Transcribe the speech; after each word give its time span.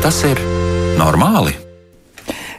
Tas 0.00 0.22
ir 0.24 0.38
normāli? 0.96 1.52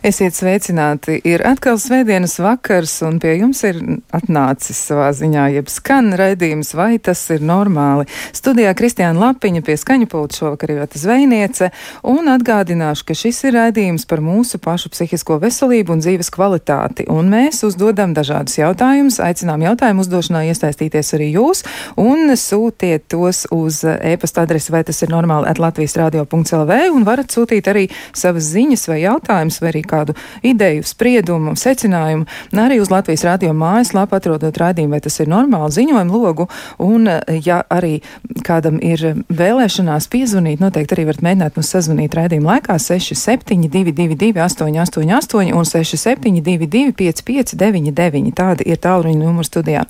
Esiet 0.02 0.33
sveicināti! 0.33 1.20
Ir 1.29 1.43
atkal 1.45 1.75
svētdienas 1.77 2.39
vakars, 2.41 2.95
un 3.05 3.20
pie 3.21 3.36
jums 3.36 3.59
ir 3.70 3.77
atnācis 4.18 4.79
savā 4.88 5.11
ziņā, 5.13 5.43
jeb 5.54 5.68
skan 5.70 6.07
raidījums, 6.18 6.71
vai 6.73 6.95
tas 6.97 7.20
ir 7.29 7.43
normāli. 7.45 8.07
Studijā 8.33 8.71
Kristiāna 8.73 9.21
Lapiņa 9.21 9.61
pie 9.61 9.75
skaņa 9.78 10.07
pulta 10.09 10.39
šovakar 10.39 10.73
ir 10.73 10.97
zvejniece, 10.97 11.69
un 12.09 12.32
atgādināšu, 12.33 13.06
ka 13.11 13.18
šis 13.19 13.43
ir 13.45 13.54
raidījums 13.59 14.07
par 14.09 14.23
mūsu 14.25 14.57
pašu 14.64 14.89
psihisko 14.89 15.37
veselību 15.43 15.93
un 15.93 16.01
dzīves 16.01 16.33
kvalitāti, 16.33 17.06
un 17.06 17.29
mēs 17.29 17.61
uzdodam 17.70 18.18
dažādus 18.18 18.57
jautājumus, 18.57 19.21
aicinām 19.21 19.61
jautājumu 19.68 20.01
uzdošanā 20.01 20.47
iesaistīties 20.50 21.14
arī 21.20 21.29
jūs, 21.36 21.61
un 22.01 22.33
sūtiet 22.33 23.06
tos 23.14 23.43
uz 23.54 23.83
e-pasta 23.86 24.47
adresi, 24.50 24.73
vai 24.73 24.81
tas 24.89 25.06
ir 25.06 25.14
normāli 25.14 25.45
at 25.54 25.61
Latvijas 25.61 25.93
radio.lv, 26.01 26.81
un 26.89 27.06
varat 27.06 27.29
sūtīt 27.37 27.70
arī 27.70 27.86
savas 28.18 28.50
ziņas 28.50 28.89
vai 28.89 29.01
jautājumus, 29.06 29.61
vai 29.61 29.73
arī 29.75 29.86
kādu 29.91 30.15
ideju, 30.47 30.86
spriedumu, 30.87 31.55
secinājumu, 31.59 32.27
arī 32.61 32.80
uz 32.81 32.91
Latvijas 32.91 33.25
radio 33.27 33.53
mājaslapu 33.58 34.17
atrodot 34.17 34.58
raidījumu, 34.58 34.95
vai 34.95 35.02
tas 35.03 35.19
ir 35.19 35.30
normāli 35.31 35.75
ziņojumu 35.75 36.22
logu, 36.22 36.47
un 36.81 37.09
ja 37.44 37.61
arī 37.72 38.00
kādam 38.45 38.80
ir 38.83 39.23
vēlēšanās 39.30 40.08
piezvanīt, 40.11 40.61
noteikti 40.64 40.95
arī 40.95 41.08
varat 41.09 41.25
mēģināt 41.25 41.59
mums 41.59 41.72
sazvanīt 41.75 42.16
raidījumu 42.17 42.50
laikā 42.50 42.78
6722 42.81 44.31
888 44.42 45.53
un 45.58 45.67
6722 45.67 46.95
5599. 46.98 48.33
Tādi 48.42 48.66
ir 48.72 48.80
tālruņa 48.81 49.20
numuru 49.20 49.45
studijā. 49.45 49.83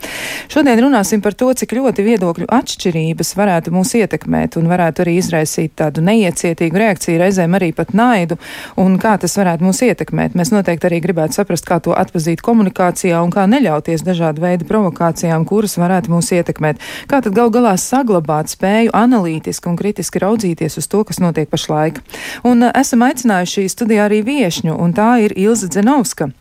Šodien 0.51 0.81
runāsim 0.81 1.21
par 1.23 1.35
to, 1.37 1.51
cik 1.57 1.75
ļoti 1.77 2.05
viedokļu 2.05 2.49
atšķirības 2.51 3.33
varētu 3.37 3.73
mūs 3.75 3.93
ietekmēt 4.01 4.57
un 4.59 4.69
varētu 4.71 5.05
arī 5.05 5.17
izraisīt 5.21 5.75
tādu 5.79 6.03
neiecietīgu 6.05 6.81
reakciju, 6.81 7.19
reizēm 7.21 7.57
arī 7.57 7.71
pat 7.77 7.93
naidu, 7.97 8.39
un 8.81 8.97
kā 9.01 9.15
tas 9.21 9.37
varētu 9.39 9.67
mūs 9.67 9.83
ietekmēt 9.85 9.90
ietekmēt. 9.91 10.35
Mēs 10.39 10.53
noteikti 10.53 10.89
arī 10.89 11.01
gribētu 11.03 11.37
saprast, 11.37 11.67
kā 11.67 11.77
to 11.83 11.93
atpazīt 11.97 12.43
komunikācijā 12.45 13.21
un 13.21 13.31
kā 13.33 13.45
neļauties 13.51 14.05
dažādu 14.07 14.43
veidu 14.43 14.67
provokācijām, 14.71 15.45
kuras 15.49 15.77
varētu 15.81 16.13
mūs 16.13 16.31
ietekmēt. 16.39 16.81
Kā 17.11 17.21
tad 17.21 17.37
gal 17.37 17.53
galā 17.53 17.75
saglabāt 17.77 18.51
spēju 18.55 18.95
analītiski 18.97 19.71
un 19.71 19.79
kritiski 19.79 20.23
raudzīties 20.23 20.79
uz 20.81 20.89
to, 20.91 21.05
kas 21.07 21.21
notiek 21.23 21.51
pašlaik. 21.51 22.01
Un 22.47 22.71
esam 22.71 23.05
aicinājuši 23.07 23.69
studijā 23.71 24.09
arī 24.09 24.23
viešņu, 24.25 24.77
un 24.79 24.95
tā 24.97 25.13
ir 25.27 25.37
Ilza 25.37 25.69
Dzenovska. 25.71 26.31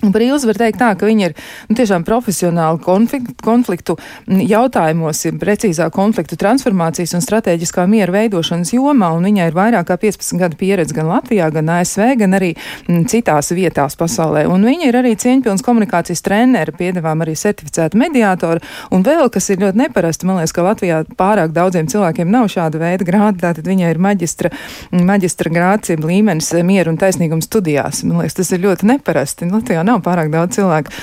Par 0.00 0.22
Ilzi 0.24 0.48
var 0.48 0.56
teikt 0.56 0.78
tā, 0.80 0.94
ka 0.96 1.04
viņa 1.04 1.26
ir 1.28 1.34
nu, 1.68 1.76
tiešām 1.76 2.06
profesionāli 2.08 2.80
konfliktu, 2.80 3.34
konfliktu 3.44 3.96
jautājumos, 4.26 5.20
precīzāk 5.40 5.92
konfliktu 5.92 6.38
transformācijas 6.40 7.12
un 7.18 7.24
strateģiskā 7.24 7.84
miera 7.90 8.14
veidošanas 8.14 8.72
jomā, 8.72 9.10
un 9.16 9.28
viņai 9.28 9.50
ir 9.50 9.58
vairāk 9.58 9.90
kā 9.90 9.98
15 10.00 10.40
gadu 10.40 10.56
pieredze 10.60 10.96
gan 10.96 11.10
Latvijā, 11.10 11.50
gan 11.52 11.68
ASV, 11.76 12.14
gan 12.22 12.38
arī 12.38 12.54
m, 12.88 13.02
citās 13.10 13.52
vietās 13.52 13.98
pasaulē. 14.00 14.46
Un 14.48 14.64
viņa 14.64 14.88
ir 14.88 14.98
arī 15.02 15.12
cieņpilns 15.20 15.64
komunikācijas 15.66 16.24
treneri, 16.24 16.74
piedevām 16.80 17.20
arī 17.20 17.36
certificēta 17.36 18.00
mediātora, 18.00 18.64
un 18.94 19.04
vēl, 19.04 19.28
kas 19.34 19.50
ir 19.52 19.60
ļoti 19.66 19.82
neparasti, 19.82 20.30
man 20.30 20.40
liekas, 20.40 20.56
ka 20.56 20.64
Latvijā 20.64 21.02
pārāk 21.20 21.52
daudziem 21.52 21.92
cilvēkiem 21.92 22.32
nav 22.32 22.48
šāda 22.52 22.80
veida 22.80 23.04
grādi, 23.04 23.42
tātad 23.44 23.68
viņai 23.68 23.92
ir 23.92 24.00
maģistra, 24.00 24.54
maģistra 24.96 25.52
grāts, 25.52 25.92
līmenis 26.00 26.52
miera 26.64 26.88
un 26.88 26.98
taisnīguma 27.00 27.44
studijās. 27.44 28.00
Man 28.08 28.22
liekas, 28.22 28.40
tas 28.40 28.52
ir 28.56 28.64
ļoti 28.64 28.88
neparasti. 28.94 29.50
Latvijā 29.50 29.84
nav 29.90 30.02
pārāk 30.06 30.32
daudz 30.32 30.58
cilvēku. 30.58 30.94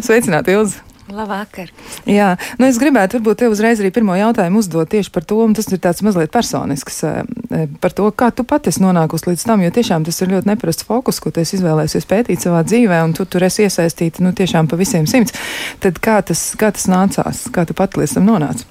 Sveicināti, 0.00 0.56
Ilzi! 0.56 0.92
Labvakar! 1.12 1.68
Jā, 2.08 2.32
nu 2.60 2.66
es 2.68 2.78
gribētu 2.80 3.18
varbūt 3.18 3.42
te 3.42 3.48
uzreiz 3.50 3.80
arī 3.82 3.90
pirmo 3.94 4.14
jautājumu 4.16 4.62
uzdot 4.62 4.88
tieši 4.92 5.10
par 5.12 5.26
to, 5.28 5.40
un 5.44 5.52
tas 5.56 5.68
ir 5.68 5.80
tāds 5.82 6.00
mazliet 6.06 6.32
personisks, 6.32 7.02
eh, 7.04 7.18
eh, 7.50 7.66
par 7.82 7.92
to, 7.96 8.06
kā 8.16 8.30
tu 8.32 8.46
pati 8.48 8.70
esi 8.72 8.80
nonākusi 8.84 9.28
līdz 9.28 9.44
tam, 9.48 9.64
jo 9.64 9.70
tiešām 9.74 10.06
tas 10.06 10.22
ir 10.22 10.32
ļoti 10.32 10.52
neparasts 10.52 10.86
fokus, 10.88 11.20
ko 11.20 11.30
tu 11.30 11.42
esi 11.42 11.58
izvēlējies 11.58 12.08
pētīt 12.08 12.46
savā 12.46 12.62
dzīvē, 12.64 13.02
un 13.04 13.12
tu 13.18 13.26
tur 13.26 13.44
esi 13.44 13.66
iesaistīta, 13.66 14.24
nu 14.24 14.32
tiešām 14.32 14.70
pa 14.70 14.78
visiem 14.80 15.08
simts. 15.10 15.34
Tad 15.82 16.00
kā 16.00 16.20
tas, 16.24 16.52
kā 16.56 16.72
tas 16.72 16.88
nācās, 16.88 17.48
kā 17.52 17.66
tu 17.66 17.76
pati 17.76 18.00
līdz 18.00 18.16
tam 18.16 18.28
nonāci? 18.30 18.68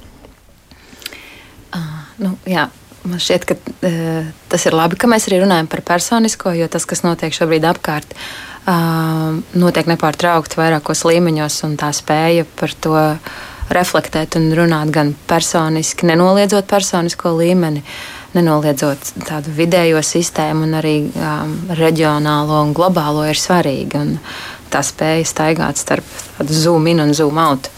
Uh, 1.72 2.06
nu, 2.18 2.38
jā, 2.46 2.70
Man 3.02 3.18
šķiet, 3.18 3.46
ka 3.50 3.56
uh, 3.58 4.28
tas 4.46 4.66
ir 4.70 4.76
labi, 4.78 4.94
ka 4.94 5.08
mēs 5.10 5.26
arī 5.26 5.40
runājam 5.42 5.66
par 5.66 5.82
personisko, 5.82 6.52
jo 6.54 6.68
tas, 6.70 6.86
kas 6.86 7.02
notiek 7.02 7.34
šobrīd 7.34 7.66
apkārt, 7.66 8.14
uh, 8.14 8.51
notiek 8.66 9.88
nepārtraukti 9.90 10.60
vairākos 10.60 11.06
līmeņos, 11.08 11.62
un 11.66 11.78
tā 11.82 11.92
spēja 11.96 12.46
par 12.60 12.74
to 12.84 12.98
reflektēt 13.72 14.36
un 14.38 14.52
runāt 14.56 14.92
gan 14.94 15.14
personiski, 15.28 16.06
nenoliedzot 16.10 16.68
personisko 16.70 17.34
līmeni, 17.40 17.82
nenoliedzot 18.36 19.14
tādu 19.28 19.54
vidējo 19.56 20.04
sistēmu, 20.04 20.68
un 20.68 20.78
arī 20.80 20.96
um, 21.08 21.56
reģionālo 21.80 22.62
un 22.68 22.76
globālo 22.76 23.26
ir 23.28 23.40
svarīga. 23.40 24.06
Tā 24.72 24.84
spēja 24.86 25.28
staigāt 25.28 25.80
starp 25.82 26.48
zoom 26.48 26.88
in 26.92 27.04
un 27.04 27.16
zoom 27.16 27.40
out 27.42 27.72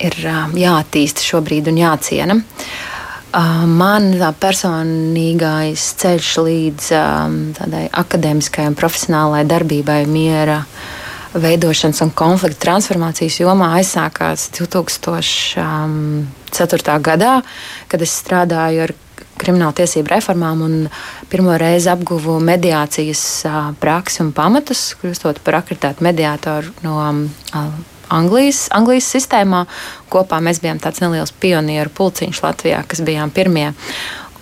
ir 0.00 0.14
um, 0.26 0.54
jāattīsta 0.58 1.24
šobrīd 1.24 1.70
un 1.70 1.80
jāciena. 1.80 2.38
Uh, 2.38 2.99
Man 3.30 4.08
tā 4.18 4.32
personīgais 4.42 5.78
ceļš 6.00 6.30
līdz 6.42 6.86
um, 6.98 7.34
tādai 7.54 7.84
akadēmiskai 8.02 8.64
un 8.66 8.74
profesionālai 8.78 9.44
darbībai 9.46 10.02
miera 10.10 10.64
veidošanas 11.38 12.02
un 12.02 12.10
konflikta 12.10 12.64
transformācijas 12.64 13.38
jomā 13.44 13.68
aizsākās 13.78 14.50
2004. 14.56 16.96
gadā, 17.06 17.46
kad 17.86 18.02
es 18.02 18.10
strādāju 18.18 18.82
ar 18.88 18.92
krimināla 19.40 19.72
tiesību 19.78 20.10
reformām 20.10 20.58
un 20.66 20.90
pirmo 21.30 21.54
reizi 21.60 21.88
apguvu 21.92 22.40
mediācijas 22.42 23.46
praksi 23.78 24.22
un 24.26 24.34
pamatus, 24.34 24.98
kļūstot 24.98 25.38
par 25.46 25.54
akreditētu 25.62 26.02
mediātoru 26.08 26.74
no 26.82 26.98
Anglijas, 28.10 28.66
Anglijas 28.74 29.08
sistēmā. 29.14 29.64
Kopā 30.12 30.40
mēs 30.44 30.60
bijām 30.62 30.80
tāds 30.82 31.02
neliels 31.04 31.32
pionieru 31.32 31.92
pulciņš 31.94 32.42
Latvijā, 32.44 32.82
kas 32.88 33.04
bijām 33.06 33.32
pirmie. 33.34 33.70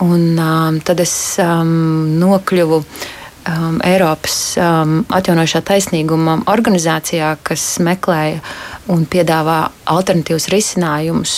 Un, 0.03 0.35
um, 0.39 0.79
tad 0.85 1.01
es 1.03 1.13
um, 1.43 2.19
nokļuvu 2.21 2.79
um, 2.79 3.79
Eiropas 3.85 4.37
um, 4.59 5.01
atjaunošā 5.11 5.61
taisnīguma 5.67 6.39
organizācijā, 6.51 7.33
kas 7.43 7.65
meklēja 7.83 8.39
un 8.89 9.05
piedāvā 9.09 9.57
alternatīvus 9.89 10.47
risinājumus 10.49 11.33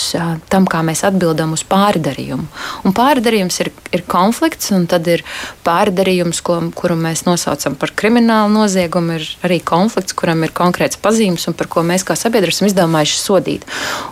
tam, 0.51 0.67
kā 0.69 0.81
mēs 0.87 1.03
atbildam 1.07 1.51
uz 1.55 1.63
pārdarījumu. 1.67 2.45
Un 2.87 2.95
pārdarījums 2.95 3.59
ir, 3.63 3.71
ir 3.91 4.03
konflikts, 4.11 4.71
un 4.75 4.87
tad 4.91 5.07
ir 5.11 5.23
pārdarījums, 5.65 6.39
ko, 6.47 6.57
kuru 6.77 6.95
mēs 6.99 7.25
nosaucam 7.27 7.75
par 7.79 7.91
kriminālu 7.99 8.53
noziegumu, 8.55 9.17
ir 9.19 9.27
arī 9.47 9.59
konflikts, 9.67 10.15
kuram 10.17 10.45
ir 10.47 10.55
konkrēts 10.55 10.99
pazīmes 11.01 11.47
un 11.51 11.57
par 11.59 11.69
ko 11.71 11.83
mēs 11.87 12.05
kā 12.07 12.15
sabiedrība 12.19 12.55
esam 12.55 12.69
izdomājuši 12.71 13.19
sodīt. 13.19 13.67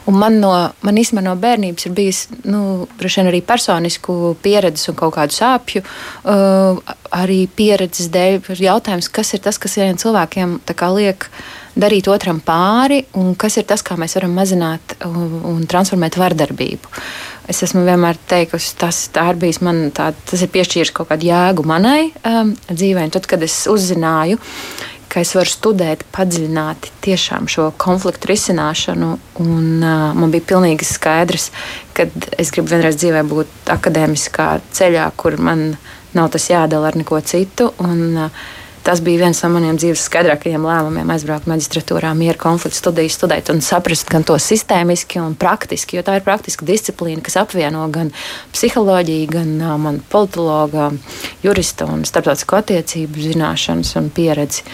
Un 0.10 0.20
man, 0.20 0.40
no, 0.44 0.54
man 0.86 1.00
īstenībā 1.00 1.26
no 1.30 1.38
bērnības 1.40 1.88
ir 1.88 1.96
bijis 1.96 2.26
nu, 2.44 2.90
arī 3.00 3.44
personisku 3.46 4.36
pieredzi 4.44 4.92
un 4.92 5.00
kaut 5.00 5.16
kādu 5.16 5.36
sāpju, 5.36 5.84
uh, 5.84 6.98
arī 7.16 7.46
pieredzes 7.56 8.12
dēļ 8.14 8.52
jautājums, 8.68 9.10
kas 9.12 9.34
ir 9.34 9.44
tas, 9.46 9.58
kas 9.62 9.80
vieniem 9.80 10.00
cilvēkiem 10.02 10.60
liek 11.00 11.30
darīt 11.78 12.10
otram 12.12 12.40
pāri, 12.46 13.04
un 13.20 13.34
kas 13.40 13.60
ir 13.60 13.68
tas, 13.70 13.84
kā 13.86 13.98
mēs 14.00 14.16
varam 14.18 14.34
mazināt 14.38 14.96
un, 15.06 15.42
un 15.52 15.66
transformēt 15.70 16.18
vardarbību. 16.20 16.94
Es 17.50 17.64
esmu 17.66 17.82
vienmēr 17.88 18.20
teikusi, 18.30 18.76
tas 18.78 19.08
ir 19.10 19.40
bijis 19.42 19.62
man, 19.66 19.88
tā, 19.96 20.12
tas 20.30 20.44
ir 20.46 20.52
piešķīris 20.54 20.94
kaut 20.94 21.10
kādu 21.10 21.30
jēgu 21.30 21.66
manai 21.68 22.12
um, 22.22 22.54
dzīvē. 22.70 23.08
Un 23.08 23.14
tad, 23.16 23.26
kad 23.30 23.44
es 23.46 23.64
uzzināju, 23.72 24.38
ka 25.10 25.24
es 25.24 25.34
varu 25.34 25.50
studēt 25.50 26.06
padziļināti 26.14 26.94
tiešām 27.08 27.50
šo 27.50 27.72
konfliktu 27.82 28.30
risināšanu, 28.30 29.16
un 29.42 29.66
uh, 29.82 30.12
man 30.14 30.34
bija 30.34 30.46
pilnīgi 30.54 30.86
skaidrs, 30.86 31.50
ka 31.98 32.06
es 32.38 32.54
gribu 32.54 32.76
vienreiz 32.76 33.00
dzīvē 33.02 33.26
būt 33.30 33.74
akadēmiskā 33.74 34.52
ceļā, 34.78 35.10
kur 35.18 35.40
man 35.42 35.72
nav 36.14 36.30
tas 36.34 36.50
jādala 36.52 36.92
ar 36.92 36.98
neko 37.02 37.22
citu. 37.26 37.72
Un, 37.82 38.30
uh, 38.30 38.48
Tas 38.90 39.04
bija 39.06 39.20
viens 39.22 39.38
no 39.44 39.52
maniem 39.54 39.76
dzīves 39.78 40.02
skaidrākajiem 40.08 40.64
lēmumiem, 40.66 41.10
aizbraukt 41.14 41.46
maģistratūrā, 41.46 42.10
mieru 42.18 42.40
konfliktu 42.42 42.80
studiju, 42.80 43.12
studēt 43.14 43.52
un 43.54 43.60
saprast 43.62 44.10
gan 44.10 44.24
to 44.26 44.34
sistēmiski 44.42 45.20
un 45.22 45.36
praktiski, 45.38 46.00
jo 46.00 46.02
tā 46.08 46.16
ir 46.18 46.24
praktiska 46.26 46.66
disciplīna, 46.66 47.22
kas 47.22 47.36
apvieno 47.38 47.84
gan 47.94 48.10
psiholoģiju, 48.56 49.28
gan 49.30 49.52
uh, 49.62 49.76
man 49.78 50.00
politologa, 50.10 50.88
jurista 51.46 51.86
un 51.86 52.02
starptautisko 52.10 52.58
attiecību 52.64 53.28
zināšanas 53.28 53.92
un 54.02 54.10
pieredzi. 54.10 54.66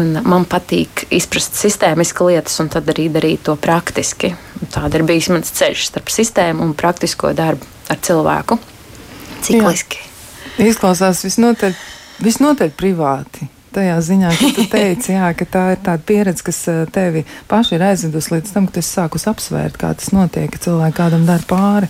Un 0.00 0.22
man 0.24 0.48
patīk 0.48 1.04
izprast 1.12 1.60
sistēmiski 1.60 2.24
lietas, 2.30 2.56
un 2.64 2.72
tad 2.72 2.88
arī 2.94 3.10
darīt 3.12 3.44
to 3.44 3.58
praktiski. 3.60 4.32
Tāda 4.72 5.02
ir 5.02 5.04
bijis 5.10 5.28
mans 5.34 5.52
ceļš 5.60 5.90
starp 5.90 6.08
sistēmu 6.16 6.64
un 6.64 6.72
praktisko 6.72 7.36
darbu 7.36 7.68
ar 7.92 8.00
cilvēku. 8.08 8.56
Cikliski. 9.44 10.00
Jā. 10.00 10.70
Izklausās 10.72 11.20
visnotaļ 11.28 11.76
Visnotaļ 12.24 12.72
privāti. 12.78 13.48
Tajā 13.74 13.94
ziņā, 14.06 14.30
ka 14.38 14.48
tu 14.54 14.64
teici, 14.70 15.14
jā, 15.16 15.28
ka 15.34 15.46
tā 15.50 15.62
ir 15.74 15.80
tāda 15.82 16.06
pieredze, 16.06 16.44
kas 16.46 16.60
eh, 16.70 16.84
tevi 16.94 17.24
paši 17.50 17.74
ir 17.74 17.82
aizvedusi 17.88 18.36
līdz 18.36 18.52
tam, 18.54 18.68
ka 18.68 18.76
tu 18.76 18.82
esi 18.84 18.92
sākus 19.00 19.26
apsvērt, 19.30 19.78
kā 19.80 19.90
tas 19.98 20.12
notiek, 20.14 20.46
ka 20.52 20.60
cilvēki 20.62 20.94
kādam 20.94 21.24
dara 21.26 21.42
pāri. 21.50 21.88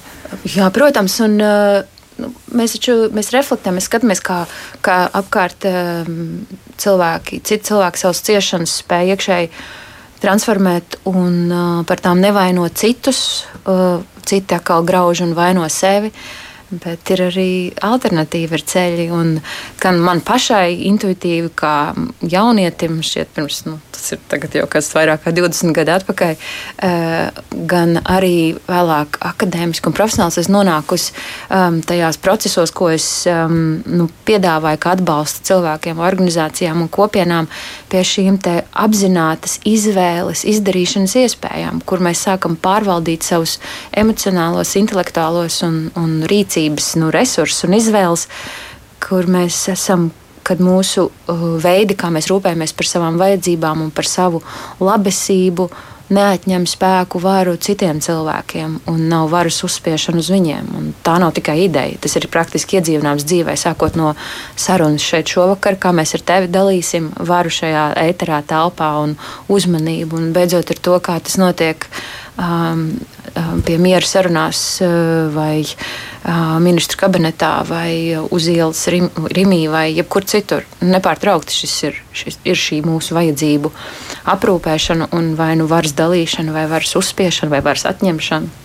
Jā, 0.48 0.70
protams, 0.72 1.18
un 1.26 1.36
uh, 1.44 1.82
nu, 2.22 2.30
mēs 2.56 2.78
taču 2.78 2.96
mēs 3.14 3.28
reflektējam, 3.36 3.76
mēs 3.76 3.90
skatāmies, 3.90 4.22
kā, 4.24 4.38
kā 4.84 5.02
apkārt 5.20 5.68
um, 5.68 6.46
cilvēki, 6.80 7.42
citi 7.44 7.68
cilvēki 7.68 8.00
savas 8.00 8.24
ciešanas 8.30 8.78
spēj 8.80 9.12
iekšēji 9.14 9.50
transformēt 10.24 10.98
un 11.12 11.36
uh, 11.50 11.84
par 11.84 12.00
tām 12.00 12.24
nevainot 12.24 12.80
citus. 12.80 13.44
Citi 14.24 14.56
atkal 14.56 14.86
grauž 14.88 15.20
un 15.20 15.36
vaino 15.36 15.68
sevi. 15.68 16.08
Uh, 16.08 16.43
bet 16.82 17.10
ir 17.14 17.26
arī 17.28 17.50
alternatīvi 17.84 18.62
ceļi. 18.74 19.08
Un 19.14 19.36
gan 19.82 20.00
man 20.02 20.22
pašai 20.24 20.74
intuitīvi, 20.90 21.52
kā 21.54 21.94
jaunietim, 22.20 23.00
šķiet, 23.04 23.34
pirms 23.36 23.64
nu, 23.68 23.78
tas 23.94 24.14
ir 24.14 24.58
jau 24.58 24.66
kas 24.70 24.90
vairāk 24.94 25.24
kā 25.24 25.32
20 25.34 25.74
gadu 25.76 25.94
atpakaļ, 25.94 26.34
eh, 26.88 27.42
gan 27.70 27.98
arī 28.04 28.56
vēlāk 28.68 29.18
akadēmiski 29.20 29.90
un 29.90 29.96
profesionāls 29.96 30.38
es 30.38 30.50
nonākusi 30.52 31.12
um, 31.50 31.80
tajās 31.84 32.18
procesos, 32.18 32.72
ko 32.74 32.90
es 32.92 33.26
um, 33.30 33.82
nu, 33.86 34.08
piedāvāju, 34.26 34.80
kā 34.82 34.94
atbalstu 34.96 35.44
cilvēkiem, 35.50 36.02
organizācijām 36.02 36.82
un 36.84 36.90
kopienām 36.92 37.48
pie 37.92 38.02
šīm 38.04 38.40
apzinātas 38.84 39.58
izvēles, 39.68 40.44
izdarīšanas 40.48 41.14
iespējām, 41.22 41.80
kur 41.86 42.02
mēs 42.04 42.24
sākam 42.26 42.56
pārvaldīt 42.60 43.22
savus 43.22 43.58
emocionālos, 43.92 44.74
intelektuālos 44.80 45.60
un, 45.66 45.78
un 46.00 46.16
rīcības 46.28 46.63
rīcības 46.64 46.96
nu, 47.00 47.10
resursus 47.10 47.64
un 47.64 47.74
izvēles, 47.76 48.28
kur 49.00 49.26
mēs 49.26 49.68
esam 49.68 50.12
kad 50.44 50.60
mūsu 50.60 51.08
uh, 51.08 51.56
veidi, 51.56 51.96
kā 51.96 52.10
mēs 52.12 52.28
rūpējamies 52.28 52.74
par 52.76 52.86
savām 52.86 53.16
vajadzībām 53.16 53.80
un 53.80 53.90
par 53.90 54.04
savu 54.04 54.42
labesību, 54.80 55.70
neatņem 56.12 56.66
spēku, 56.68 57.20
varu 57.22 57.54
citiem 57.56 57.96
cilvēkiem 58.04 58.74
un 58.92 58.98
nav 59.08 59.30
varas 59.32 59.62
uzspiešana 59.64 60.20
uz 60.20 60.28
viņiem. 60.28 60.68
Un 60.76 60.90
tā 61.04 61.16
nav 61.16 61.32
tikai 61.32 61.56
ideja, 61.64 61.96
tas 61.96 62.12
ir 62.18 62.28
praktiski 62.28 62.76
iedzīvināms 62.76 63.24
dzīvē, 63.24 63.56
sākot 63.56 63.96
no 63.96 64.12
sarunas 64.52 65.00
šeit 65.04 65.32
šovakar, 65.32 65.78
kā 65.80 65.94
mēs 65.96 66.12
ar 66.18 66.26
tevi 66.28 66.52
dalīsim 66.52 67.08
varu 67.24 67.48
šajā 67.48 67.86
ēterā, 68.04 68.42
telpā 68.44 68.90
un 69.00 69.16
uzmanību, 69.48 70.20
un 70.20 70.36
beidzot 70.36 70.76
ar 70.76 70.84
to, 70.84 71.00
kā 71.00 71.16
tas 71.24 71.40
notiek 71.40 71.88
um, 72.36 72.90
um 73.32 73.64
pie 73.64 73.80
miera 73.80 74.04
sarunās 74.04 74.60
uh, 74.84 75.32
vai 75.32 75.64
ministru 76.64 76.98
kabinetā 76.98 77.52
vai 77.68 78.16
uz 78.32 78.48
ielas 78.48 78.86
Rim, 78.88 79.10
Rimī 79.28 79.64
vai 79.68 79.86
jebkur 79.92 80.24
citur. 80.24 80.64
Nepārtraukti 80.80 81.52
šis 81.52 81.76
ir, 81.84 82.02
šis 82.16 82.38
ir 82.48 82.58
šī 82.58 82.80
mūsu 82.86 83.16
vajadzību 83.16 83.72
aprūpēšana 84.34 85.10
un 85.16 85.34
vai 85.38 85.52
nu 85.60 85.68
varas 85.68 85.92
dalīšana, 85.96 86.54
vai 86.54 86.66
varas 86.70 86.96
uzspiešana, 86.96 87.52
vai 87.52 87.60
varas 87.64 87.84
atņemšana. 87.92 88.60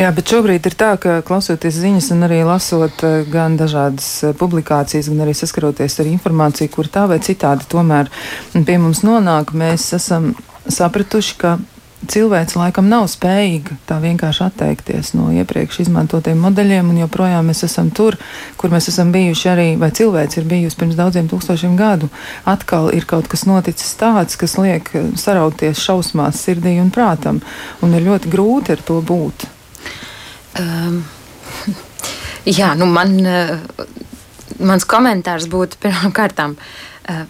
Jā, 0.00 0.08
bet 0.10 0.26
šobrīd 0.32 0.64
ir 0.66 0.74
tā, 0.74 0.94
ka 0.98 1.20
klausoties 1.26 1.76
ziņas 1.78 2.08
un 2.16 2.26
arī 2.26 2.40
lasot 2.46 3.04
gan 3.30 3.54
dažādas 3.60 4.08
publikācijas, 4.40 5.12
gan 5.12 5.22
arī 5.22 5.34
saskaroties 5.36 6.00
ar 6.02 6.10
informāciju, 6.10 6.72
kur 6.74 6.90
tā 6.90 7.04
vai 7.10 7.20
citādi 7.22 7.68
tomēr 7.70 8.10
pie 8.54 8.78
mums 8.82 9.04
nonāk, 9.06 9.54
mēs 9.54 9.92
esam 9.94 10.32
sapratuši, 10.66 11.38
ka 11.38 11.58
cilvēks 12.10 12.56
laikam 12.58 12.88
nav 12.90 13.06
spējīga 13.10 13.76
tā 13.88 13.98
vienkārši 14.02 14.42
atteikties 14.46 15.12
no 15.16 15.30
iepriekš 15.34 15.80
izmantotiem 15.84 16.40
modeļiem, 16.44 16.90
un 16.92 17.00
joprojām 17.02 17.50
mēs 17.50 17.64
esam 17.66 17.90
tur, 17.94 18.16
kur 18.60 18.72
mēs 18.74 18.88
esam 18.92 19.12
bijuši 19.14 19.50
arī, 19.52 19.66
vai 19.80 19.90
cilvēks 19.94 20.40
ir 20.40 20.48
bijusi 20.50 20.78
pirms 20.80 20.98
daudziem 20.98 21.28
tūkstošiem 21.30 21.76
gadu. 21.78 22.10
Atkal 22.50 22.90
ir 22.96 23.06
kaut 23.10 23.28
kas 23.32 23.46
noticis 23.48 23.94
tāds, 24.00 24.38
kas 24.40 24.56
liek 24.60 24.90
sarauties 25.20 25.82
šausmās 25.84 26.42
sirdī 26.44 26.76
un 26.82 26.92
prātam, 26.94 27.40
un 27.84 27.96
ir 27.96 28.06
ļoti 28.08 28.32
grūti 28.32 28.76
ar 28.76 28.84
to 28.84 29.00
būt. 29.04 29.46
Um, 30.60 31.00
jā, 32.58 32.74
nu 32.78 32.90
man, 32.90 33.16
mans 34.60 34.86
komentārs 34.88 35.50
būtu 35.52 35.80
pirmām 35.82 36.14
kārtām. 36.16 36.58
Uh, 37.04 37.26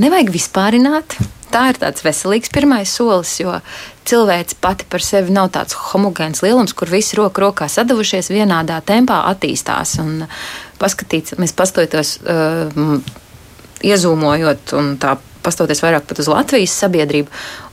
nevajag 0.00 0.32
vispārināt 0.34 1.18
tā 1.50 1.66
ir 1.72 1.78
tāds 1.82 2.04
veselīgs 2.04 2.52
pirmais 2.54 2.90
solis, 2.90 3.32
jo 3.42 3.56
cilvēks 4.08 4.58
pati 4.62 4.86
par 4.90 5.02
sevi 5.04 5.34
nav 5.34 5.50
tāds 5.54 5.76
homogēns 5.90 6.44
lielums, 6.44 6.74
kur 6.76 6.90
visi 6.90 7.18
roku 7.18 7.44
rokā 7.44 7.68
sadavušies 7.70 8.30
vienādā 8.32 8.80
tempā 8.86 9.20
attīstās. 9.32 9.96
Un 10.02 10.28
paskatīt, 10.80 11.34
mēs 11.42 11.54
pastojoties, 11.58 12.14
uh, 12.22 13.00
iezūmojot 13.86 14.74
un 14.78 14.94
tā 15.00 15.16
pastoties 15.44 15.82
vairāk 15.84 16.06
pat 16.08 16.22
uz 16.22 16.30
Latvijas 16.30 16.76
sabiedrību 16.82 17.28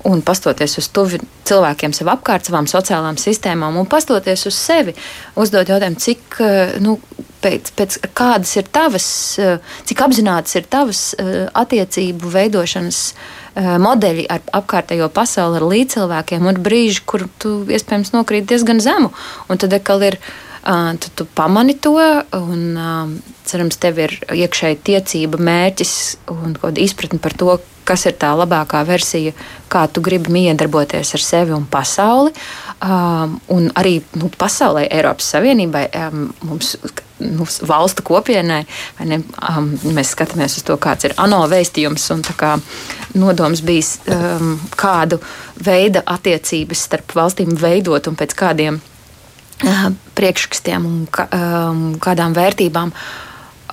un 0.10 0.22
pastoties 0.26 0.78
uz 0.82 0.90
tuvi 0.94 1.22
cilvēkiem 1.48 1.96
sev 1.96 2.12
apkārt, 2.14 2.48
savām 2.48 2.68
sociālām 2.70 3.20
sistēmām 3.22 3.80
un 3.80 3.90
pastoties 3.90 4.48
uz 4.50 4.60
sevi, 4.60 4.96
uzdot 5.40 5.70
jautājumu, 5.70 6.00
cik, 6.04 6.40
uh, 6.40 6.78
nu, 6.84 6.98
pēc, 7.44 7.74
pēc 7.78 8.00
kādas 8.18 8.56
ir 8.60 8.70
tavas, 8.74 9.10
uh, 9.42 9.58
cik 9.88 10.06
apzināts 10.08 10.56
ir 10.60 10.70
tavas 10.72 11.10
attiecību 11.18 12.32
veidošanas 12.34 13.04
Eh, 13.58 13.68
modeļi 13.82 14.28
ar 14.30 14.44
apkārtējo 14.60 15.08
pasauli, 15.10 15.58
ar 15.58 15.64
līdzcilvēkiem, 15.66 16.44
un 16.46 16.60
brīži, 16.62 17.02
kur 17.10 17.24
tu 17.42 17.64
iespējams 17.66 18.12
nokrīt 18.14 18.46
diezgan 18.52 18.78
zemu. 18.84 19.10
Un 19.50 19.62
tad 19.64 19.74
atkal 19.74 20.06
ir. 20.12 20.20
Uh, 20.64 20.94
tu, 21.16 21.26
pamani 21.38 21.78
to, 21.80 21.96
un 22.38 22.78
cerams, 23.48 23.80
tev 23.80 24.02
ir 24.04 24.14
iekšēji 24.34 24.84
tiecība, 24.90 25.40
mērķis 25.40 25.96
un 26.34 26.58
izpratne 26.84 27.22
par 27.24 27.36
to, 27.38 27.58
kas 27.88 28.04
ir 28.10 28.18
tā 28.20 28.34
labākā 28.36 28.82
versija, 28.88 29.34
kā 29.72 29.86
tu 29.92 30.04
gribi 30.04 30.34
miedarboties 30.36 31.14
ar 31.16 31.24
sevi 31.24 31.56
un 31.56 31.68
pasauli. 31.72 32.34
Un 32.84 33.70
arī 33.80 33.98
nu, 34.20 34.30
pasaulē, 34.38 34.86
Eiropas 34.94 35.32
Savienībai, 35.34 35.88
um, 35.98 36.28
mums 36.46 36.76
nu, 37.24 37.48
valstu 37.70 38.04
kopienai. 38.06 38.60
Ne, 39.08 39.22
um, 39.50 39.72
mēs 39.96 40.12
skatāmies 40.14 40.60
uz 40.60 40.68
to, 40.68 40.76
kāds 40.82 41.08
ir 41.08 41.16
ANO 41.22 41.46
vēstījums 41.50 42.12
un 42.14 42.26
kā 42.28 42.58
nodoms 43.18 43.64
bijis, 43.66 43.96
um, 44.14 44.58
kādu 44.78 45.22
veidu 45.64 46.04
attiecības 46.06 46.86
starp 46.90 47.18
valstīm 47.18 47.56
veidot 47.58 48.12
un 48.12 48.20
pēc 48.20 48.38
kādiem 48.38 48.82
priekšrakstiem 50.18 50.86
un 50.86 51.00
um, 51.08 51.82
kādām 52.02 52.36
vērtībām. 52.38 52.94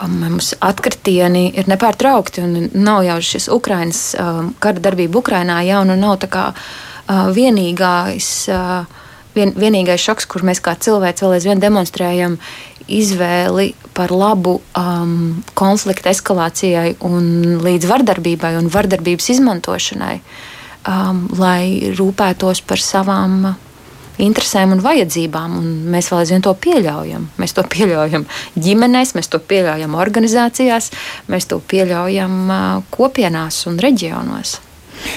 Um, 0.03 0.17
mums 0.25 0.55
atkritieni 0.64 1.50
ir 1.55 1.69
nepārtraukti, 1.71 2.43
un 2.43 2.69
nav 2.75 3.05
jau 3.07 3.21
šis 3.23 3.50
Ukraiņas 3.53 4.03
um, 4.19 4.53
kara 4.59 4.83
darbība 4.83 5.21
Ukrajinā 5.21 5.61
jau 5.69 5.85
nu 5.87 5.97
nav 6.00 6.19
tā 6.25 6.31
kā 6.33 6.50
uh, 6.55 7.29
vienīgais. 7.37 8.31
Uh, 8.50 9.03
vien, 9.35 9.53
vienīgais 9.55 10.03
šoks, 10.03 10.29
kur 10.31 10.47
mēs 10.47 10.62
kā 10.64 10.76
cilvēki 10.79 11.25
vēl 11.25 11.37
aizvien 11.37 11.62
demonstrējam, 11.62 12.38
izvēli 12.85 13.73
par 13.97 14.12
labu 14.12 14.59
um, 14.76 15.43
konflikta 15.57 16.12
eskalācijai 16.12 16.97
un 17.07 17.61
līdz 17.64 17.88
vardarbībai 17.88 18.55
un 18.59 18.69
vardarbības 18.73 19.31
izmantošanai, 19.37 20.19
um, 20.91 21.25
lai 21.38 21.95
rūpētos 21.97 22.61
par 22.69 22.83
savām 22.83 23.55
interesēm 24.23 24.75
un 24.76 24.83
vajadzībām. 24.85 25.56
Un 25.61 25.73
mēs 25.94 26.11
vēl 26.12 26.23
aizvien 26.25 26.44
to 26.44 26.54
pieļaujam. 26.66 27.30
Mēs 27.40 27.56
to 27.56 27.64
pieļaujam 27.75 28.28
ģimenēs, 28.66 29.14
mēs 29.18 29.33
to 29.33 29.40
pieļaujam 29.40 29.97
organizācijās, 29.99 30.92
mēs 31.33 31.50
to 31.50 31.61
pieļaujam 31.73 32.54
kopienās 32.94 33.64
un 33.71 33.80
reģionos. 33.83 34.59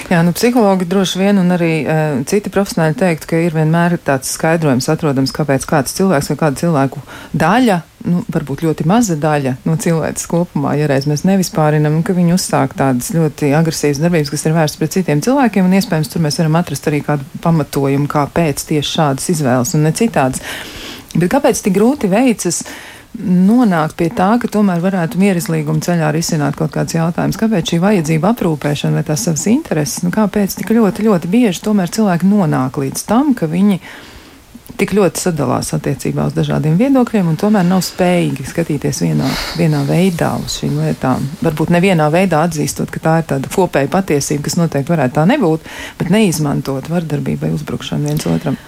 Jā, 0.08 0.22
nu, 0.24 0.32
psihologi 0.36 0.86
droši 0.88 1.20
vien 1.20 1.38
un 1.40 1.52
arī 1.54 1.72
uh, 1.84 2.20
citi 2.28 2.50
profesionāļi 2.52 2.96
teikt, 2.98 3.26
ka 3.28 3.38
ir 3.42 3.54
vienmēr 3.56 3.98
tāds 4.04 4.32
skaidrojums 4.34 4.88
atrodams, 4.92 5.34
kāpēc 5.36 5.66
kāds 5.68 5.94
cilvēks 5.98 6.32
vai 6.32 6.36
kāda 6.40 6.60
cilvēku 6.62 7.02
daļa, 7.36 7.78
nu, 8.08 8.22
varbūt 8.32 8.64
ļoti 8.66 8.86
maza 8.88 9.18
daļa 9.20 9.54
no 9.68 9.76
cilvēces 9.80 10.28
kopumā, 10.30 10.74
ja 10.80 10.88
reiz 10.90 11.08
mēs 11.10 11.26
nevispārinam, 11.28 12.00
ka 12.06 12.16
viņi 12.16 12.36
uzsāk 12.36 12.76
tādas 12.78 13.12
ļoti 13.14 13.52
agresīvas 13.58 14.02
darbības, 14.02 14.34
kas 14.34 14.46
ir 14.46 14.56
vērstas 14.56 14.82
pret 14.82 14.96
citiem 14.96 15.24
cilvēkiem, 15.24 15.68
un 15.68 15.78
iespējams 15.78 16.12
tur 16.12 16.24
mēs 16.24 16.40
varam 16.42 16.60
atrast 16.60 16.90
arī 16.90 17.02
kādu 17.06 17.26
pamatojumu, 17.44 18.10
kāpēc 18.10 18.64
tieši 18.70 18.94
šādas 18.94 19.32
izvēles 19.34 19.74
un 19.76 19.88
ne 19.88 19.94
citādas. 19.96 20.44
Bet 21.14 21.30
kāpēc 21.32 21.64
tik 21.64 21.76
grūti 21.76 22.10
veicas? 22.12 22.62
Nonākt 23.18 23.96
pie 23.98 24.08
tā, 24.14 24.30
ka 24.40 24.50
tomēr 24.52 24.82
varētu 24.82 25.18
mierizlīguma 25.20 25.82
ceļā 25.84 26.10
risināt 26.14 26.58
kaut 26.58 26.72
kāds 26.74 26.94
jautājums. 26.96 27.38
Kāpēc 27.40 27.72
šī 27.72 27.80
vajadzība 27.82 28.32
aprūpēšana 28.34 29.00
vai 29.00 29.06
tās 29.06 29.26
savas 29.26 29.46
intereses, 29.50 30.04
nu 30.04 30.12
kāpēc 30.14 30.54
tik 30.58 30.70
ļoti, 30.76 31.06
ļoti 31.08 31.32
bieži 31.32 31.64
tomēr 31.64 31.90
cilvēki 31.94 32.30
nonāk 32.30 32.78
līdz 32.78 33.04
tam, 33.08 33.34
ka 33.38 33.50
viņi 33.50 33.80
tik 34.78 34.92
ļoti 34.94 35.22
sadalās 35.24 35.72
attiecībā 35.74 36.28
uz 36.28 36.36
dažādiem 36.36 36.76
viedokļiem 36.78 37.32
un 37.32 37.38
tomēr 37.40 37.66
nav 37.66 37.82
spējīgi 37.82 38.46
skatīties 38.46 39.02
vienā, 39.02 39.30
vienā 39.58 39.82
veidā 39.88 40.34
uz 40.38 40.60
šīm 40.60 40.78
lietām. 40.78 41.24
Varbūt 41.42 41.72
nevienā 41.74 42.06
veidā 42.14 42.44
atzīstot, 42.46 42.92
ka 42.94 43.02
tā 43.02 43.16
ir 43.22 43.30
tāda 43.32 43.50
kopēja 43.50 43.90
patiesība, 43.90 44.46
kas 44.46 44.58
noteikti 44.60 44.94
varētu 44.94 45.18
tā 45.18 45.26
nebūt, 45.32 45.66
bet 45.98 46.12
neizmantot 46.14 46.92
vardarbību 46.92 47.48
vai 47.48 47.56
uzbrukšanu 47.56 48.12
viens 48.12 48.30
otram. 48.30 48.60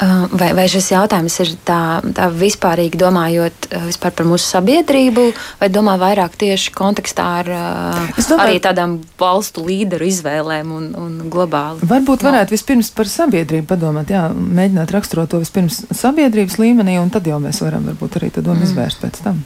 Vai, 0.00 0.48
vai 0.56 0.64
šis 0.66 0.88
jautājums 0.90 1.34
ir 1.44 1.50
tā, 1.68 2.00
tā 2.16 2.26
vispārīgi 2.34 2.98
domājot 2.98 3.68
vispār 3.84 4.14
par 4.16 4.26
mūsu 4.26 4.48
sabiedrību, 4.48 5.26
vai 5.60 5.68
domā 5.70 5.94
vairāk 6.00 6.34
tieši 6.40 6.72
kontekstā 6.74 7.26
ar 7.42 7.50
domāju, 7.52 8.38
arī 8.42 8.56
tādām 8.64 8.96
valstu 9.20 9.62
līderu 9.68 10.08
izvēlēm 10.08 10.72
un, 10.74 10.88
un 10.98 11.12
globāli? 11.30 11.86
Varbūt 11.86 12.24
varētu 12.26 12.50
no. 12.50 12.56
vispirms 12.56 12.90
par 12.96 13.10
sabiedrību 13.12 13.68
padomāt, 13.70 14.10
jā, 14.10 14.24
mēģināt 14.32 14.94
raksturot 14.96 15.30
to 15.30 15.42
vispirms 15.44 15.84
sabiedrības 15.94 16.58
līmenī, 16.58 16.96
un 17.02 17.12
tad 17.14 17.28
jau 17.30 17.38
mēs 17.42 17.62
varam 17.62 17.86
varbūt 17.92 18.18
arī 18.18 18.32
to 18.34 18.42
domu 18.42 18.64
mm. 18.64 18.70
izvērst 18.70 19.04
pēc 19.04 19.22
tam. 19.28 19.38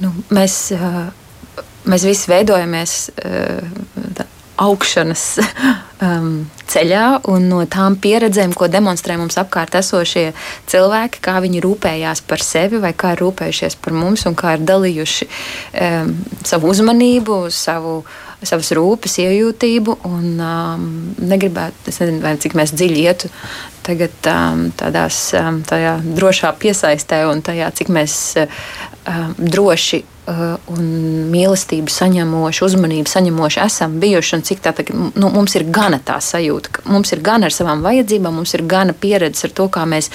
Nu, 0.00 0.14
mēs, 0.36 0.60
mēs 1.90 2.08
visi 2.08 2.32
veidojamies 2.32 2.96
tā, 3.16 4.30
augšanas 4.60 5.24
um, 6.04 6.46
ceļā 6.66 7.06
un 7.30 7.48
no 7.50 7.62
tām 7.70 7.98
pieredzēm, 8.02 8.54
ko 8.56 8.68
demonstrē 8.72 9.16
mums 9.20 9.38
apkārt 9.40 9.76
esošie 9.78 10.30
cilvēki, 10.70 11.22
kā 11.24 11.38
viņi 11.44 11.62
rūpējās 11.64 12.22
par 12.28 12.44
sevi 12.44 12.80
vai 12.82 12.92
kā 12.96 13.14
ir 13.14 13.24
rūpējušies 13.24 13.78
par 13.84 13.96
mums 13.96 14.26
un 14.28 14.38
kā 14.38 14.56
ir 14.56 14.64
dalījuši 14.68 15.28
um, 15.28 16.14
savu 16.44 16.72
uzmanību, 16.74 17.42
savu 17.54 18.00
savas 18.46 18.68
rūpes, 18.76 19.14
iejūtību. 19.22 19.94
Un, 20.06 20.26
um, 20.44 20.82
negribētu, 21.24 21.88
es 21.88 22.00
nezinu, 22.02 22.20
vai 22.22 22.34
cik 22.40 22.54
mēs 22.58 22.74
dziļi 22.76 23.06
ietu 23.08 23.30
tagad 23.86 24.28
um, 24.30 24.66
tādās, 24.76 25.20
um, 25.38 25.62
tādā 25.66 25.96
drošā 26.04 26.52
piesaistē 26.60 27.24
un 27.30 27.40
tajā, 27.46 27.70
cik 27.80 27.90
mēs 27.96 28.18
um, 28.36 29.32
droši 29.40 30.04
Uh, 30.04 30.15
un 30.26 30.86
mīlestību 31.30 31.92
saņemoši, 31.92 32.64
uzmanību 32.66 33.10
saņemoši 33.10 33.60
esam 33.62 33.98
bijuši, 34.02 34.34
un 34.36 34.44
cik 34.48 34.62
tā 34.64 34.72
tagad 34.74 35.14
nu, 35.14 35.30
mums 35.30 35.54
ir 35.58 35.66
gana 35.70 36.00
tā 36.02 36.18
sajūta, 36.22 36.72
ka 36.78 36.86
mums 36.90 37.12
ir 37.14 37.22
gana 37.26 37.46
ar 37.46 37.54
savām 37.54 37.84
vajadzībām, 37.86 38.40
mums 38.40 38.54
ir 38.58 38.64
gana 38.66 38.94
pieredze 38.96 39.46
ar 39.46 39.54
to, 39.54 39.68
kā 39.70 39.84
mēs 39.86 40.10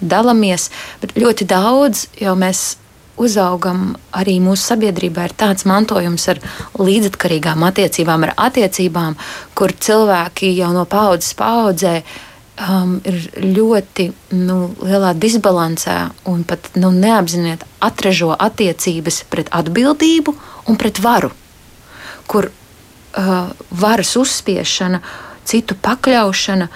dalāmies. 0.00 0.68
Bet 1.00 1.16
ļoti 1.16 1.48
daudz 1.48 2.06
jau 2.20 2.36
mēs 2.36 2.66
uzaugam 3.16 3.94
arī 4.12 4.36
mūsu 4.44 4.74
sabiedrībā, 4.74 5.24
ir 5.24 5.34
tāds 5.40 5.64
mantojums 5.68 6.28
ar 6.28 6.40
līdzatkarīgām 6.76 7.64
attiecībām, 7.64 8.28
ar 8.28 8.34
attiecībām, 8.50 9.16
kur 9.56 9.72
cilvēki 9.72 10.52
jau 10.58 10.72
no 10.76 10.84
paudzes 10.90 11.32
paudzē 11.38 12.02
um, 12.60 12.96
ir 13.04 13.28
ļoti 13.40 14.08
nu, 14.36 14.58
lielā 14.84 15.12
disbalansē 15.18 15.96
un 16.30 16.44
pat 16.48 16.72
nu, 16.78 16.90
neapzināti 16.94 17.68
atražo 17.84 18.32
attiecības 18.32 19.22
pret 19.30 19.50
atbildību 19.54 20.34
un 20.70 20.80
pret 20.80 21.00
varu, 21.02 21.30
kur 22.30 22.50
uh, 22.50 23.48
varas 23.70 24.16
uzspiešana, 24.18 25.02
citu 25.46 25.76
pakļaušana 25.82 26.68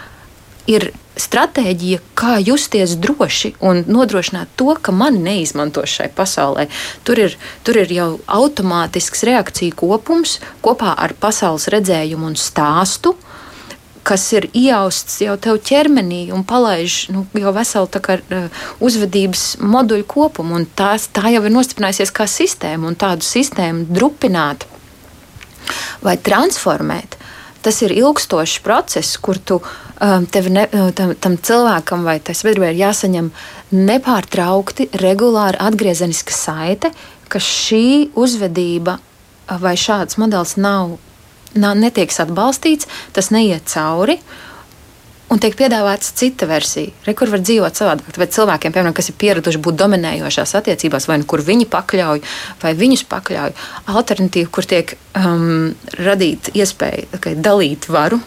ir 0.70 0.90
stratēģija, 1.20 1.98
kā 2.16 2.36
justies 2.40 2.94
droši 3.00 3.54
un 3.66 3.82
nodrošināt 3.90 4.52
to, 4.56 4.70
ka 4.80 4.92
mani 4.94 5.18
neizmanto 5.24 5.82
šai 5.84 6.06
pasaulē. 6.16 6.68
Tur 7.04 7.18
ir, 7.26 7.34
tur 7.66 7.80
ir 7.82 7.92
jau 7.92 8.10
automātisks 8.30 9.26
reakciju 9.28 9.76
kopums 9.82 10.38
kopā 10.64 10.94
ar 10.96 11.12
pasaules 11.20 11.68
redzējumu 11.74 12.30
un 12.30 12.38
stāstu. 12.40 13.16
Uh, 13.16 13.29
kas 14.06 14.24
ir 14.32 14.48
iejausts 14.56 15.20
jau 15.24 15.36
tev 15.40 15.60
ķermenī 15.66 16.30
un 16.34 16.44
palaiž 16.46 16.96
nu, 17.14 17.24
jau 17.36 17.52
veselu 17.56 18.00
kā, 18.02 18.18
uh, 18.20 18.62
uzvedības 18.82 19.44
moduļu 19.60 20.06
kopumu. 20.10 20.62
Tās, 20.78 21.08
tā 21.12 21.32
jau 21.34 21.44
ir 21.44 21.54
nostiprinājusies 21.54 22.14
kā 22.14 22.26
sistēma, 22.30 22.90
un 22.90 22.98
tādu 22.98 23.26
sistēmu 23.26 23.88
drupināt 23.90 24.66
vai 26.04 26.16
transformēt. 26.16 27.18
Tas 27.60 27.82
ir 27.84 27.92
ilgstošs 27.92 28.62
process, 28.64 29.18
kur 29.20 29.36
tu, 29.36 29.60
um, 30.00 30.26
ne, 30.48 30.64
uh, 30.64 30.88
tam, 30.96 31.12
tam 31.20 31.36
cilvēkam 31.36 32.06
vai 32.08 32.16
tai 32.24 32.34
sabiedrībai 32.38 32.72
ir 32.72 32.82
jāsaņem 32.86 33.28
nepārtraukti, 33.76 34.88
regulāri 35.02 35.60
atgriezeniska 35.60 36.34
saite, 36.34 36.94
ka 37.30 37.38
šī 37.38 38.10
uzvedība 38.18 38.96
vai 39.60 39.76
šāds 39.78 40.18
modelis 40.20 40.56
nav 40.58 40.96
nav, 41.54 41.78
netiek 41.78 42.12
atbalstīts, 42.22 42.88
tas 43.16 43.30
neiet 43.34 43.68
cauri. 43.70 44.18
Un 45.30 45.38
tiek 45.38 45.54
piedāvāta 45.54 46.10
cita 46.18 46.48
versija, 46.50 46.90
re, 47.06 47.12
kur 47.14 47.30
var 47.30 47.38
dzīvot 47.38 47.78
savādāk. 47.78 48.08
Tāpēc 48.16 48.32
cilvēkiem, 48.34 48.72
piemēram, 48.74 48.94
kas 48.98 49.12
ir 49.12 49.18
pieraduši 49.20 49.60
būt 49.62 49.76
dominējošās 49.78 50.56
attiecībās, 50.58 51.06
vai 51.06 51.20
nu 51.22 51.28
kur 51.30 51.44
viņi 51.46 51.68
pakļauj, 51.70 52.24
vai 52.64 52.72
viņus 52.74 53.04
pakļauj, 53.12 53.54
alternatīva, 53.94 54.50
kur 54.50 54.66
tiek 54.66 54.96
um, 55.14 55.70
radīta 56.02 56.50
iespēja 56.58 57.06
okay, 57.14 57.38
dalīt 57.38 57.86
varu 57.94 58.18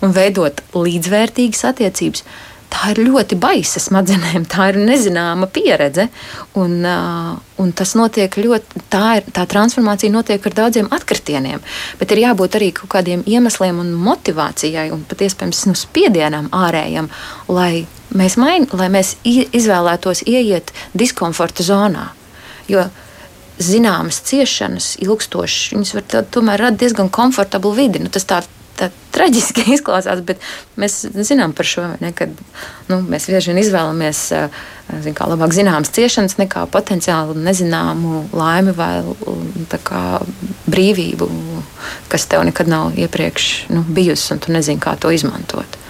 un 0.00 0.16
veidot 0.16 0.64
līdzvērtīgas 0.72 1.66
attiecības 1.74 2.24
tā 2.72 2.92
ir 2.92 3.02
ļoti 3.06 3.38
baisa 3.40 3.80
smadzenēm, 3.82 4.46
tā 4.50 4.70
ir 4.72 4.78
nezināma 4.80 5.48
pieredze. 5.52 6.08
Un, 6.58 6.78
uh, 6.86 7.32
un 7.62 7.72
tas 7.76 7.94
notiek 7.98 8.36
ļoti, 8.38 8.82
tā, 8.92 9.04
ir, 9.20 9.30
tā 9.34 9.46
transformācija 9.50 10.12
notiek 10.12 10.46
ar 10.46 10.56
daudziem 10.60 10.90
atkritieniem. 10.94 11.62
Bet 12.00 12.12
ir 12.12 12.24
jābūt 12.26 12.58
arī 12.58 12.72
kaut 12.76 12.92
kādiem 12.96 13.24
iemesliem 13.26 13.80
un 13.82 13.94
motivācijai 14.06 14.90
un 14.94 15.06
pat 15.08 15.24
iespējams 15.26 15.64
nu, 15.70 15.76
spiedienam 15.78 16.50
ārējam, 16.54 17.10
lai 17.48 17.86
mēs, 18.16 18.38
main, 18.40 18.68
lai 18.76 18.90
mēs 18.92 19.16
izvēlētos 19.24 20.26
ieiet 20.26 20.72
diskomforta 20.94 21.66
zonā. 21.66 22.10
Jo 22.70 22.88
zināmas 23.62 24.18
ciešanas, 24.26 24.96
ilgstošas, 25.00 25.72
viņas 25.72 25.94
var 25.96 26.26
tomēr 26.34 26.66
radīt 26.66 26.82
diezgan 26.84 27.08
komfortablu 27.12 27.72
vidi. 27.76 28.02
Nu, 28.02 28.12
tas 28.12 28.26
tā 28.28 28.42
tā 28.78 28.90
traģiski 29.16 29.66
izklausās, 29.76 30.22
bet 30.26 30.42
mēs 30.80 31.00
zinām 31.26 31.54
par 31.56 31.68
šo, 31.68 31.86
ne, 32.02 32.12
kad 32.16 32.32
nu, 32.90 33.00
mēs 33.06 33.28
bieži 33.30 33.52
vien 33.52 33.62
izvēlamies 33.62 34.22
zin, 35.02 35.16
kā, 35.16 35.26
labāk 35.30 35.54
zināmas 35.56 35.92
ciešanas 35.96 36.36
nekā 36.40 36.66
potenciāli 36.72 37.38
nezināmu 37.46 38.26
laimi 38.36 38.74
vai 38.76 38.92
kā, 39.86 40.04
brīvību, 40.70 41.30
kas 42.12 42.28
tev 42.30 42.44
nekad 42.46 42.70
nav 42.70 42.94
iepriekš 42.98 43.50
nu, 43.74 43.82
bijusi, 43.88 44.32
un 44.34 44.44
tu 44.44 44.54
nezini, 44.54 44.82
kā 44.82 44.96
to 45.00 45.12
izmantot. 45.14 45.80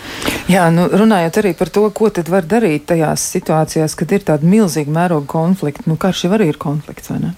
Jā, 0.50 0.68
nu, 0.70 0.86
runājot 0.90 1.40
arī 1.42 1.52
par 1.58 1.70
to, 1.74 1.82
ko 1.94 2.08
tad 2.14 2.30
var 2.30 2.46
darīt 2.46 2.86
tajās 2.92 3.24
situācijās, 3.34 3.96
kad 3.98 4.14
ir 4.14 4.24
tāda 4.28 4.46
milzīga 4.46 4.92
mēroga 4.94 5.26
konflikta. 5.30 5.84
Nu, 5.90 5.98
karš 6.00 6.26
jau 6.26 6.36
arī 6.38 6.52
ir 6.52 6.60
konflikts, 6.62 7.10
vai 7.10 7.18
ne? 7.24 7.34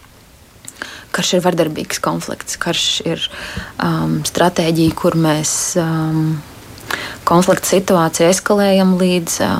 Karš 1.18 1.34
ir 1.34 1.42
vardarbīgs 1.42 1.98
konflikts, 2.04 2.54
karš 2.62 2.86
ir 3.02 3.24
um, 3.82 4.20
stratēģija, 4.28 4.94
kur 4.98 5.18
mēs 5.18 5.52
um, 5.82 6.36
konflikta 7.26 7.72
situāciju 7.74 8.30
eskalējam 8.30 8.94
līdz 9.00 9.40
uh, 9.42 9.56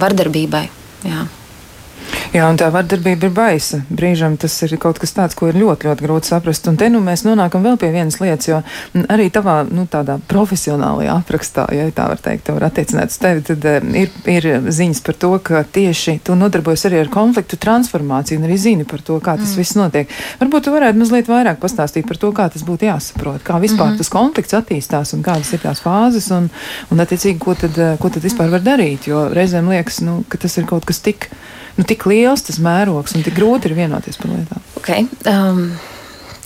vardarbībai. 0.00 0.64
Jā. 1.04 1.26
Jā, 2.34 2.46
un 2.50 2.58
tā 2.60 2.66
vardarbība 2.72 3.28
ir 3.28 3.34
baisa. 3.34 3.78
Brīžam 3.88 4.34
tas 4.40 4.54
ir 4.66 4.74
kaut 4.82 4.98
kas 5.00 5.14
tāds, 5.16 5.36
ko 5.38 5.48
ir 5.48 5.56
ļoti, 5.56 5.88
ļoti 5.88 6.04
grūti 6.04 6.30
saprast. 6.30 6.66
Un 6.68 6.76
te 6.76 6.88
nu 6.92 7.00
mēs 7.04 7.24
nonākam 7.26 7.64
vēl 7.64 7.78
pie 7.80 7.90
vienas 7.94 8.18
lietas, 8.20 8.48
jo 8.50 8.58
arī 9.12 9.28
tavā, 9.32 9.60
nu, 9.70 9.86
tādā 9.90 10.18
profesionālajā 10.28 11.14
aprakstā, 11.22 11.66
ja 11.74 11.86
tā 11.96 12.08
var 12.10 12.20
teikt, 12.22 12.46
to 12.48 12.56
var 12.58 12.68
attiecināt 12.68 13.14
uz 13.14 13.18
tevi, 13.22 13.44
tad 13.46 13.64
uh, 13.70 13.88
ir, 14.02 14.12
ir 14.32 14.48
ziņas 14.66 15.02
par 15.06 15.18
to, 15.22 15.32
ka 15.46 15.62
tieši 15.76 16.18
tu 16.26 16.36
nodarbojas 16.38 16.86
arī 16.90 17.00
ar 17.04 17.12
konfliktu 17.12 17.58
transformāciju 17.62 18.40
un 18.40 18.48
arī 18.50 18.58
zini 18.60 18.88
par 18.88 19.04
to, 19.06 19.18
kā 19.22 19.38
tas 19.40 19.54
mm. 19.54 19.62
viss 19.62 19.78
notiek. 19.78 20.12
Varbūt 20.42 20.68
tu 20.68 20.76
varētu 20.76 21.00
mazliet 21.00 21.30
vairāk 21.30 21.60
pastāstīt 21.62 22.08
par 22.08 22.20
to, 22.20 22.32
kā 22.36 22.48
tas 22.52 22.66
būtu 22.66 22.90
jāsaprot, 22.90 23.42
kā 23.46 23.60
vispār 23.62 23.86
mm 23.86 23.92
-hmm. 23.94 23.98
tas 24.02 24.12
konflikts 24.12 24.58
attīstās 24.60 25.14
un 25.16 25.24
kādas 25.24 25.52
ir 25.52 25.64
tās 25.64 25.82
fāzes 25.82 26.30
un, 26.36 26.50
un 26.90 27.00
attiecīgi, 27.00 27.38
ko 27.38 27.54
tad, 27.54 27.78
ko 28.00 28.08
tad 28.10 28.22
vispār 28.22 28.50
var 28.50 28.60
darīt, 28.60 29.08
jo 29.08 29.28
reizēm 29.32 29.68
liekas, 29.72 30.00
nu, 30.00 30.24
ka 30.28 30.38
tas 30.38 30.56
ir 30.58 30.66
kaut 30.66 30.84
kas 30.84 31.00
tik 31.00 31.30
nu, 31.76 31.84
tik 31.88 32.06
liels 32.10 32.46
tas 32.46 32.60
mērogs 32.62 33.16
un 33.16 33.26
tik 33.26 33.36
grūti 33.36 33.70
ir 33.70 33.76
vienoties 33.78 34.18
par 34.20 34.32
lietām. 34.32 34.64
Okay. 34.80 35.06
Um. 35.30 35.68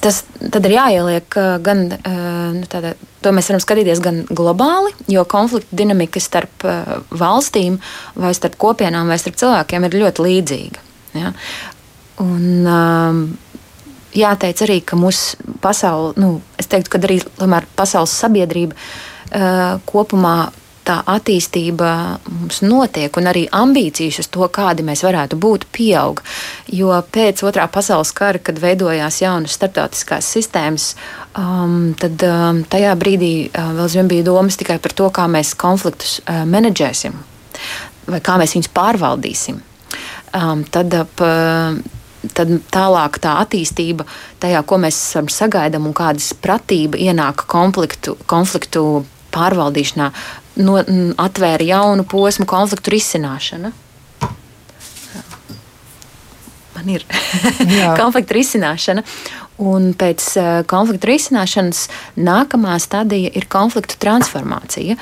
Tas 0.00 0.22
tad 0.40 0.64
ir 0.64 0.72
jāieliek 0.72 1.36
uh, 1.36 1.58
gan, 1.60 1.82
uh, 1.92 2.52
nu, 2.56 2.64
tādā, 2.72 2.94
to 3.20 3.34
mēs 3.36 3.50
varam 3.50 3.60
skatīties 3.60 4.00
gan 4.00 4.22
globāli, 4.32 4.94
jo 5.12 5.26
konflikta 5.28 5.76
dinamika 5.76 6.22
starp 6.24 6.64
uh, 6.64 7.02
valstīm, 7.12 7.76
vai 8.16 8.30
starp 8.36 8.56
kopienām, 8.60 9.12
vai 9.12 9.18
starp 9.20 9.36
cilvēkiem 9.42 9.84
ir 9.84 9.98
ļoti 10.00 10.24
līdzīga. 10.24 10.86
Ja? 11.20 11.34
Un, 12.24 12.46
um, 12.64 13.20
jāteic 14.16 14.64
arī, 14.64 14.78
ka 14.88 14.96
mūsu 14.96 15.36
pasaule, 15.60 16.14
nu, 16.20 16.32
es 16.60 16.70
teiktu, 16.70 16.94
ka 16.94 17.02
arī 17.04 17.20
tomēr 17.36 17.68
pasaules 17.76 18.16
sabiedrība 18.24 18.76
uh, 18.80 19.76
kopumā 19.90 20.36
tā 20.86 21.00
attīstība 21.14 21.90
mums 22.28 22.60
notiek, 22.64 23.14
un 23.20 23.30
arī 23.30 23.44
ambīcijas 23.52 24.22
uz 24.22 24.30
to, 24.32 24.46
kādi 24.52 24.84
mēs 24.86 25.04
varētu 25.06 25.38
būt, 25.40 25.66
pieaug. 25.74 26.22
Jo 26.72 27.00
pēc 27.12 27.44
otrā 27.46 27.66
pasaules 27.72 28.12
kara, 28.16 28.40
kad 28.42 28.60
veidojās 28.62 29.20
jaunas 29.22 29.56
starptautiskās 29.58 30.30
sistēmas, 30.36 30.94
um, 31.38 31.92
tad 32.00 32.22
um, 32.26 32.64
tajā 32.70 32.96
brīdī 33.00 33.34
uh, 33.48 33.72
vēl 33.76 33.86
aizvien 33.86 34.10
bija 34.10 34.26
domas 34.30 34.58
tikai 34.60 34.80
par 34.82 34.96
to, 34.96 35.10
kā 35.14 35.28
mēs 35.30 35.54
konfliktus 35.58 36.18
uh, 36.24 36.42
menedžēsim 36.48 37.20
vai 38.10 38.20
kā 38.24 38.36
mēs 38.40 38.56
viņus 38.56 38.70
pārvaldīsim. 38.74 39.60
Um, 40.36 40.64
tad 40.70 40.94
ap, 40.94 41.22
uh, 41.24 41.78
tad 42.36 42.52
tālāk 42.72 43.18
tā 43.22 43.36
attīstība 43.42 44.06
tajā, 44.42 44.62
ko 44.66 44.78
mēs 44.82 44.98
sagaidām 45.34 45.88
un 45.90 45.96
kādas 45.96 46.32
pratība 46.38 47.00
ienāk 47.00 47.46
konfliktu, 47.50 48.16
konfliktu 48.30 49.04
pārvaldīšanā, 49.34 50.10
no, 50.56 50.80
atvēra 51.20 51.66
jaunu 51.66 52.06
posmu 52.08 52.46
konfliktu 52.48 52.96
risināšana. 52.96 53.72
Man 56.80 56.88
ir 56.88 57.04
konflikta 58.00 58.36
risināšana. 58.36 59.04
Un 59.60 59.90
pēc 59.92 60.24
uh, 60.40 60.46
konflikta 60.64 61.10
risināšanas 61.10 61.82
nākamā 62.16 62.78
stadija 62.80 63.28
ir 63.36 63.44
konfliktu 63.52 63.98
transformācija. 64.00 64.96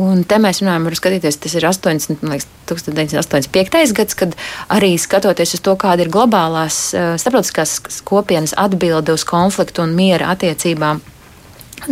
Un 0.00 0.20
te 0.28 0.36
mēs 0.42 0.60
runājam, 0.60 0.84
varam 0.84 0.98
skatīties, 0.98 1.38
tas 1.40 1.54
ir 1.56 1.64
80, 1.64 2.20
liekas, 2.28 2.44
1985. 2.68 3.94
gads, 3.96 4.18
kad 4.20 4.36
arī 4.68 4.92
skatoties 5.00 5.56
uz 5.56 5.64
to, 5.64 5.78
kāda 5.80 6.04
ir 6.04 6.12
globālās 6.12 6.82
uh, 6.92 7.14
starptautiskās 7.16 8.02
kopienas 8.04 8.52
atbilde 8.60 9.16
uz 9.16 9.24
konfliktu 9.24 9.86
un 9.86 9.96
miera 9.96 10.28
attiecībām, 10.36 11.00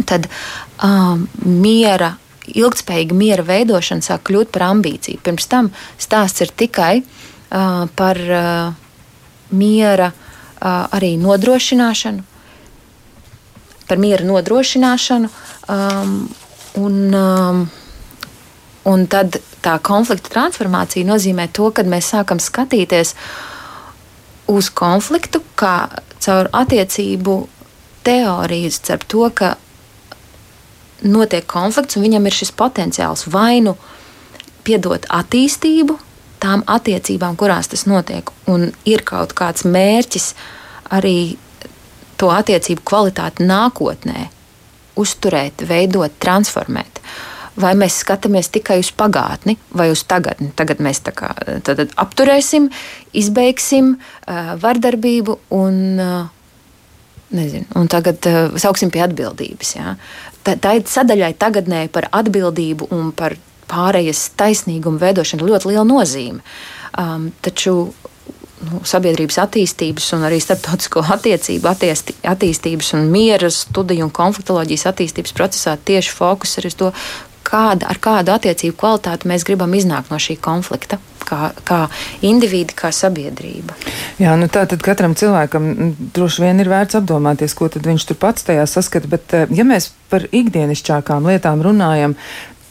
tad 0.05 0.29
um, 0.85 1.25
miera 1.41 2.19
ilgspējīga 2.59 3.17
miera 3.17 3.45
veidošana 3.47 4.05
sāk 4.05 4.25
kļūt 4.29 4.53
par 4.55 4.67
ambīciju. 4.71 5.23
Pirms 5.25 5.49
tam 5.51 5.71
stāsts 6.01 6.45
ir 6.45 6.53
tikai 6.57 7.03
uh, 7.03 7.87
par 7.97 8.21
uh, 8.21 8.73
miera 9.51 10.11
uh, 10.13 10.87
arī 10.97 11.17
nodrošināšanu, 11.21 12.25
par 13.91 14.03
miera 14.03 14.27
nodrošināšanu. 14.27 15.31
Um, 15.71 16.17
un, 16.81 17.15
um, 17.15 17.63
un 18.91 19.07
tad 19.11 19.41
tā 19.65 19.77
konflikta 19.85 20.33
transformācija 20.33 21.07
nozīmē 21.07 21.51
to, 21.53 21.71
ka 21.75 21.85
mēs 21.85 22.13
sākam 22.15 22.41
skatīties 22.43 23.15
uz 24.51 24.71
konfliktu 24.75 25.43
kā 25.59 25.75
caur 26.21 26.51
attiecību 26.57 27.37
teorijas, 28.07 28.81
caur 28.87 29.05
to, 29.07 29.27
ka 29.35 29.55
notiek 31.03 31.47
konflikts 31.51 31.97
un 31.97 32.07
viņam 32.07 32.27
ir 32.27 32.37
šis 32.37 32.55
potenciāls 32.57 33.27
vai 33.33 33.61
nu 33.65 33.77
piedot 34.65 35.07
attīstību 35.09 35.99
tām 36.41 36.65
attiecībām, 36.67 37.37
kurās 37.37 37.69
tas 37.69 37.87
notiek, 37.89 38.31
un 38.49 38.71
ir 38.89 39.05
kaut 39.09 39.35
kāds 39.37 39.67
mērķis 39.69 40.33
arī 40.97 41.37
to 42.21 42.31
attiecību 42.33 42.85
kvalitāti 42.87 43.47
nākotnē 43.49 44.29
uzturēt, 45.01 45.65
veidot, 45.69 46.17
transformēt. 46.21 47.01
Vai 47.61 47.75
mēs 47.77 47.99
skatāmies 48.05 48.49
tikai 48.53 48.79
uz 48.81 48.93
pagātni 48.97 49.57
vai 49.77 49.91
uz 49.93 50.05
tagadni? 50.09 50.53
Tagad 50.57 50.81
mēs 50.85 51.03
kā 51.05 51.33
tad 51.67 51.83
apturēsim, 52.01 52.71
izbeigsim 53.17 53.97
uh, 53.97 54.53
vardarbību 54.61 55.37
un, 55.57 55.81
uh, 56.01 56.31
nezinu, 57.37 57.67
un 57.77 57.91
tagad 57.91 58.29
uh, 58.31 58.41
sauksim 58.61 58.93
pie 58.95 59.03
atbildības. 59.05 59.75
Ja? 59.77 59.97
Ir 60.49 60.85
sadaļai 60.89 61.35
tagadnē 61.39 61.87
par 61.93 62.09
atbildību 62.17 62.91
un 62.97 63.11
par 63.17 63.37
pārējas 63.71 64.31
taisnīgumu 64.41 65.01
veidošana 65.01 65.47
ļoti 65.47 65.71
liela 65.71 65.87
nozīme. 65.87 66.41
Um, 66.99 67.29
taču 67.45 67.93
nu, 68.67 68.81
sabiedrības 68.87 69.39
attīstības 69.45 70.09
un 70.17 70.27
arī 70.29 70.41
starptautisko 70.43 71.05
attiecību 71.17 71.71
attiesti, 71.71 72.17
attīstības 72.27 72.93
un 72.99 73.09
miera 73.13 73.51
studiju 73.55 74.09
un 74.09 74.15
konfliktoloģijas 74.15 74.89
attīstības 74.91 75.37
procesā 75.37 75.77
tieši 75.77 76.15
fokus 76.17 76.59
ir 76.59 76.69
uz 76.71 76.77
to, 76.81 76.91
kāda, 77.51 77.91
ar 77.91 78.01
kādu 78.03 78.35
attiecību 78.35 78.79
kvalitāti 78.81 79.31
mēs 79.31 79.47
gribam 79.49 79.75
iznākt 79.77 80.13
no 80.13 80.21
šī 80.21 80.39
konflikta. 80.43 81.01
Kā, 81.31 81.53
kā 81.63 81.85
individi, 82.27 82.75
kā 82.75 82.89
sabiedrība. 82.91 83.77
Jā, 84.19 84.33
nu 84.41 84.49
tā 84.51 84.65
tad 84.67 84.81
katram 84.83 85.13
cilvēkam 85.15 85.69
droši 86.17 86.43
vien 86.43 86.59
ir 86.59 86.71
vērts 86.73 86.97
apdomāties, 86.99 87.55
ko 87.55 87.69
viņš 87.71 88.07
tur 88.09 88.19
pats 88.19 88.49
tajā 88.49 88.65
saskata. 88.67 89.07
Bet, 89.13 89.37
eh, 89.37 89.45
ja 89.55 89.63
mēs 89.69 89.93
par 90.11 90.25
ikdienišķākām 90.27 91.29
lietām 91.31 91.63
runājam, 91.63 92.17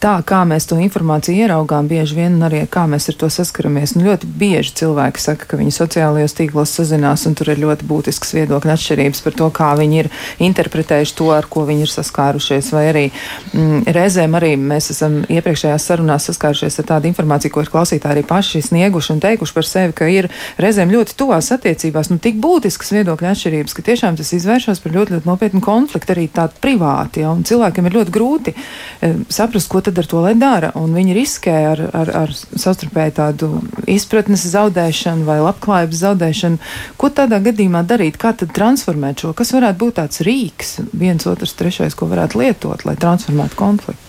tā, 0.01 0.13
kā 0.25 0.41
mēs 0.47 0.67
to 0.69 0.77
informāciju 0.79 1.43
ieraugām, 1.43 1.87
bieži 1.89 2.17
vien 2.17 2.37
arī 2.45 2.61
kā 2.71 2.85
mēs 2.89 3.09
ar 3.11 3.17
to 3.19 3.29
saskaramies. 3.33 3.95
Nu, 3.95 4.05
ļoti 4.07 4.29
bieži 4.39 4.73
cilvēki 4.81 5.21
saka, 5.21 5.47
ka 5.49 5.59
viņi 5.59 5.73
sociālajos 5.75 6.35
tīklos 6.37 6.73
sazinās, 6.79 7.25
un 7.29 7.35
tur 7.37 7.51
ir 7.53 7.61
ļoti 7.63 7.87
būtisks 7.89 8.33
viedokļu 8.37 8.73
atšķirības 8.75 9.23
par 9.25 9.37
to, 9.41 9.49
kā 9.55 9.69
viņi 9.79 9.99
ir 10.03 10.09
interpretējuši 10.47 11.15
to, 11.19 11.29
ar 11.35 11.49
ko 11.51 11.65
viņi 11.67 11.85
ir 11.85 11.93
saskārušies. 11.93 12.71
Vai 12.75 12.85
arī 12.91 13.05
mm, 13.09 13.89
reizēm 13.95 14.37
arī 14.39 14.53
mēs 14.59 14.91
esam 14.95 15.19
iepriekšējās 15.27 15.89
sarunās 15.91 16.29
saskārušies 16.29 16.79
ar 16.81 16.89
tādu 16.93 17.11
informāciju, 17.11 17.53
ko 17.55 17.65
ir 17.65 17.73
klausītāji 17.73 18.15
arī 18.15 18.25
paši 18.29 18.63
snieguši 18.69 19.15
un 19.15 19.23
teikuši 19.25 19.57
par 19.57 19.67
sevi, 19.67 19.97
ka 19.99 20.09
ir 20.11 20.29
reizēm 20.61 20.93
ļoti 20.95 21.17
tuvās 21.19 21.51
attiecībās, 21.55 22.11
nu, 22.13 22.19
tik 22.23 22.39
būtiskas 22.41 22.93
viedokļu 22.95 23.31
atšķirības, 23.33 23.75
ka 23.75 23.87
tiešām 23.91 24.19
tas 24.19 24.31
izvēršas 24.37 24.83
par 24.83 24.95
ļoti, 24.95 25.17
ļoti 25.17 25.29
nopietnu 25.29 25.63
konfliktu 25.65 26.15
arī 26.15 26.27
tādu 26.33 26.59
privāti. 26.63 27.25
Ja, 27.25 27.35
cilvēkiem 27.35 27.89
ir 27.89 27.97
ļoti 27.99 28.15
grūti 28.15 28.55
e, 28.55 29.13
saprast, 29.33 29.69
ko 29.71 29.81
tad 29.89 29.99
ar 30.03 30.09
to 30.09 30.21
lai 30.23 30.33
dara. 30.37 30.69
Un 30.77 30.93
viņi 30.93 31.15
riskē 31.17 31.55
ar, 31.71 31.81
ar, 31.97 32.11
ar 32.23 32.33
savstarpēju 32.33 33.15
tādu 33.17 33.49
izpratnes 33.89 34.45
zaudēšanu 34.53 35.25
vai 35.27 35.39
labklājības 35.41 36.03
zaudēšanu. 36.03 36.59
Ko 37.01 37.09
tādā 37.13 37.41
gadījumā 37.49 37.81
darīt? 37.89 38.19
Kā 38.21 38.31
tad 38.37 38.53
transformēt 38.55 39.25
šo? 39.25 39.33
Kas 39.37 39.53
varētu 39.55 39.81
būt 39.81 39.97
tāds 39.99 40.21
rīks, 40.25 40.77
viens 40.93 41.25
otrs, 41.29 41.57
trešais, 41.59 41.97
ko 41.97 42.09
varētu 42.11 42.43
lietot, 42.43 42.85
lai 42.85 42.95
transformētu 42.99 43.59
konfliktu? 43.59 44.05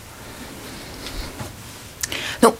Nu, 2.44 2.52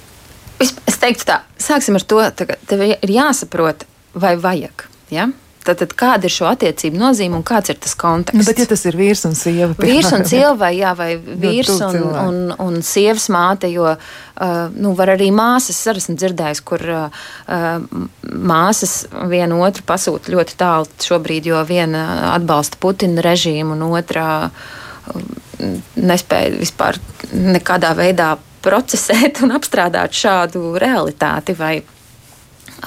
es, 0.63 0.75
teiktu 1.01 1.29
tā, 1.29 1.43
sāksim 1.61 1.97
ar 2.01 2.05
to, 2.09 2.25
ka 2.41 2.59
tev 2.69 2.85
ir 2.89 3.15
jāsaprot, 3.15 3.87
vai 4.15 4.35
vajag. 4.41 4.89
Ja? 5.13 5.31
Tātad, 5.61 5.93
kāda 5.93 6.25
ir 6.25 6.33
šo 6.33 6.47
attiecību 6.49 6.97
nozīme 6.97 7.37
un 7.37 7.43
kāds 7.45 7.69
ir 7.69 7.77
tas 7.83 7.93
konteksts? 8.01 8.39
Nu, 8.41 8.47
bet, 8.49 8.63
ja 8.63 8.69
tas 8.71 8.81
ir 8.89 8.97
vīrs 8.97 9.27
un 9.29 9.35
sieva, 9.37 9.75
piemēram, 9.77 9.91
vīrs 9.91 10.15
un 10.17 10.25
sieva, 10.31 10.53
vai, 10.63 10.71
jā, 10.79 10.95
vai 10.97 11.11
vīrs 11.21 11.75
un, 11.85 11.99
un, 12.23 12.39
un 12.65 12.79
sievas 12.87 13.29
māte, 13.33 13.69
jo 13.69 13.91
uh, 13.93 14.01
nu, 14.73 14.95
var 14.97 15.13
arī 15.19 15.29
māsas, 15.37 15.83
arī 15.93 16.01
esmu 16.01 16.17
dzirdējis, 16.17 16.63
kur 16.65 16.87
uh, 16.89 17.29
māsas 18.25 18.95
viena 19.29 19.61
otru 19.61 19.85
pasūta 19.89 20.33
ļoti 20.33 20.57
tālu 20.61 20.89
šobrīd, 21.05 21.53
jo 21.53 21.61
viena 21.69 22.07
atbalsta 22.33 22.81
Putina 22.81 23.21
režīmu 23.29 23.77
un 23.77 23.85
otrā 23.91 24.31
nespēja 26.01 26.57
vispār 26.57 26.97
nekādā 27.37 27.93
veidā 27.99 28.33
procesēt 28.65 29.43
un 29.45 29.53
apstrādāt 29.57 30.17
šādu 30.17 30.75
realitāti. 30.81 31.57
Vai, 31.59 31.75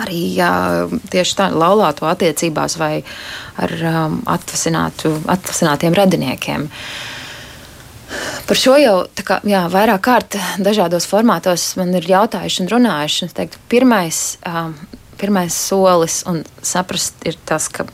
arī 0.02 0.22
jā, 0.38 0.52
tieši 1.12 1.38
tā 1.40 1.50
laulāto 1.54 2.08
attiecībās 2.10 2.78
vai 2.82 3.04
ar 3.62 3.74
um, 3.90 4.22
atvasinātiem 4.30 5.98
radiniekiem. 5.98 6.70
Par 8.48 8.60
šo 8.60 8.76
jau 8.78 8.96
kā, 9.26 9.40
jā, 9.48 9.64
vairāk 9.74 10.04
kārt 10.06 10.38
dažādos 10.62 11.08
formātos 11.10 11.72
man 11.80 11.94
ir 11.98 12.06
jautājuši 12.10 12.64
un 12.64 12.72
runājuši. 12.76 13.26
Un 13.26 13.36
teiktu, 13.40 13.62
pirmais, 13.72 14.24
um, 14.46 14.76
pirmais 15.22 15.54
solis 15.54 16.22
un 16.30 16.44
saprast 16.62 17.26
ir 17.26 17.40
tas, 17.50 17.70
ka 17.74 17.88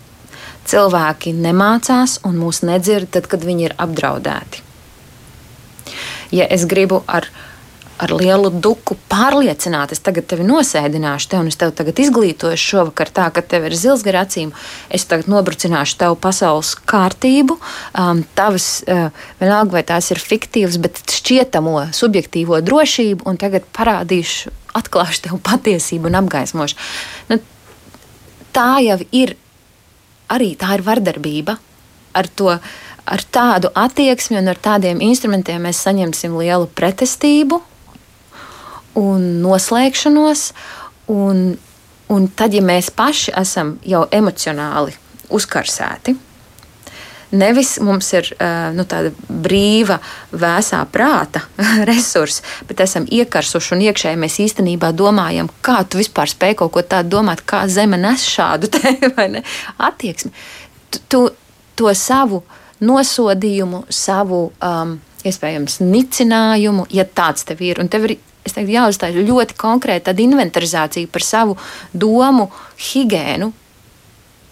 cilvēki 0.70 1.34
nemācās 1.38 2.20
un 2.28 2.40
mūs 2.42 2.64
nedzird 2.68 3.14
tad, 3.16 3.30
kad 3.32 3.46
viņi 3.46 3.70
ir 3.70 3.78
apdraudēti. 3.80 4.66
Ja 6.36 6.46
es 6.46 6.68
gribu 6.70 7.02
ar 7.08 7.26
viņu 7.26 7.49
ar 8.00 8.14
lielu 8.16 8.50
duku 8.64 8.96
pārliecināt, 9.12 9.92
es 9.92 10.02
tagad 10.04 10.28
tevi 10.32 10.46
nosēdināšu, 10.48 11.30
tev, 11.32 11.44
un 11.44 11.52
es 11.52 11.60
tev 11.60 11.74
tagad 11.76 12.00
izglītošu 12.00 12.72
šovakar 12.72 13.12
tā, 13.16 13.28
ka 13.36 13.44
tev 13.44 13.68
ir 13.68 13.76
zils 13.78 14.06
gar 14.08 14.22
acīm, 14.22 14.54
es 14.94 15.06
tagad 15.10 15.28
nobrucināšu 15.32 16.00
tev 16.00 16.16
pasaules 16.24 16.72
kārtību, 16.90 17.60
um, 17.60 18.24
tavas, 18.40 18.70
uh, 18.88 19.10
vienalga 19.42 19.80
vai 19.80 19.84
tās 19.92 20.10
ir 20.14 20.24
fiktīvas, 20.24 20.80
bet 20.82 21.04
šķietamo 21.20 21.90
subjektīvo 21.96 22.62
drošību, 22.64 23.28
un 23.30 23.40
tagad 23.42 23.68
parādīšu, 23.76 24.56
atklāšu 24.80 25.28
tev 25.28 25.42
patiesību 25.44 26.08
un 26.08 26.22
apgaismošu. 26.22 26.80
Nu, 27.32 27.42
tā 28.56 28.72
jau 28.86 29.00
ir 29.12 29.36
arī 30.32 30.54
tā 30.60 30.78
ir 30.78 30.86
vardarbība 30.86 31.58
ar 32.16 32.32
to. 32.32 32.56
Ar 33.10 33.24
tādu 33.34 33.72
attieksmi 33.74 34.38
un 34.38 34.52
ar 34.52 34.60
tādiem 34.62 35.00
instrumentiem 35.02 35.64
mēs 35.66 35.80
saņemsim 35.82 36.36
lielu 36.38 36.68
pretestību, 36.78 37.58
un 38.98 39.28
noslēgšanos. 39.44 40.46
Un, 41.10 41.44
un 42.14 42.32
tad, 42.38 42.54
ja 42.54 42.64
mēs 42.66 42.92
paši 42.94 43.34
esam 43.38 43.78
jau 43.86 44.06
emocionāli 44.14 44.94
uzkarsēti, 45.34 46.16
nevis 47.32 47.76
mums 47.86 48.10
ir 48.14 48.30
nu, 48.74 48.86
tāda 48.90 49.12
brīva, 49.30 50.00
vēsā 50.34 50.82
prāta 50.92 51.44
resursi, 51.90 52.44
bet 52.70 52.82
esam 52.86 53.06
iekarsuši 53.10 53.76
un 53.76 53.84
iekšēji 53.90 54.22
mēs 54.22 54.40
īstenībā 54.46 54.92
domājam, 54.98 55.50
kā 55.66 55.82
tu 55.90 56.02
vispār 56.02 56.32
spēj 56.32 56.58
kaut 56.62 56.74
ko 56.76 56.86
tādu 56.86 57.18
domāt, 57.18 57.44
kā 57.46 57.66
zeme 57.70 58.00
nes 58.02 58.26
šādu 58.26 58.70
te, 58.74 58.96
attieksmi. 59.90 60.34
Tu, 60.90 61.04
tu 61.10 61.28
to 61.78 61.94
savu 61.94 62.44
nosodījumu, 62.84 63.86
savu 63.92 64.50
um, 64.64 64.98
iespējams 65.28 65.80
nicinājumu, 65.84 66.88
ja 66.96 67.06
tāds 67.06 67.46
tev 67.48 67.62
ir, 67.64 67.82
un 67.84 67.92
tev 67.92 68.08
ir 68.08 68.18
es 68.46 68.56
teiktu, 68.56 68.74
jāuzstāj 68.74 69.20
ļoti 69.28 69.58
konkrēta 69.60 70.16
inventarizācija 70.16 71.10
par 71.12 71.26
savu 71.26 71.58
domu 71.94 72.50
higiēnu. 72.90 73.52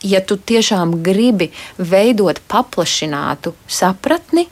Ja 0.06 0.22
tu 0.22 0.38
tiešām 0.38 1.00
gribi 1.04 1.50
veidot 1.78 2.40
paplašinātu 2.48 3.56
sapratni 3.66 4.46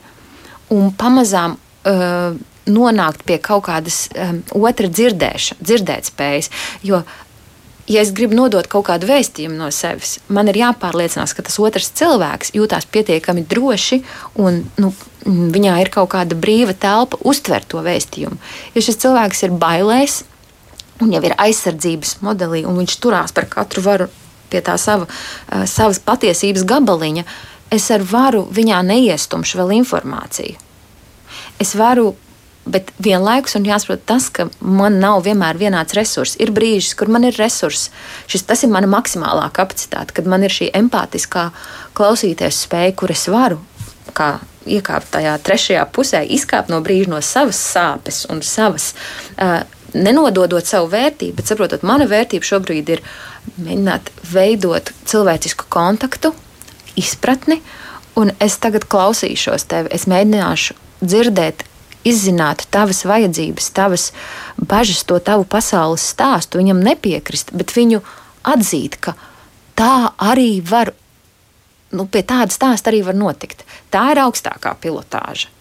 un 0.74 0.90
pamazām 0.90 1.54
uh, 1.54 2.34
nonākt 2.66 3.22
pie 3.26 3.38
kaut 3.38 3.68
kādas 3.68 4.08
um, 4.10 4.40
otra 4.58 4.90
dzirdēša, 4.90 5.60
dzirdēt 5.62 6.10
spējas. 6.10 6.50
Jo 6.82 7.04
ja 7.86 8.02
es 8.02 8.12
gribu 8.14 8.34
nodot 8.34 8.66
kaut 8.70 8.88
kādu 8.88 9.06
vēstījumu 9.06 9.58
no 9.60 9.70
sevis, 9.74 10.18
man 10.26 10.50
ir 10.50 10.58
jāpārliecinās, 10.64 11.34
ka 11.36 11.44
tas 11.46 11.58
otrs 11.62 11.92
cilvēks 11.98 12.54
jūtas 12.56 12.88
pietiekami 12.90 13.46
droši 13.46 14.02
un 14.42 14.64
nu, 14.82 14.92
viņā 15.26 15.76
ir 15.82 15.90
kaut 15.92 16.12
kāda 16.14 16.38
brīva 16.38 16.74
telpa 16.78 17.18
uztvert 17.26 17.68
to 17.72 17.82
vēstījumu. 17.84 18.38
Ja 18.74 18.84
šis 18.84 19.00
cilvēks 19.02 19.44
ir 19.46 19.56
bailēs 19.60 20.20
un 21.02 21.12
jau 21.12 21.22
ir 21.26 21.36
aizsardzības 21.40 22.18
modelī, 22.24 22.64
un 22.64 22.78
viņš 22.80 22.98
turās 23.02 23.34
par 23.36 23.48
katru 23.52 23.84
varu 23.84 24.10
pie 24.50 24.62
tā 24.64 24.76
sava, 24.80 25.08
uh, 25.08 25.64
savas 25.68 25.98
patiesības 26.00 26.64
gabaliņa, 26.68 27.26
es 27.74 27.88
ar 27.90 28.04
varu 28.06 28.46
viņā 28.46 28.78
neiestumšu 28.86 29.58
vēl 29.60 29.74
informāciju. 29.80 30.62
Es 31.60 31.74
varu 31.76 32.14
Bet 32.66 32.88
vienlaikus 32.98 33.54
ir 33.54 33.68
jāsaprot 33.68 34.00
tas, 34.10 34.24
ka 34.26 34.48
man 34.58 34.96
nav 34.98 35.20
vienmēr 35.22 35.54
vienāds 35.60 35.94
resurs. 35.94 36.32
Ir 36.42 36.50
brīži, 36.50 36.96
kur 36.98 37.06
man 37.06 37.22
ir 37.28 37.38
resurss. 37.38 37.92
Šis, 38.26 38.42
tas 38.42 38.64
ir 38.66 38.72
mana 38.74 38.90
maksimālā 38.90 39.44
kapacitāte, 39.54 40.16
kad 40.16 40.26
man 40.26 40.42
ir 40.42 40.50
šī 40.50 40.72
empātiskā 40.74 41.52
klausīties 41.94 42.64
spēja, 42.66 42.96
kur 42.98 43.14
es 43.14 43.28
varu 43.30 43.60
kā 44.14 44.36
iekāpt 44.66 45.12
tajā 45.14 45.36
trešajā 45.46 45.86
pusē, 45.94 46.22
izkāpt 46.22 46.70
no 46.72 46.82
brīža 46.84 47.12
no 47.12 47.22
savas 47.22 47.58
sāpes 47.72 48.24
un 48.30 48.42
savas. 48.42 48.92
Uh, 49.38 49.62
nenododot 49.96 50.66
savu 50.66 50.90
vērtību, 50.92 51.36
bet 51.38 51.50
saprotot, 51.50 51.84
mana 51.86 52.06
vērtība 52.10 52.46
šobrīd 52.46 52.90
ir 52.96 53.02
mēģināt 53.56 54.10
veidot 54.32 54.90
cilvēcisku 55.08 55.68
kontaktu, 55.72 56.32
izpratni, 56.98 57.60
un 58.18 58.32
es 58.42 58.58
tagad 58.60 58.86
klausīšos 58.90 59.66
tevi. 59.70 59.92
Es 59.94 60.06
mēģināšu 60.10 60.76
dzirdēt 61.04 61.64
izzinātu 62.06 62.68
tavas 62.70 63.02
vajadzības, 63.08 63.70
tavas 63.76 64.10
bažas, 64.56 65.02
to 65.04 65.18
tavu 65.18 65.46
pasaules 65.48 66.04
stāstu, 66.14 66.60
viņam 66.62 66.82
nepiekrist, 66.86 67.52
bet 67.56 67.74
viņu 67.76 68.02
atzīt, 68.46 68.98
ka 69.02 69.16
tā 69.78 70.12
arī 70.22 70.60
var, 70.64 70.92
nu, 71.92 72.06
pie 72.10 72.22
tāda 72.26 72.54
stāsta 72.54 72.90
arī 72.90 73.02
var 73.06 73.18
notikt. 73.18 73.66
Tā 73.94 74.08
ir 74.14 74.22
augstākā 74.24 74.74
pilotāža. 74.82 75.52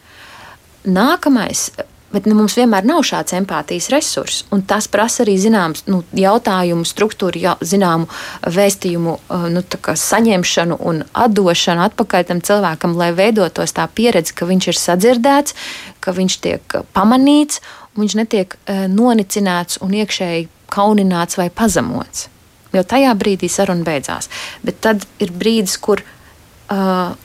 Nākamais 0.85 1.69
Bet 2.15 2.29
nu, 2.29 2.35
mums 2.37 2.53
vienmēr 2.55 2.85
nav 2.87 3.01
šāds 3.03 3.33
empātijas 3.35 3.89
resurss. 3.91 4.45
Tas 4.69 4.85
prasa 4.87 5.25
arī 5.25 5.33
zināms 5.41 5.83
nu, 5.89 5.99
jautājumu, 6.15 6.85
struktūru, 6.87 7.41
jā, 7.43 7.55
zināmu 7.59 8.07
vēstījumu 8.55 9.15
uh, 9.17 9.47
nu, 9.51 9.63
saņemšanu 9.99 10.77
un 10.79 11.01
atdošanu 11.25 11.83
atpakaļ 11.89 12.27
tam 12.29 12.39
cilvēkam, 12.45 12.95
lai 12.95 13.09
veidotos 13.17 13.75
tā 13.75 13.87
pieredze, 13.91 14.35
ka 14.37 14.47
viņš 14.47 14.69
ir 14.71 14.79
sadzirdēts, 14.79 15.57
ka 15.99 16.15
viņš 16.15 16.37
tiek 16.45 16.77
pamanīts, 16.95 17.59
un 17.95 18.05
viņš 18.05 18.15
netiek 18.21 18.55
uh, 18.55 18.85
nonicināts 18.91 19.81
un 19.83 19.97
iekšēji 19.99 20.47
kaunināts 20.71 21.41
vai 21.41 21.49
pazemots. 21.51 22.29
Jo 22.75 22.83
tajā 22.83 23.13
brīdī 23.17 23.49
saruna 23.51 23.85
beidzās. 23.87 24.29
Bet 24.65 24.81
tad 24.83 25.05
ir 25.23 25.31
brīdis, 25.31 25.77
kur 25.81 26.03
uh, 26.03 27.15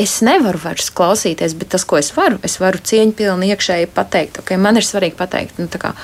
es 0.00 0.18
nevaru 0.24 0.60
vairs 0.60 0.90
klausīties, 0.94 1.56
bet 1.58 1.72
tas, 1.74 1.84
ko 1.88 1.98
es 2.00 2.12
varu, 2.16 2.40
es 2.46 2.58
varu 2.60 2.80
cieņpilni 2.84 3.50
iekšēji 3.54 3.92
pateikt, 3.96 4.40
ok, 4.42 4.56
man 4.60 4.80
ir 4.80 4.86
svarīgi 4.86 5.16
pateikt, 5.18 5.60
nu, 5.62 5.68
kā, 5.80 5.94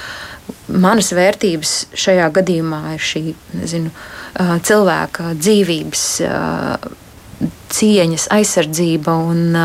manas 0.72 1.12
vērtības 1.14 1.74
šajā 1.98 2.28
gadījumā 2.38 2.82
ir 2.96 3.04
šī 3.04 3.24
nezinu, 3.58 3.92
cilvēka 4.66 5.34
dzīvības, 5.36 6.06
cieņas, 7.72 8.28
aizsardzība 8.32 9.16
un 9.28 9.58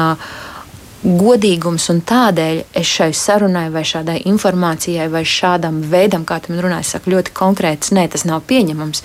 godīgums, 1.08 1.88
un 1.93 2.04
tādēļ 2.08 2.62
es 2.76 2.91
šai 3.00 3.10
sarunai, 3.15 3.67
vai 3.72 3.86
šādai 3.88 4.20
informācijai, 4.28 5.08
vai 5.12 5.24
šādam 5.24 5.82
veidam, 5.88 6.28
kā 6.28 6.41
tu 6.43 6.52
man 6.54 6.63
runāji, 6.65 6.91
saku 6.91 7.15
ļoti 7.15 7.34
konkrēts, 7.38 7.93
nē, 7.96 8.10
tas 8.12 8.28
nav 8.28 8.43
pieņemams. 8.50 9.04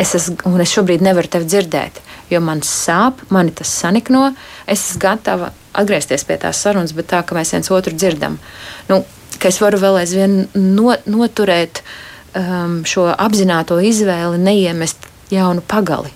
Es, 0.00 0.14
esmu, 0.16 0.38
un 0.48 0.60
es 0.64 0.72
šobrīd 0.72 1.02
nevaru 1.04 1.28
tevi 1.32 1.48
dzirdēt 1.48 2.00
jo 2.30 2.40
man 2.44 2.62
sāp, 2.66 3.24
mani 3.34 3.52
tas 3.56 3.70
sanikno. 3.82 4.30
Es 4.66 4.84
esmu 4.90 5.02
gatava 5.02 5.50
atgriezties 5.76 6.24
pie 6.26 6.38
tās 6.42 6.60
sarunas, 6.62 6.94
bet 6.96 7.10
tā, 7.12 7.22
ka 7.26 7.36
mēs 7.36 7.54
viens 7.54 7.70
otru 7.74 7.94
dzirdam. 7.96 8.38
Nu, 8.90 9.02
ka 9.38 9.50
es 9.50 9.60
varu 9.62 9.80
vēl 9.82 10.00
aizvien 10.02 10.36
no, 10.54 10.94
noturēt 11.10 11.82
um, 12.34 12.80
šo 12.86 13.08
apzināto 13.12 13.80
izvēli, 13.82 14.40
neiemest 14.42 15.08
jaunu 15.34 15.64
pagali. 15.66 16.12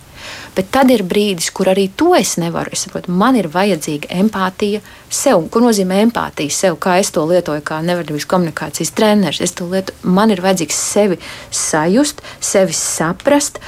Bet 0.55 0.69
tad 0.71 0.91
ir 0.95 1.03
brīdis, 1.03 1.49
kur 1.51 1.67
arī 1.73 1.89
to 1.99 2.13
es 2.15 2.37
nevaru. 2.39 2.71
Es 2.75 2.85
saprotu, 2.87 3.11
man 3.11 3.35
ir 3.35 3.49
vajadzīga 3.51 4.13
empātija 4.21 4.83
sev. 5.11 5.49
Ko 5.51 5.63
nozīmē 5.65 5.99
empātija 6.05 6.55
sev? 6.55 6.79
Kā 6.83 7.01
es 7.03 7.11
to 7.15 7.25
lietoju, 7.27 7.65
kā 7.67 7.81
nevadības 7.83 8.29
komunikācijas 8.31 8.95
treneris. 8.95 9.43
Lietoju, 9.43 9.97
man 10.07 10.31
ir 10.31 10.43
vajadzīgs 10.45 10.79
sevi 10.93 11.19
sajust, 11.51 12.23
sevi 12.39 12.77
saprast, 12.79 13.59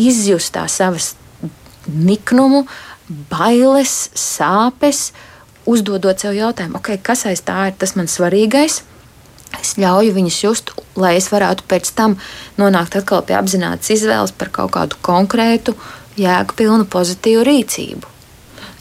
izjust 0.00 0.54
tās 0.56 0.80
savas 0.80 1.12
niknumu, 1.90 2.64
bailes, 3.30 4.08
sāpes, 4.16 5.10
uzdodot 5.68 6.22
sev 6.22 6.36
jautājumu, 6.36 6.78
okay, 6.80 6.98
kas 7.02 7.26
aiz 7.28 7.42
tā 7.44 7.68
ir 7.68 7.76
tas 7.78 7.96
man 7.98 8.08
svarīgais. 8.08 8.80
Es 9.58 9.74
ļauju 9.82 10.14
viņus 10.14 10.36
just, 10.44 10.70
lai 10.94 11.16
es 11.18 11.26
varētu 11.32 11.64
pēc 11.68 11.90
tam 11.98 12.14
nonākt 12.60 12.94
atkal 13.00 13.24
pie 13.26 13.34
apzināts 13.34 13.90
izvēles 13.90 14.32
par 14.38 14.52
kaut 14.54 14.70
kādu 14.76 15.00
konkrētu, 15.02 15.74
jēgpilnu, 16.18 16.88
pozitīvu 16.90 17.44
rīcību. 17.46 18.10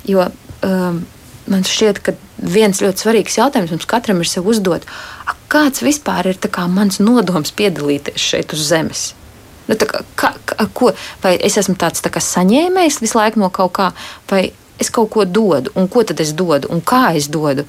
Jo 0.09 0.29
um, 0.65 1.03
man 1.49 1.65
šķiet, 1.67 2.01
ka 2.05 2.15
viens 2.39 2.81
ļoti 2.81 3.03
svarīgs 3.03 3.37
jautājums 3.39 3.73
mums 3.75 3.89
katram 3.89 4.21
ir 4.23 4.29
sev 4.29 4.47
uzdot, 4.49 4.87
kāds 5.49 5.83
vispār 5.83 6.29
ir 6.29 6.39
kā 6.49 6.67
mans 6.69 7.01
nodoms 7.01 7.51
piedalīties 7.57 8.21
šeit 8.31 8.53
uz 8.53 8.67
Zemes? 8.69 9.09
Nu, 9.69 9.77
kā, 9.77 10.01
kā, 10.17 10.65
ko, 10.73 10.93
vai 11.21 11.35
es 11.45 11.57
esmu 11.61 11.75
tāds 11.77 12.01
tā 12.01 12.09
saņēmējs 12.09 13.01
visu 13.03 13.19
laiku 13.19 13.41
no 13.41 13.51
kaut 13.53 13.73
kā, 13.77 13.91
vai 14.29 14.47
es 14.81 14.89
kaut 14.93 15.11
ko 15.13 15.25
dodu, 15.25 15.73
un 15.77 15.89
ko 15.91 16.03
tad 16.07 16.21
es 16.23 16.33
dodu, 16.33 16.71
un 16.73 16.81
kā 16.81 17.11
es 17.19 17.29
dodu. 17.29 17.67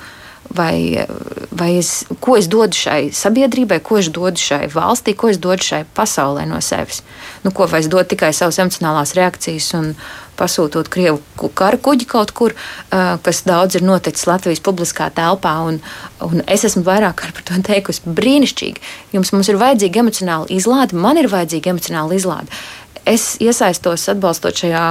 Vai, 0.50 1.06
vai 1.54 1.76
es, 1.78 2.04
ko 2.18 2.34
es 2.34 2.48
dodu 2.50 2.74
šai 2.74 3.12
sabiedrībai, 3.14 3.76
ko 3.86 4.00
es 4.00 4.08
dodu 4.10 4.40
šai 4.42 4.64
valstī, 4.72 5.14
ko 5.14 5.28
es 5.30 5.38
dodu 5.38 5.62
šai 5.62 5.84
pasaulē 5.94 6.42
no 6.50 6.58
sevis. 6.64 7.04
Nu, 7.44 7.52
ko 7.54 7.68
vai 7.70 7.84
es 7.84 7.90
dodu 7.90 8.08
tikai 8.10 8.32
savas 8.34 8.58
emocionālās 8.58 9.14
reakcijas 9.14 9.68
un 9.78 9.92
pasūtot 10.40 10.88
krievu 10.90 11.20
kara 11.54 11.78
kuģi 11.80 12.08
kaut 12.10 12.32
kur, 12.36 12.56
kas 12.90 13.42
daudz 13.46 13.78
ir 13.78 13.86
noticis 13.86 14.26
Latvijas 14.28 14.62
publiskā 14.64 15.10
telpā. 15.14 15.54
Un, 15.68 15.80
un 16.26 16.42
es 16.50 16.66
esmu 16.68 16.82
vairāk 16.86 17.20
kārt 17.22 17.38
par 17.38 17.46
to 17.50 17.60
teikusi, 17.70 18.02
brīnišķīgi. 18.18 18.84
Jums 19.14 19.34
mums 19.36 19.52
ir 19.52 19.60
vajadzīga 19.60 20.02
emocionāla 20.04 20.50
izlāde, 20.50 20.98
man 20.98 21.20
ir 21.20 21.30
vajadzīga 21.32 21.74
emocionāla 21.74 22.18
izlāde. 22.18 22.60
Es 23.08 23.36
iesaistos 23.40 24.08
atbalstot 24.12 24.58
šajā, 24.60 24.84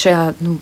šajā 0.00 0.24
nu, 0.42 0.58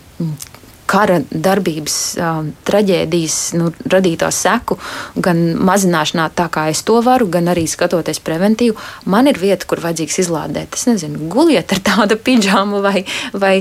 kara 0.87 1.19
darbības 1.29 1.97
um, 2.21 2.49
traģēdijas 2.67 3.37
nu, 3.59 3.71
radīto 3.91 4.29
seku, 4.33 4.77
gan 5.15 5.41
mazināšanā, 5.67 6.29
tā 6.37 6.47
kā 6.53 6.67
es 6.71 6.83
to 6.87 7.01
varu, 7.05 7.27
gan 7.31 7.51
arī 7.51 7.65
skatoties 7.69 8.21
preventīvi. 8.23 8.77
Man 9.11 9.29
ir 9.29 9.39
vieta, 9.41 9.67
kur 9.69 9.83
vajadzīgs 9.83 10.21
izlādēt. 10.23 10.77
Es 10.79 10.87
nezinu, 10.89 11.29
guliet 11.31 11.75
ar 11.75 11.83
tādu 11.91 12.19
pidžāmu 12.27 12.81
vai, 12.85 13.03
vai 13.35 13.55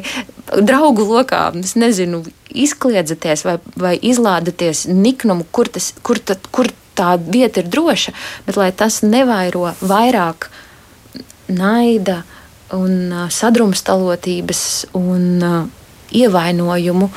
draugu 0.57 1.07
lokā, 1.11 1.49
es 1.61 1.75
nezinu, 1.79 2.23
izkliedzaties 2.57 3.45
vai, 3.47 3.59
vai 3.77 3.95
izlādēties 3.99 4.87
niknumu, 4.93 5.49
kur, 5.53 5.71
tas, 5.73 5.93
kur, 6.07 6.23
tad, 6.23 6.47
kur 6.55 6.71
tā 6.97 7.17
vieta 7.21 7.61
ir 7.61 7.69
droša, 7.73 8.15
bet 8.47 8.59
lai 8.61 8.71
tas 8.73 9.03
nevairo 9.05 9.69
vairāk 9.83 10.49
naida 11.53 12.23
un 12.75 13.13
uh, 13.13 13.27
sadrumstalotības 13.31 14.63
un 14.99 15.27
uh, 15.45 15.59
ievainojumu 16.15 17.11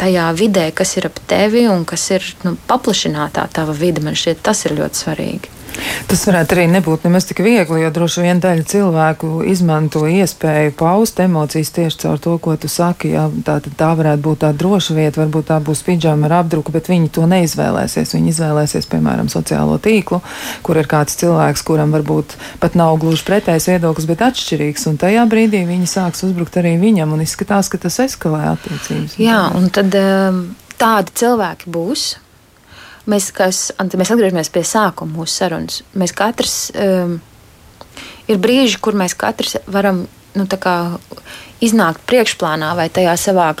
tajā 0.00 0.28
vidē, 0.36 0.68
kas 0.76 0.96
ir 0.98 1.08
ap 1.08 1.20
tevi 1.30 1.66
un 1.70 1.84
kas 1.88 2.08
ir 2.16 2.26
nu, 2.44 2.56
paplašinātā 2.68 3.46
tava 3.54 3.76
vide. 3.76 4.02
Man 4.04 4.18
šķiet, 4.18 4.42
tas 4.44 4.64
ir 4.66 4.76
ļoti 4.80 5.04
svarīgi. 5.04 5.53
Tas 6.08 6.22
varētu 6.28 6.54
arī 6.54 6.64
nebūt 6.70 7.06
nemaz 7.06 7.26
tik 7.28 7.40
viegli, 7.44 7.80
jo 7.82 7.90
droši 7.94 8.22
vien 8.24 8.40
daļa 8.42 8.64
cilvēku 8.70 9.30
izmanto 9.50 10.04
iespēju 10.06 10.74
paust 10.78 11.20
emocijas 11.24 11.72
tieši 11.74 12.00
caur 12.04 12.20
to, 12.22 12.36
ko 12.42 12.54
tu 12.60 12.70
saki. 12.70 13.10
Jā, 13.14 13.24
tā, 13.46 13.56
tā 13.64 13.90
varētu 13.98 14.22
būt 14.22 14.42
tā 14.44 14.52
droša 14.54 14.96
vieta, 14.96 15.22
varbūt 15.22 15.48
tā 15.50 15.58
būs 15.64 15.82
pidžama 15.86 16.28
ar 16.28 16.36
apdruku, 16.42 16.74
bet 16.74 16.90
viņi 16.92 17.10
to 17.14 17.26
neizvēlēsies. 17.30 18.14
Viņi 18.16 18.34
izvēlēsies, 18.34 18.88
piemēram, 18.92 19.30
sociālo 19.32 19.80
tīklu, 19.82 20.20
kur 20.66 20.80
ir 20.80 20.90
kāds 20.90 21.18
cilvēks, 21.20 21.64
kuram 21.66 21.94
varbūt 21.96 22.36
pat 22.62 22.78
nav 22.78 22.98
gluži 23.02 23.26
pretējs 23.26 23.70
viedoklis, 23.72 24.08
bet 24.10 24.26
atšķirīgs. 24.28 24.88
Un 24.90 25.00
tajā 25.02 25.26
brīdī 25.30 25.64
viņi 25.68 25.90
sāks 25.90 26.26
uzbrukt 26.28 26.60
arī 26.60 26.76
viņam 26.82 27.16
un 27.16 27.24
izskatās, 27.26 27.72
ka 27.72 27.80
tas 27.86 27.98
eskalē 28.06 28.44
attiecības. 28.54 29.18
Jā, 29.22 29.46
un 29.56 29.72
tad 29.74 29.96
um, 29.98 30.44
tādi 30.78 31.18
cilvēki 31.24 31.72
būs 31.74 32.12
mēs, 33.10 33.30
kas, 33.34 33.68
mēs 33.78 34.12
atgriežamies 34.14 34.50
pie 34.54 34.64
sākuma 34.66 35.20
mūsu 35.20 35.38
sarunas. 35.38 35.82
Mēs 35.98 36.14
katrs 36.16 36.56
um, 36.74 37.18
ir 38.30 38.40
brīži, 38.42 38.80
kur 38.80 38.96
mēs 38.98 39.16
katrs 39.18 39.58
varam 39.66 40.04
nu, 40.34 40.46
iznākt 41.64 42.04
priekšplānā 42.08 42.74
vai 42.78 42.88
tajā 42.92 43.16
savā 43.20 43.52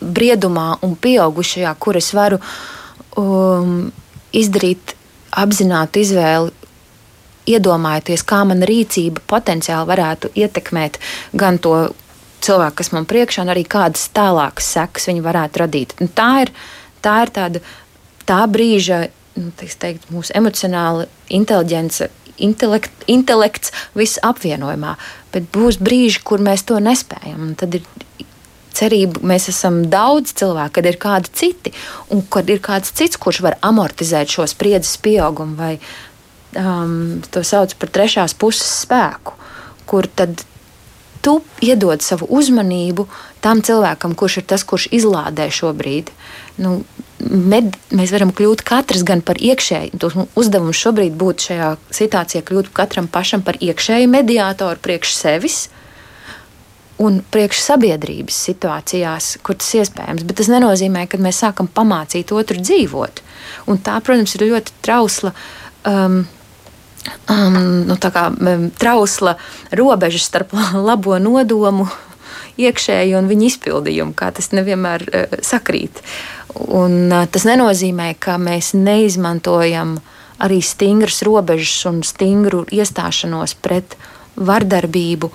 briedumā 0.00 0.78
un 0.86 0.94
pieaugušajā, 0.96 1.74
kur 1.78 1.98
es 2.00 2.12
varu 2.16 2.38
um, 3.18 3.90
izdarīt 4.32 4.94
apzinātu 5.38 6.00
izvēli, 6.00 6.54
iedomājieties, 7.48 8.24
kā 8.28 8.42
mana 8.48 8.66
rīcība 8.68 9.22
potenciāli 9.28 9.88
varētu 9.88 10.32
ietekmēt 10.36 10.98
gan 11.36 11.58
to 11.62 11.74
cilvēku, 12.44 12.78
kas 12.80 12.92
man 12.94 13.08
priekšā, 13.08 13.44
arī 13.48 13.64
kādas 13.68 14.08
tālākas 14.14 14.68
sekas 14.76 15.08
viņi 15.10 15.24
varētu 15.24 15.62
radīt. 15.64 15.94
Un 16.02 16.12
tā 16.12 16.30
ir, 16.44 16.52
tā 17.04 17.16
ir 17.24 17.32
tāda 17.34 17.62
tā 18.28 18.42
brīža, 18.50 19.06
nu, 19.38 19.52
teikt, 19.58 20.08
mūsu 20.12 20.34
emocionāla 20.38 21.08
inteligence. 21.34 22.10
Intelekt, 22.38 22.92
intelekts 23.10 23.72
viss 23.98 24.20
apvienojumā, 24.22 24.92
bet 25.34 25.48
būs 25.50 25.80
brīži, 25.82 26.20
kur 26.22 26.38
mēs 26.38 26.62
to 26.68 26.76
nespējam. 26.78 27.56
Tad 27.58 27.74
ir 27.80 27.88
cerība, 28.78 29.22
mēs 29.26 29.48
esam 29.50 29.80
daudz 29.90 30.36
cilvēku, 30.38 30.76
kad 30.78 30.86
ir 30.86 30.98
kādi 31.02 31.32
citi, 31.34 31.72
un 32.14 32.22
kad 32.30 32.50
ir 32.50 32.62
kāds 32.62 32.92
cits, 32.94 33.18
kurš 33.18 33.42
var 33.46 33.58
amortizēt 33.66 34.30
šo 34.30 34.46
spriedzes 34.50 35.00
pieaugumu 35.02 35.58
vai, 35.58 35.72
um, 36.54 37.18
to 37.34 37.42
sauc 37.42 37.74
par 37.80 37.92
trešās 37.96 38.36
puses 38.38 38.70
spēku, 38.84 39.34
kur 39.88 40.06
tad 40.06 40.44
tu 41.24 41.40
iedod 41.64 42.04
savu 42.04 42.28
uzmanību 42.38 43.08
tam 43.42 43.64
cilvēkam, 43.66 44.14
kurš 44.18 44.40
ir 44.40 44.48
tas, 44.54 44.62
kurš 44.62 44.88
izlādē 44.94 45.48
šobrīd. 45.54 46.12
Nu, 46.62 46.78
med, 47.24 47.74
mēs 47.94 48.12
varam 48.14 48.30
kļūt 48.34 48.62
katrs 48.66 49.04
gan 49.06 49.22
par 49.26 49.40
iekšēju. 49.42 49.98
Uzdevums 50.38 50.78
šobrīd 50.78 51.16
būtu 51.18 51.50
šajā 51.50 51.72
situācijā 51.98 52.44
kļūt 52.46 52.70
katram 52.76 53.08
pašam 53.10 53.42
par 53.46 53.58
iekšēju 53.62 54.10
mediātoru 54.12 54.80
priekš 54.84 55.16
sevis. 55.18 55.58
Un 56.98 57.20
priekš 57.30 57.60
sabiedrības 57.62 58.34
situācijās, 58.48 59.36
kur 59.46 59.54
tas 59.60 59.68
iespējams. 59.78 60.24
Bet 60.26 60.40
tas 60.40 60.48
nenozīmē, 60.50 61.04
ka 61.06 61.20
mēs 61.22 61.44
sākam 61.44 61.68
pamācīt 61.70 62.32
otru 62.34 62.58
dzīvot. 62.58 63.22
Un 63.70 63.78
tā, 63.86 64.00
protams, 64.02 64.34
ir 64.34 64.48
ļoti 64.48 64.74
trausla 64.82 65.30
um, 65.86 66.24
um, 67.30 67.60
nu, 67.86 67.96
kā, 68.02 68.26
um, 68.34 68.66
trausla 68.74 69.36
robeža 69.78 70.22
starp 70.24 70.54
labo 70.88 71.20
nodomu, 71.22 71.86
iekšēju 72.58 73.14
un 73.20 73.30
viņa 73.30 73.46
izpildījumu, 73.52 74.16
kā 74.18 74.32
tas 74.34 74.50
nevienmēr 74.50 75.06
uh, 75.06 75.38
sakrīt. 75.46 76.02
Un, 76.56 77.10
tas 77.32 77.44
nenozīmē, 77.44 78.14
ka 78.20 78.38
mēs 78.40 78.72
neizmantojam 78.76 79.98
arī 80.42 80.60
stingras 80.64 81.20
robežas 81.26 81.82
un 81.90 82.00
stingru 82.06 82.64
iestāšanos 82.72 83.56
pret 83.62 83.98
vardarbību. 84.38 85.30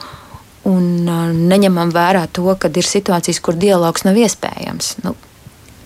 Un 0.69 1.05
neņemam 1.51 1.91
vērā 1.91 2.23
to, 2.31 2.47
ka 2.55 2.71
ir 2.71 2.87
situācijas, 2.87 3.41
kur 3.43 3.57
dialogs 3.59 4.05
nav 4.07 4.17
iespējams. 4.17 4.95
Nu, 5.03 5.15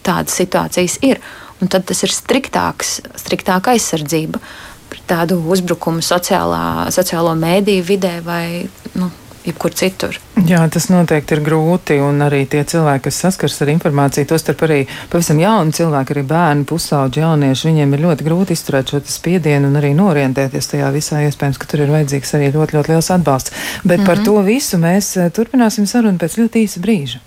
tādas 0.05 0.37
situācijas 0.37 0.99
ir. 1.05 1.21
Un 1.57 1.71
tad 1.73 1.87
tas 1.89 2.03
ir 2.05 2.13
striktāks, 2.13 2.99
striktāka 3.17 3.73
aizsardzība. 3.73 4.39
Pret 4.87 5.07
tādu 5.09 5.39
uzbrukumu 5.51 6.03
sociālā, 6.05 6.87
sociālo 6.93 7.33
mēdīju 7.35 7.87
vidē 7.87 8.13
vai 8.23 8.67
nu, 8.95 9.09
jebkur 9.47 9.75
citur. 9.77 10.17
Jā, 10.47 10.61
tas 10.71 10.87
noteikti 10.91 11.35
ir 11.35 11.41
grūti, 11.43 11.97
un 12.03 12.21
arī 12.23 12.43
tie 12.49 12.63
cilvēki, 12.67 13.07
kas 13.07 13.21
saskars 13.25 13.57
ar 13.63 13.71
informāciju, 13.73 14.27
tostarp 14.29 14.63
arī 14.67 14.79
pavisam 15.11 15.41
jauni 15.41 15.75
cilvēki, 15.75 16.15
arī 16.15 16.23
bērni, 16.29 16.67
pusauģi, 16.69 17.23
jaunieši, 17.23 17.69
viņiem 17.71 17.95
ir 17.95 18.03
ļoti 18.05 18.27
grūti 18.27 18.57
izturēt 18.57 18.93
šo 18.93 19.01
spiedienu 19.11 19.71
un 19.71 19.79
arī 19.81 19.93
norientēties 19.97 20.71
tajā 20.73 20.91
visā. 20.95 21.23
Iespējams, 21.27 21.59
ka 21.59 21.69
tur 21.71 21.83
ir 21.83 21.93
vajadzīgs 21.95 22.35
arī 22.37 22.51
ļoti, 22.55 22.77
ļoti 22.77 22.93
liels 22.93 23.11
atbalsts. 23.17 23.55
Bet 23.83 23.99
mm 23.99 24.03
-hmm. 24.03 24.05
par 24.05 24.17
mhm. 24.17 24.25
to 24.25 24.41
visu 24.47 24.77
mēs 24.77 25.15
eh, 25.17 25.31
turpināsim 25.31 25.85
sarunu 25.85 26.17
pēc 26.17 26.37
ļoti 26.39 26.67
īsa 26.67 26.83
brīža. 26.83 27.26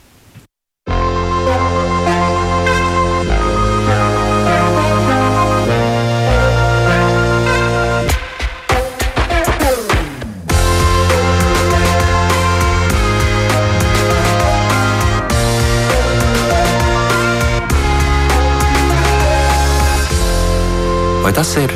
Vai 21.30 21.36
tas 21.36 21.52
ir 21.62 21.70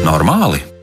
normāli? 0.00 0.73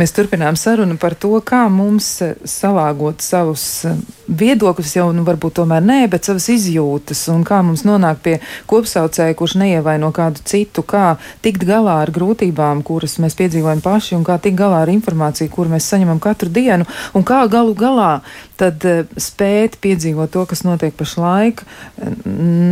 Mēs 0.00 0.14
turpinām 0.16 0.56
sarunu 0.56 0.96
par 1.00 1.14
to, 1.18 1.34
kā 1.44 1.66
mums 1.72 2.08
eh, 2.24 2.34
salāgot 2.48 3.22
savus 3.24 3.64
eh, 3.88 3.98
viedokļus, 4.32 4.94
jau 4.96 5.08
nu, 5.12 5.24
varbūt 5.26 5.58
tomēr 5.60 5.82
nē, 5.84 5.98
bet 6.12 6.28
savas 6.28 6.48
izjūtas, 6.52 7.24
un 7.32 7.42
kā 7.46 7.60
mums 7.66 7.84
nonākt 7.84 8.22
pie 8.24 8.36
kopsaucēja, 8.70 9.36
kurš 9.36 9.56
neievaino 9.60 10.12
kādu 10.14 10.40
citu, 10.48 10.84
kā 10.86 11.16
tikt 11.44 11.66
galā 11.68 11.98
ar 12.04 12.12
grūtībām, 12.14 12.84
kuras 12.86 13.18
mēs 13.22 13.36
piedzīvojam 13.38 13.82
paši, 13.84 14.16
un 14.16 14.24
kā 14.26 14.38
tikt 14.42 14.58
galā 14.60 14.82
ar 14.86 14.92
informāciju, 14.92 15.52
kuru 15.52 15.74
mēs 15.74 15.90
saņemam 15.92 16.22
katru 16.22 16.48
dienu, 16.52 16.88
un 17.12 17.26
kā 17.28 17.42
galu 17.52 17.76
galā 17.76 18.12
tad 18.60 18.84
uh, 18.86 19.02
spēt 19.20 19.78
piedzīvot 19.82 20.32
to, 20.32 20.44
kas 20.48 20.62
notiek 20.64 20.94
pašlaik, 20.96 21.64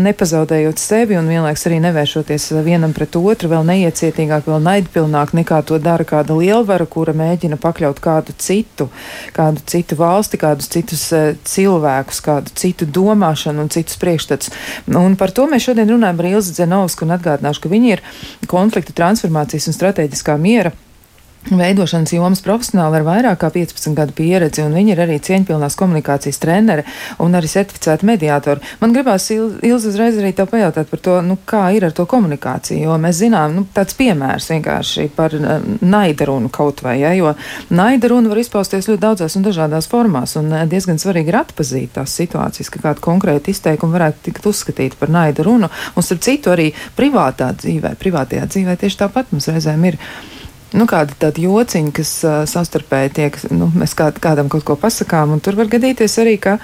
nepazaudējot 0.07 0.81
sevi 0.81 1.19
un 1.19 1.29
vienlaiks 1.31 1.67
arī 1.69 1.81
nevēršoties 1.83 2.51
vienam 2.67 2.95
pret 2.97 3.17
otru, 3.19 3.51
vēl 3.51 3.67
neiecietīgāk, 3.69 4.47
vēl 4.47 4.63
naidpilnāk 4.65 5.35
nekā 5.41 5.61
to 5.67 5.81
dara 5.83 6.07
kāda 6.07 6.37
lielvara, 6.39 6.87
kura 6.87 7.10
mēģina 7.17 7.59
pakļaut 7.61 8.03
kādu 8.05 8.35
citu, 8.41 8.89
kādu 9.37 9.65
citu 9.71 9.99
valsti, 10.01 10.41
kādus 10.41 10.71
citus 10.73 11.07
uh, 11.17 11.33
cilvēkus, 11.45 12.21
kādu 12.27 12.55
citu 12.59 12.89
domāšanu 12.89 13.65
un 13.65 13.73
citus 13.73 13.99
priekšstats. 14.01 14.53
Un 14.91 15.17
par 15.21 15.35
to 15.37 15.47
mēs 15.51 15.69
šodien 15.69 15.91
runājam 15.91 16.23
ar 16.23 16.31
Ilzi 16.35 16.55
Dzenovsku 16.59 17.07
un 17.07 17.17
atgādināšu, 17.17 17.65
ka 17.65 17.73
viņi 17.73 17.97
ir 17.97 18.05
konflikta 18.51 18.97
transformācijas 18.97 19.71
un 19.71 19.79
strateģiskā 19.79 20.39
miera 20.41 20.75
veidošanas 21.49 22.13
jomas 22.13 22.43
profesionāli 22.45 23.01
ar 23.01 23.05
vairāk 23.07 23.39
kā 23.41 23.51
15 23.55 23.95
gadu 23.97 24.15
pieredzi, 24.17 24.63
un 24.65 24.75
viņi 24.77 24.93
ir 24.93 25.01
arī 25.07 25.17
cieņpilnās 25.25 25.77
komunikācijas 25.81 26.39
treneri 26.43 26.85
un 27.23 27.35
arī 27.37 27.49
certificēti 27.51 28.07
mediātori. 28.07 28.61
Man 28.83 28.93
gribās, 28.95 29.31
Ilz, 29.31 29.87
uzreiz 29.89 30.19
arī 30.21 30.33
tev 30.37 30.51
pajautāt 30.53 30.91
par 30.91 31.03
to, 31.03 31.17
nu, 31.25 31.39
kā 31.49 31.63
ir 31.77 31.87
ar 31.89 31.95
to 31.97 32.05
komunikāciju, 32.11 32.83
jo 32.85 32.97
mēs 33.01 33.23
zinām, 33.23 33.55
nu, 33.57 33.65
tāds 33.75 33.97
piemērs 33.99 34.51
vienkārši 34.53 35.09
par 35.17 35.35
uh, 35.37 35.63
naida 35.81 36.29
runu 36.29 36.51
kaut 36.53 36.83
vai, 36.85 36.99
ja, 37.01 37.15
jo 37.17 37.33
naida 37.73 38.11
runa 38.13 38.33
var 38.33 38.43
izpausties 38.43 38.91
ļoti 38.91 39.03
daudzās 39.03 39.39
un 39.39 39.47
dažādās 39.47 39.89
formās, 39.91 40.37
un 40.41 40.53
uh, 40.53 40.67
diezgan 40.71 41.01
svarīgi 41.01 41.33
ir 41.33 41.41
atpazīt 41.41 41.95
tās 41.97 42.15
situācijas, 42.21 42.73
ka 42.73 42.85
kāda 42.85 43.05
konkrēta 43.05 43.53
izteikuma 43.53 43.97
varētu 43.99 44.29
tikt 44.29 44.51
uzskatīta 44.51 45.01
par 45.01 45.13
naida 45.13 45.47
runu, 45.47 45.71
un 45.97 46.07
starp 46.07 46.23
citu 46.27 46.53
arī 46.53 46.71
privātā 46.99 47.55
dzīvē, 47.57 47.97
privātajā 48.01 48.45
dzīvē 48.51 48.77
tieši 48.85 49.03
tāpat 49.07 49.33
mums 49.33 49.49
reizēm 49.51 49.89
ir 49.89 49.99
nu, 50.77 50.87
kādi 50.91 51.17
tādi 51.19 51.45
jociņi, 51.47 51.93
kas 51.95 52.13
uh, 52.27 52.37
savstarpēji 52.49 53.13
tiek, 53.19 53.39
nu, 53.55 53.71
mēs 53.75 53.95
kā, 53.99 54.11
kādam 54.23 54.51
kaut 54.53 54.65
ko 54.67 54.77
pasakām, 54.79 55.35
un 55.35 55.43
tur 55.43 55.59
var 55.59 55.71
gadīties 55.71 56.15
arī, 56.23 56.37
ka 56.43 56.59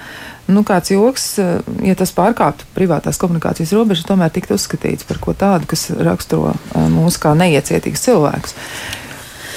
nu, 0.51 0.63
kāds 0.67 0.93
joks, 0.93 1.27
uh, 1.43 1.57
ja 1.85 1.95
tas 1.99 2.13
pārkāptu 2.15 2.69
privātās 2.75 3.19
komunikācijas 3.21 3.73
robežu, 3.75 4.07
tomēr 4.07 4.31
tiktu 4.33 4.55
uzskatīts 4.55 5.07
par 5.07 5.19
ko 5.23 5.35
tādu, 5.37 5.67
kas 5.73 5.89
raksturo 5.91 6.53
uh, 6.55 6.87
mūs 6.93 7.19
kā 7.21 7.33
neiecietīgus 7.37 8.07
cilvēkus. 8.07 8.55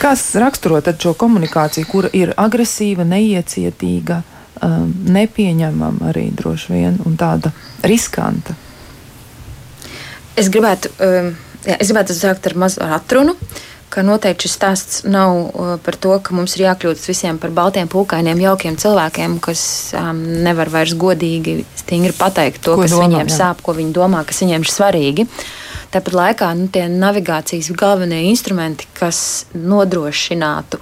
Kas 0.01 0.25
raksturo 0.41 0.81
tad 0.83 0.99
šo 1.03 1.13
komunikāciju, 1.21 1.87
kura 1.91 2.11
ir 2.17 2.33
agresīva, 2.41 3.05
neiecietīga, 3.07 4.23
um, 4.65 4.89
nepieņemama 5.13 6.09
arī 6.11 6.31
droši 6.35 6.73
vien 6.73 6.97
un 7.05 7.19
tāda 7.21 7.53
riskanta? 7.85 8.57
Es 10.41 10.49
gribētu, 10.49 10.89
um, 11.05 11.35
jā, 11.67 11.77
es 11.77 11.91
gribētu 11.91 12.17
sākt 12.17 12.49
ar 12.49 12.57
mazu 12.65 12.81
atrunu. 12.81 13.37
Uh, 13.37 13.67
ka 13.91 14.05
noteikti 14.07 14.47
šis 14.47 14.55
stāsts 14.55 15.01
nav 15.09 15.35
uh, 15.35 15.73
par 15.83 15.99
to, 15.99 16.15
ka 16.23 16.35
mums 16.37 16.55
ir 16.57 16.69
jākļūt 16.69 17.03
visiem 17.11 17.41
par 17.43 17.53
baltiem, 17.55 17.91
pūkainiem, 17.91 18.43
jaukiem 18.45 18.79
cilvēkiem, 18.81 19.39
kas 19.43 19.63
um, 19.99 20.23
nevar 20.47 20.71
vairs 20.73 20.95
godīgi, 20.99 21.61
stingri 21.83 22.15
pateikt 22.17 22.63
to, 22.65 22.79
ko 22.79 22.87
kas 22.87 22.95
domā, 22.95 23.09
viņiem 23.09 23.33
jā. 23.33 23.37
sāp, 23.41 23.65
ko 23.67 23.75
viņi 23.77 23.95
domā, 23.97 24.23
kas 24.29 24.43
viņiem 24.45 24.67
ir 24.67 24.73
svarīgi. 24.73 25.29
Tāpat 25.91 26.15
laikā 26.15 26.55
nu, 26.55 26.71
tie 26.71 26.87
navigācijas 26.87 27.73
galvenie 27.75 28.23
instrumenti, 28.31 28.87
kas 28.95 29.47
nodrošinātu 29.59 30.79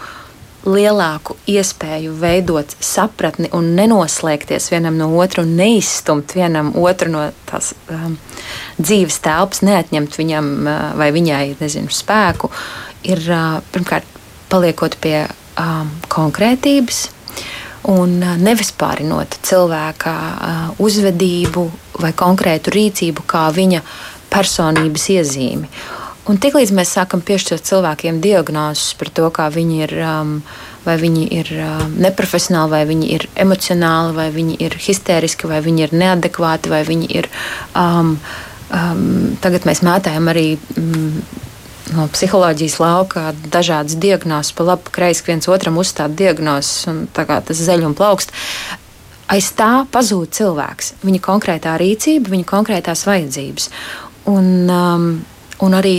lielāku 0.69 1.37
iespēju 1.49 2.13
veidot 2.19 2.75
sapratni 2.83 3.49
un 3.57 3.71
nenoslēgties 3.79 4.67
vienam 4.73 4.99
no 4.99 5.07
otra 5.17 5.45
un 5.47 5.55
neizstumt 5.57 6.35
vienam 6.37 6.75
otru 6.77 7.09
no 7.15 7.23
tās 7.49 7.71
um, 7.95 8.19
dzīves 8.77 9.17
telpas, 9.25 9.63
neatņemt 9.65 10.19
viņam 10.19 10.51
uh, 10.59 10.77
vai 10.99 11.09
viņai 11.15 11.55
nezinu, 11.63 11.95
spēku. 11.95 12.53
Uh, 12.53 12.88
ir 13.07 13.23
pirmkārt 13.73 14.17
paliekot 14.49 14.97
pie 15.03 15.27
um, 15.61 15.91
konkrētības 16.13 17.07
un 17.89 18.19
nevis 18.43 18.73
pārinot 18.77 19.39
cilvēka 19.47 20.15
uh, 20.15 20.59
uzvedību 20.83 21.65
vai 22.03 22.13
konkrētu 22.17 22.75
rīcību 22.75 23.25
kā 23.29 23.49
viņa 23.55 23.83
personības 24.33 25.09
iezīmi. 25.15 25.71
Un 26.29 26.37
tiklīdz 26.37 26.75
mēs 26.77 26.91
sākam 26.93 27.23
piešķirt 27.25 27.65
cilvēkiem 27.65 28.19
diagnozes 28.21 28.93
par 29.01 29.09
to, 29.17 29.31
kā 29.33 29.47
viņi 29.53 29.79
ir, 29.87 29.95
um, 30.05 30.35
vai 30.85 30.99
viņi 31.01 31.25
ir 31.39 31.53
um, 31.57 31.95
neprofesionāli, 32.05 32.75
vai 32.75 32.83
viņi 32.91 33.09
ir 33.17 33.25
emocionāli, 33.47 34.13
vai 34.19 34.29
viņi 34.35 34.59
ir 34.67 34.77
histēriski, 34.85 35.49
vai 35.49 35.63
viņi 35.65 35.87
ir 35.87 35.97
neadekvāti, 35.97 36.69
vai 36.69 36.83
viņi 36.85 37.09
ir. 37.17 37.31
Um, 37.73 38.19
um, 38.69 39.39
tagad 39.41 39.65
mēs 39.69 39.81
mētājam 39.87 40.29
arī. 40.35 40.51
Um, 40.77 41.23
no 41.97 42.09
psiholoģijas 42.13 42.79
lauka 42.83 43.31
dažādas 43.53 43.99
diagnozes, 44.01 44.53
pa 44.57 44.67
labi, 44.73 44.93
kreisi 44.95 45.27
viens 45.27 45.49
otram 45.49 45.79
uzstāda 45.81 46.15
diagnozes, 46.19 46.87
un 46.91 47.07
tā 47.15 47.25
kā 47.29 47.41
tas 47.45 47.61
zeļ 47.69 47.87
un 47.89 47.97
plaukst. 47.99 48.35
Aiz 49.29 49.51
tā 49.57 49.85
pazūd 49.93 50.33
cilvēks, 50.39 50.95
viņa 51.05 51.21
konkrētā 51.25 51.75
rīcība, 51.81 52.33
viņa 52.33 52.49
konkrētās 52.49 53.05
vajadzības. 53.09 53.69
Un, 54.33 54.47
um, 54.73 55.09
un 55.65 55.77
arī 55.77 55.97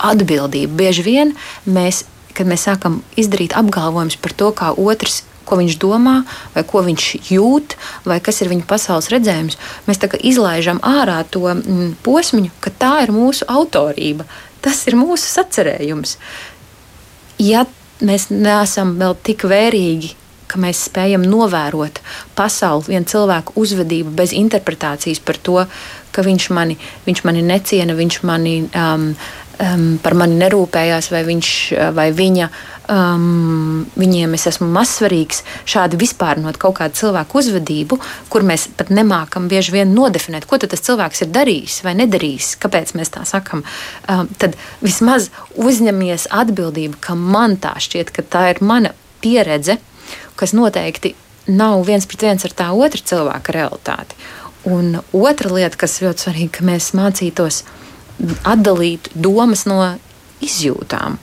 atbildība. 0.00 0.74
Bieži 0.80 1.04
vien 1.06 1.34
mēs, 1.68 2.04
kad 2.34 2.48
mēs 2.50 2.66
sākam 2.66 3.00
izdarīt 3.20 3.54
apgalvojumus 3.58 4.18
par 4.22 4.34
to, 4.34 4.50
kā 4.56 4.72
otrs 4.74 5.22
ko 5.50 5.58
viņš 5.58 5.78
domā, 5.82 6.20
vai 6.54 6.62
ko 6.68 6.84
viņš 6.86 7.06
jūt, 7.32 7.74
vai 8.06 8.20
kas 8.22 8.38
ir 8.42 8.52
viņa 8.52 8.68
pasaules 8.70 9.10
redzējums. 9.10 9.58
Mēs 9.88 9.98
izlaižam 10.20 10.78
ārā 10.86 11.24
to 11.26 11.42
mm, 11.50 11.96
posmu, 12.06 12.46
ka 12.62 12.70
tā 12.70 12.92
ir 13.06 13.14
mūsu 13.14 13.48
autorība. 13.50 14.28
Tas 14.64 14.82
ir 14.88 14.96
mūsu 15.00 15.26
sacerējums. 15.26 16.16
Ja 17.40 17.64
mēs 18.04 18.28
neesam 18.32 18.96
vēl 19.00 19.16
tik 19.24 19.46
vērīgi, 19.48 20.14
ka 20.50 20.58
mēs 20.60 20.86
spējam 20.88 21.22
novērot 21.30 22.00
pasauli, 22.38 22.90
vienu 22.94 23.08
cilvēku 23.10 23.54
uzvedību 23.60 24.12
bez 24.18 24.34
interpretācijas 24.36 25.22
par 25.22 25.38
to, 25.38 25.60
ka 26.10 26.24
viņš 26.26 26.48
mani, 26.56 26.76
viņš 27.06 27.22
mani 27.28 27.44
neciena, 27.46 27.94
viņš 27.96 28.20
mani, 28.26 28.56
um, 28.74 29.12
um, 29.60 29.86
par 30.02 30.16
mani 30.18 30.38
nerūpējās, 30.40 31.10
vai, 31.12 31.22
viņš, 31.28 31.50
vai 31.96 32.08
viņa 32.16 32.48
um, 32.90 33.84
viņiem 34.00 34.34
es 34.38 34.46
esmu 34.50 34.68
mazsvarīgs, 34.74 35.42
šādi 35.68 36.00
vispārinot 36.00 36.58
kaut 36.60 36.78
kādu 36.80 36.98
cilvēku 37.00 37.40
uzvedību, 37.42 38.00
kur 38.32 38.46
mēs 38.46 38.68
pat 38.78 38.92
nemākam 38.94 39.48
bieži 39.50 39.74
vien 39.76 39.94
nodefinēt, 39.96 40.48
ko 40.48 40.58
tas 40.60 40.84
cilvēks 40.86 41.24
ir 41.26 41.32
darījis 41.34 41.80
vai 41.86 41.96
nedarījis, 42.00 42.54
kāpēc 42.62 42.94
mēs 42.98 43.14
tā 43.16 43.24
sakam, 43.28 43.64
um, 44.08 44.28
tad 44.40 44.58
vismaz 44.84 45.30
uzņemies 45.60 46.30
atbildību, 46.42 47.00
ka 47.04 47.16
man 47.18 47.58
tā 47.60 47.76
šķiet, 47.80 48.14
ka 48.16 48.26
tā 48.26 48.48
ir 48.54 48.62
mana 48.64 48.94
pieredze, 49.20 49.78
kas 50.40 50.56
noteikti 50.56 51.14
nav 51.50 51.82
viens 51.88 52.06
pret 52.08 52.28
viens 52.28 52.46
ar 52.46 52.54
tā 52.56 52.70
otra 52.72 53.02
cilvēka 53.12 53.54
realitāti. 53.56 54.16
Un 54.68 54.98
otra 55.16 55.48
lieta, 55.54 55.78
kas 55.80 56.02
ļoti 56.04 56.26
svarīga, 56.26 56.58
ka 56.58 56.66
mēs 56.68 56.90
mācītos 56.96 57.62
atdalīt 58.44 59.10
domas 59.14 59.66
no 59.68 59.82
izjūtām 60.44 61.18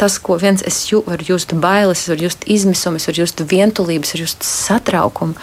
tas, 0.00 0.16
ko 0.24 0.38
viens 0.40 0.62
es 0.64 0.78
jū, 0.88 1.02
varu 1.04 1.26
just 1.34 1.52
bailes, 1.60 2.06
varu 2.08 2.30
just 2.30 2.46
izmisumu, 2.48 3.00
varu 3.04 3.20
just 3.20 3.42
vientulību, 3.50 4.08
varu 4.08 4.24
just 4.24 4.46
satraukumu, 4.46 5.36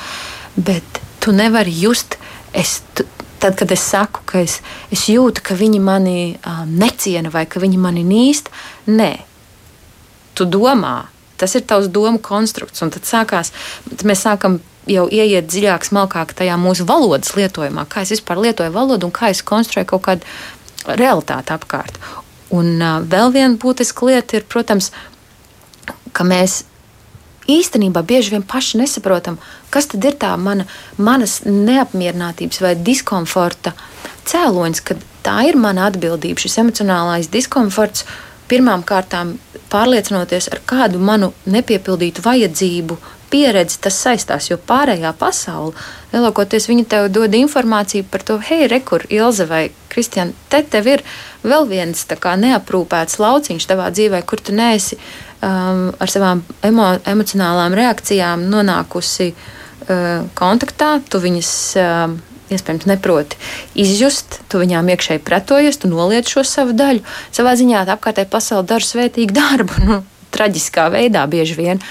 bet 0.57 1.01
tu 1.21 1.33
nevari 1.35 1.73
just. 1.77 2.17
Es, 2.57 2.79
tu, 2.97 3.05
tad, 3.37 3.57
kad 3.59 3.69
es 3.75 3.83
saku, 3.85 4.23
ka 4.25 4.41
es, 4.41 4.61
es 4.93 5.03
jūtu, 5.11 5.43
ka 5.45 5.57
viņi 5.59 5.81
mani 5.83 6.21
um, 6.39 6.71
neciena 6.79 7.29
vai 7.29 7.45
ka 7.45 7.61
viņi 7.61 7.77
mani 7.81 8.01
nīst, 8.07 8.49
nē, 8.89 9.11
tu 10.37 10.47
domā, 10.49 10.95
tas 11.37 11.53
ir 11.59 11.67
tavs 11.69 11.91
domu 11.93 12.17
konstrukts. 12.23 12.81
Un 12.81 12.93
tad 12.95 13.05
sākās, 13.05 13.53
tad 13.91 14.07
mēs 14.09 14.25
sākam 14.25 14.57
jau 14.87 15.07
ieiet 15.11 15.49
dziļāk, 15.49 15.87
smalkāk 15.87 16.33
tajā 16.37 16.55
mūsu 16.61 16.87
valodas 16.87 17.35
lietojumā, 17.37 17.87
kā 17.89 18.05
es 18.05 18.13
vispār 18.15 18.41
lietoju 18.45 18.73
valodu 18.75 19.09
un 19.09 19.13
kā 19.15 19.31
es 19.33 19.43
konstruēju 19.45 19.91
kaut 19.91 20.05
kādu 20.07 20.95
realitāti 20.99 21.53
apkārt. 21.55 21.99
Un 22.55 22.77
uh, 22.79 23.01
vēl 23.03 23.33
viena 23.35 23.59
būtiska 23.59 24.07
lieta 24.07 24.39
ir, 24.39 24.47
protams, 24.47 24.91
ka 26.15 26.25
mēs 26.27 26.63
īstenībā 27.51 28.03
bieži 28.07 28.35
vien 28.35 28.43
paši 28.43 28.81
nesaprotam, 28.81 29.37
kas 29.71 29.89
tad 29.91 30.05
ir 30.07 30.15
tā 30.19 30.33
mana, 30.39 30.67
manas 30.97 31.41
neapmierinātības 31.45 32.61
vai 32.63 32.73
diskomforta 32.75 33.73
cēlonis, 34.27 34.83
kad 34.83 35.03
tā 35.23 35.41
ir 35.49 35.59
mana 35.59 35.87
atbildība, 35.91 36.39
šis 36.43 36.59
emocionālais 36.63 37.31
diskomforts. 37.31 38.07
Pirmām 38.47 38.79
kārtām 38.87 39.33
pārliecinoties 39.71 40.47
ar 40.53 40.61
kādu 40.63 41.01
manu 41.03 41.33
nepiepildītu 41.51 42.23
vajadzību 42.23 42.95
pieredzi 43.31 43.79
tas 43.83 43.97
saistās, 43.99 44.49
jo 44.51 44.57
pārējā 44.69 45.11
pasaule 45.19 45.73
lielākoties 46.13 46.69
viņi 46.69 46.85
tev 46.89 47.09
dod 47.13 47.35
informāciju 47.35 48.07
par 48.11 48.23
to, 48.27 48.37
hei, 48.49 48.67
rekur, 48.71 49.05
Ilze 49.13 49.47
vai 49.49 49.67
Kristiāna, 49.91 50.35
te 50.51 50.61
tev 50.63 50.87
ir 50.91 51.03
vēl 51.43 51.67
viens 51.69 52.05
kā, 52.07 52.35
neaprūpēts 52.39 53.19
lauciņš 53.23 53.67
tavā 53.69 53.89
dzīvē, 53.95 54.23
kur 54.27 54.41
tu 54.43 54.55
neesi 54.55 54.97
um, 54.97 55.89
ar 55.97 56.11
savām 56.11 56.43
emo, 56.65 56.93
emocionālām 57.07 57.75
reakcijām 57.77 58.47
nonākusi 58.51 59.33
uh, 59.33 60.25
kontaktā, 60.37 60.97
tu 61.09 61.23
viņas. 61.23 61.53
Uh, 61.75 62.17
iespējams, 62.47 62.87
neproti 62.87 63.35
izjust, 63.75 64.41
tu 64.47 64.61
viņām 64.61 64.87
iekšēji 64.93 65.23
pretojies, 65.27 65.81
tu 65.81 65.89
noliec 65.91 66.29
šo 66.31 66.45
savu 66.47 66.75
daļu. 66.77 67.03
Savā 67.35 67.55
ziņā 67.59 67.83
apkārtēji 67.97 68.29
pasaule 68.31 68.67
dara 68.67 68.87
svētīgu 68.87 69.35
darbu, 69.35 69.81
nu, 69.89 69.97
traģiskā 70.35 70.87
veidā 70.93 71.25
bieži 71.27 71.57
vien. 71.59 71.83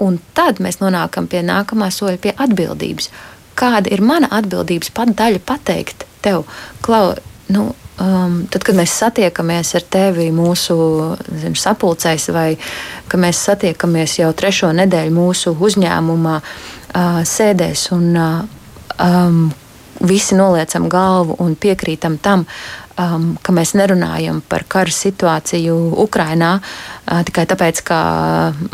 Un 0.00 0.16
tad 0.36 0.62
mēs 0.64 0.80
nonākam 0.80 1.28
pie 1.30 1.42
nākamā 1.44 1.90
soļa, 1.92 2.20
pie 2.22 2.32
atbildības. 2.40 3.10
Kāda 3.58 3.92
ir 3.92 4.00
mana 4.00 4.30
atbildības 4.32 4.92
pat 4.96 5.12
daļa 5.18 5.42
pateikt 5.44 6.06
tev, 6.24 6.46
Klau, 6.84 7.14
nu, 7.52 7.66
um, 8.00 8.36
tad, 8.50 8.64
kad 8.64 8.78
mēs 8.78 8.94
satiekamies 9.02 9.74
ar 9.78 9.86
tevi 9.92 10.30
mūsu 10.34 10.76
zin, 11.42 11.56
sapulcēs, 11.58 12.30
vai 12.34 12.48
kad 13.10 13.20
mēs 13.20 13.42
satiekamies 13.48 14.18
jau 14.20 14.30
trešo 14.36 14.72
nedēļu 14.76 15.16
mūsu 15.16 15.54
uzņēmumā, 15.56 16.36
uh, 16.40 17.20
sēdēs 17.28 17.88
un 17.96 18.06
uh, 18.16 18.38
um, 19.00 19.50
visi 20.00 20.38
noliecam 20.38 20.88
galvu 20.88 21.36
un 21.44 21.56
piekrītam 21.60 22.16
tam, 22.22 22.46
um, 23.00 23.34
ka 23.42 23.54
mēs 23.56 23.72
nerunājam 23.78 24.40
par 24.48 24.64
kara 24.68 24.92
situāciju 24.92 25.76
Ukrajinā 26.04 26.50
uh, 26.60 27.22
tikai 27.26 27.46
tāpēc, 27.48 27.82
ka 27.86 28.00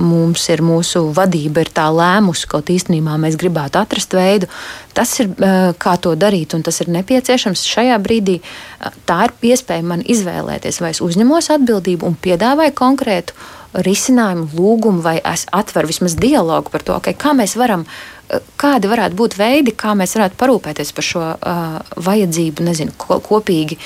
mums 0.02 0.46
ir 0.52 0.62
mūsu 0.66 1.06
vadība 1.16 1.64
ir 1.64 1.70
tā 1.74 1.86
lēmusi, 1.94 2.48
kaut 2.50 2.72
īstenībā 2.72 3.16
mēs 3.22 3.38
gribētu 3.40 3.80
atrast 3.80 4.16
veidu. 4.16 4.50
Tas 4.96 5.12
ir 5.22 5.30
uh, 5.30 5.70
kā 5.78 5.96
to 6.02 6.16
darīt, 6.18 6.56
un 6.56 6.64
tas 6.66 6.80
ir 6.82 6.90
nepieciešams 6.94 7.66
šajā 7.68 8.00
brīdī. 8.02 8.40
Uh, 8.40 8.90
tā 9.08 9.26
ir 9.28 9.36
iespēja 9.52 9.86
man 9.86 10.02
izvēlēties, 10.02 10.82
vai 10.82 10.92
es 10.96 11.04
uzņemos 11.04 11.52
atbildību 11.58 12.08
un 12.08 12.18
piedāvāju 12.18 12.76
konkrētu 12.76 13.38
risinājumu, 13.86 14.48
lūgumu, 14.56 15.02
vai 15.04 15.18
es 15.20 15.44
atveru 15.52 15.90
vismaz 15.90 16.14
dialogu 16.16 16.72
par 16.72 16.84
to, 16.86 16.94
okay, 16.96 17.16
kā 17.18 17.34
mēs 17.36 17.56
varam 17.60 17.84
uh, 17.84 18.40
kādi 18.60 18.90
varētu 18.90 19.18
būt 19.18 19.36
veidi, 19.38 19.74
kā 19.76 19.94
mēs 19.98 20.16
varētu 20.16 20.38
parūpēties 20.40 20.92
par 20.96 21.06
šo 21.06 21.24
uh, 21.34 21.78
vajadzību, 22.08 22.66
nezinu, 22.66 22.96
ko, 23.00 23.20
kopīgi 23.24 23.78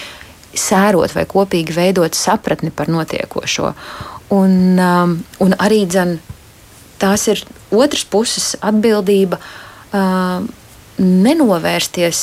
sērot 0.57 1.15
vai 1.15 1.27
kopīgi 1.31 1.75
veidot 1.77 2.17
sapratni 2.17 2.73
par 2.75 2.91
notiekošo. 2.91 3.73
Un, 4.35 4.55
um, 4.79 5.17
un 5.43 5.57
arī 5.59 5.85
dzen, 5.91 6.19
tās 7.03 7.27
ir 7.31 7.43
otras 7.71 8.07
puses 8.07 8.55
atbildība. 8.61 9.41
Um, 9.93 10.51
Nenovērsties, 11.01 12.19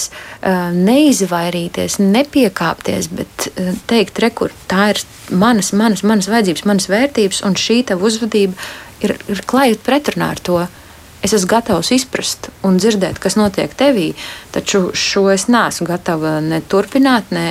uh, 0.45 0.67
neizvairīties, 0.69 1.95
nepiekāpties, 1.97 3.07
bet 3.09 3.47
uh, 3.49 3.71
teikt, 3.89 4.19
rekur, 4.21 4.53
tā 4.69 4.91
ir 4.91 4.99
manas, 5.33 5.71
manas, 5.73 6.03
manas 6.05 6.27
vajadzības, 6.29 6.65
manas 6.69 6.85
vērtības, 6.91 7.39
un 7.47 7.57
šī 7.57 7.79
uzvedība 7.97 8.53
ir, 9.01 9.15
ir 9.33 9.41
klājot 9.49 9.81
pretrunā 9.87 10.29
ar 10.35 10.43
to. 10.45 10.59
Uh, 10.67 10.86
es 11.25 11.33
esmu 11.33 11.49
gatavs 11.51 11.91
izprast 11.95 12.49
un 12.67 12.77
dzirdēt, 12.81 13.19
kas 13.21 13.37
notiek 13.39 13.73
tevī, 13.77 14.11
taču 14.55 14.91
šo 14.97 15.27
es 15.33 15.47
neesmu 15.51 15.87
gatava 15.89 16.37
ne 16.43 16.61
turpināt, 16.61 17.31
ne 17.35 17.47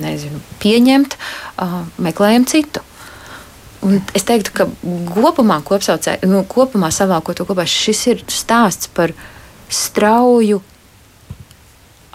nezinu, 0.00 0.40
pieņemt, 0.62 1.18
meklējam 2.02 2.46
citu. 2.48 2.84
Un 3.86 4.00
es 4.16 4.24
teiktu, 4.26 4.54
ka 4.56 4.66
kopumā, 5.12 5.60
kopsaucē, 5.66 6.18
nu, 6.26 6.42
kopumā 6.48 6.88
savākot 6.94 7.38
to 7.38 7.46
kopā, 7.46 7.66
šis 7.68 8.00
ir 8.10 8.24
stāsts 8.32 8.88
par 8.90 9.12
strauju 9.70 10.62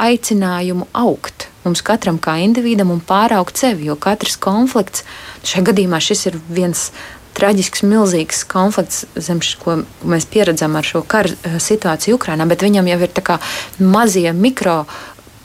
aicinājumu 0.01 0.89
augt. 0.97 1.47
Mums 1.61 1.83
katram 1.85 2.17
kā 2.17 2.39
individam 2.41 2.89
un 2.91 3.03
pāraugt 3.05 3.61
sevi, 3.61 3.85
jo 3.91 3.95
katrs 4.01 4.39
konflikts, 4.41 5.05
šajā 5.45 5.67
gadījumā 5.69 6.01
šis 6.01 6.25
ir 6.31 6.39
viens 6.49 6.87
traģisks, 7.37 7.85
milzīgs 7.87 8.43
konflikts, 8.49 9.05
zem, 9.15 9.41
ko 9.61 9.81
mēs 10.07 10.27
pieredzam 10.31 10.75
ar 10.77 10.87
šo 10.87 11.03
kara 11.07 11.31
eh, 11.31 11.57
situāciju 11.61 12.19
Ukrajinā, 12.19 12.47
bet 12.49 12.65
viņam 12.65 12.91
jau 12.91 12.99
ir 13.07 13.23
mazie 13.79 14.29
mikro. 14.33 14.83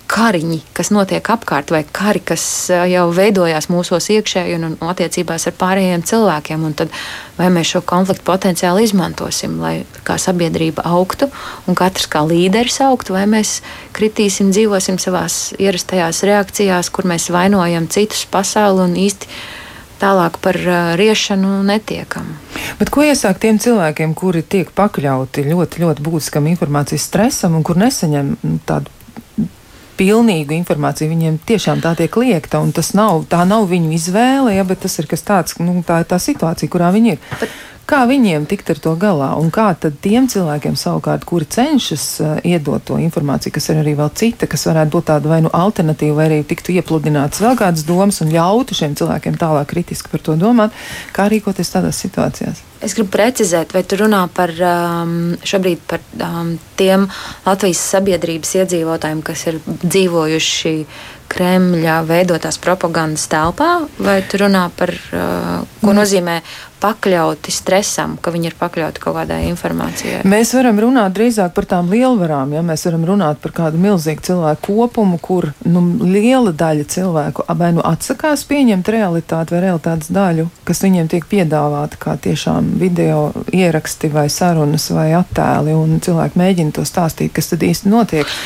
Kariņi, 0.07 0.61
kas 0.70 0.93
notiek 0.95 1.26
apkārt, 1.34 1.72
vai 1.74 1.80
kari, 1.82 2.20
kas 2.22 2.45
eh, 2.70 2.84
jau 2.93 3.09
veidojās 3.11 3.66
mūsos 3.66 4.07
iekšēji 4.14 4.55
un, 4.55 4.68
un 4.76 4.93
attiecībās 4.93 5.49
ar 5.51 5.57
pārējiem 5.59 6.05
cilvēkiem. 6.07 6.62
Tad, 6.78 6.95
vai 7.34 7.49
mēs 7.51 7.72
šo 7.72 7.82
konfliktu 7.82 8.22
potenciāli 8.28 8.87
izmantosim, 8.87 9.59
lai 9.59 9.74
kā 10.07 10.14
sabiedrība 10.22 10.87
augtu 10.87 11.26
un 11.66 11.74
katrs 11.74 12.07
kā 12.07 12.22
līderis 12.22 12.78
augtu, 12.87 13.18
vai 13.18 13.26
mēs 13.34 13.59
kritīsim, 13.99 14.55
dzīvosim 14.55 15.03
savās 15.03 15.51
ierastajās 15.59 16.22
reakcijās, 16.30 16.95
kur 16.95 17.11
mēs 17.11 17.26
vainojam 17.34 17.91
citus 17.91 18.28
pasauli 18.30 18.87
un 18.87 19.01
īstenībā 19.09 19.64
tālāk 20.01 20.40
par 20.44 20.59
riešanu 20.99 21.62
netiekam. 21.66 22.28
Bet 22.80 22.90
ko 22.92 23.05
iesākt 23.07 23.42
tiem 23.44 23.61
cilvēkiem, 23.62 24.12
kuri 24.18 24.42
tiek 24.42 24.70
pakļauti 24.76 25.47
ļoti, 25.47 25.82
ļoti 25.84 26.05
būtiskam 26.07 26.49
informācijas 26.53 27.09
stresam 27.09 27.57
un 27.59 27.64
kur 27.66 27.80
nesaņem 27.80 28.36
nu, 28.42 28.59
tādu 28.68 28.92
pilnīgu 29.97 30.57
informāciju. 30.57 31.11
Viņiem 31.12 31.38
tiešām 31.49 31.80
tā 31.84 31.94
tiek 31.99 32.16
liekta, 32.20 32.61
un 32.64 32.72
tas 32.76 32.92
nav, 32.97 33.24
tā 33.30 33.42
nav 33.49 33.68
viņu 33.70 33.94
izvēle, 33.97 34.53
ja, 34.57 34.66
bet 34.68 34.84
tas 34.84 34.99
ir 35.01 35.09
kas 35.11 35.24
tāds, 35.26 35.57
nu, 35.62 35.78
tā 35.86 36.03
ir 36.03 36.11
tā 36.11 36.20
situācija, 36.22 36.72
kurā 36.72 36.92
viņi 36.94 37.16
ir. 37.16 37.22
Bet 37.40 37.57
Kā 37.87 38.01
viņiem 38.11 38.49
tikt 38.51 38.72
ar 38.72 38.80
to 38.82 38.93
galā, 38.99 39.28
un 39.39 39.53
kā 39.55 39.68
tad 39.78 40.01
tiem 40.03 40.24
cilvēkiem 40.26 40.74
savukārt, 40.74 41.22
kuri 41.28 41.47
cenšas 41.47 42.07
uh, 42.18 42.32
iedot 42.43 42.82
to 42.82 42.99
informāciju, 42.99 43.55
kas 43.55 43.70
ir 43.70 43.78
arī 43.78 43.93
vēl 43.95 44.11
cita, 44.18 44.49
kas 44.51 44.66
varētu 44.66 44.91
būt 44.97 45.07
tāda 45.12 45.30
vai 45.30 45.39
nu 45.45 45.53
alternatīva, 45.55 46.16
vai 46.18 46.26
arī 46.26 46.41
tiktu 46.51 46.74
iepludināts 46.74 47.45
vēl 47.45 47.55
kādas 47.61 47.87
domas 47.87 48.18
un 48.24 48.34
ļautu 48.34 48.74
šiem 48.74 48.99
cilvēkiem 48.99 49.39
tālāk 49.39 49.70
kritiski 49.70 50.11
par 50.11 50.24
to 50.26 50.34
domāt, 50.41 50.74
kā 51.14 51.28
rīkoties 51.30 51.70
tādās 51.76 52.03
situācijās? 52.03 52.64
Es 52.82 52.93
gribu 52.99 53.14
precizēt, 53.14 53.70
vai 53.72 53.84
tu 53.89 53.97
runā 54.03 54.26
par 54.34 54.51
um, 54.59 55.37
šobrīd 55.47 55.87
par 55.89 56.03
um, 56.26 56.57
tiem 56.76 57.07
Latvijas 57.47 57.80
sabiedrības 57.95 58.51
iedzīvotājiem, 58.59 59.22
kas 59.24 59.47
ir 59.47 59.62
dzīvojuši 59.64 60.74
Kremļa 61.32 62.00
veidotās 62.06 62.58
propagandas 62.62 63.26
telpā, 63.32 63.70
vai 63.98 64.20
tu 64.28 64.40
runā 64.44 64.68
par 64.76 64.92
uh, 64.94 65.66
ko 65.82 65.90
mm. 65.92 65.98
nozīmē 66.00 66.40
pakļauti 66.80 67.52
stresam, 67.54 68.16
ka 68.20 68.30
viņi 68.34 68.50
ir 68.50 68.56
pakļauti 68.58 69.00
kaut 69.00 69.16
kādai 69.16 69.38
informācijai? 69.48 70.20
Mēs 70.28 70.52
varam 70.56 70.78
runāt 70.82 71.14
drīzāk 71.16 71.54
par 71.56 71.66
tām 71.68 71.88
lielvarām, 71.92 72.52
ja 72.52 72.62
mēs 72.66 72.84
varam 72.88 73.06
runāt 73.08 73.40
par 73.42 73.54
kādu 73.56 73.80
milzīgu 73.80 74.24
cilvēku 74.28 74.76
kopumu, 74.76 75.18
kur 75.22 75.48
nu, 75.64 75.82
liela 76.04 76.52
daļa 76.52 76.86
cilvēku 76.92 77.46
vai 77.56 77.72
nu 77.76 77.84
atsakās 77.86 78.44
pieņemt 78.48 78.92
realitāti 78.92 79.56
vai 79.56 79.62
realitātes 79.64 80.12
daļu, 80.12 80.48
kas 80.68 80.84
viņiem 80.84 81.10
tiek 81.12 81.28
piedāvāta 81.30 82.00
kā 82.02 82.16
tiešām 82.28 82.74
video 82.80 83.30
ieraksti 83.56 84.12
vai 84.12 84.28
sarunas 84.32 84.90
vai 84.92 85.10
attēli, 85.16 85.74
un 85.76 86.00
cilvēki 86.04 86.42
mēģina 86.42 86.76
to 86.76 86.84
stāstīt, 86.88 87.32
kas 87.36 87.54
tad 87.54 87.64
īsti 87.66 87.92
notiek, 87.92 88.36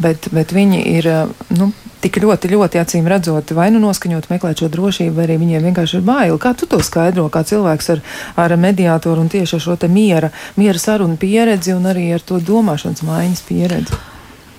bet, 0.00 0.30
bet 0.32 0.56
viņi 0.56 0.84
ir, 0.96 1.10
nu, 1.58 1.72
tik 2.04 2.20
ļoti, 2.20 2.50
ļoti 2.52 2.80
acīm 2.82 3.08
redzot, 3.08 3.54
vai 3.56 3.70
nu 3.72 3.80
noskaņot, 3.82 4.28
meklēt 4.32 4.60
šo 4.60 4.68
drošību, 4.72 5.14
vai 5.16 5.26
arī 5.26 5.38
viņiem 5.40 5.68
vienkārši 5.70 5.98
ir 5.98 6.06
bail. 6.06 6.36
Kā 6.40 6.52
tu 6.58 6.68
to 6.70 6.80
skaidro, 6.84 7.26
kā 7.32 7.44
cilvēks 7.48 7.92
ar, 7.94 8.02
ar 8.44 8.56
mediātoru 8.60 9.24
un 9.24 9.30
tieši 9.32 9.56
ar 9.58 9.64
šo 9.64 9.76
te 9.80 9.88
miera, 9.88 10.30
miera 10.60 10.80
sarunu 10.80 11.16
pieredzi 11.20 11.74
un 11.76 11.88
arī 11.90 12.10
ar 12.16 12.24
to 12.24 12.40
domāšanas 12.44 13.04
maiņas 13.06 13.44
pieredzi? 13.48 14.00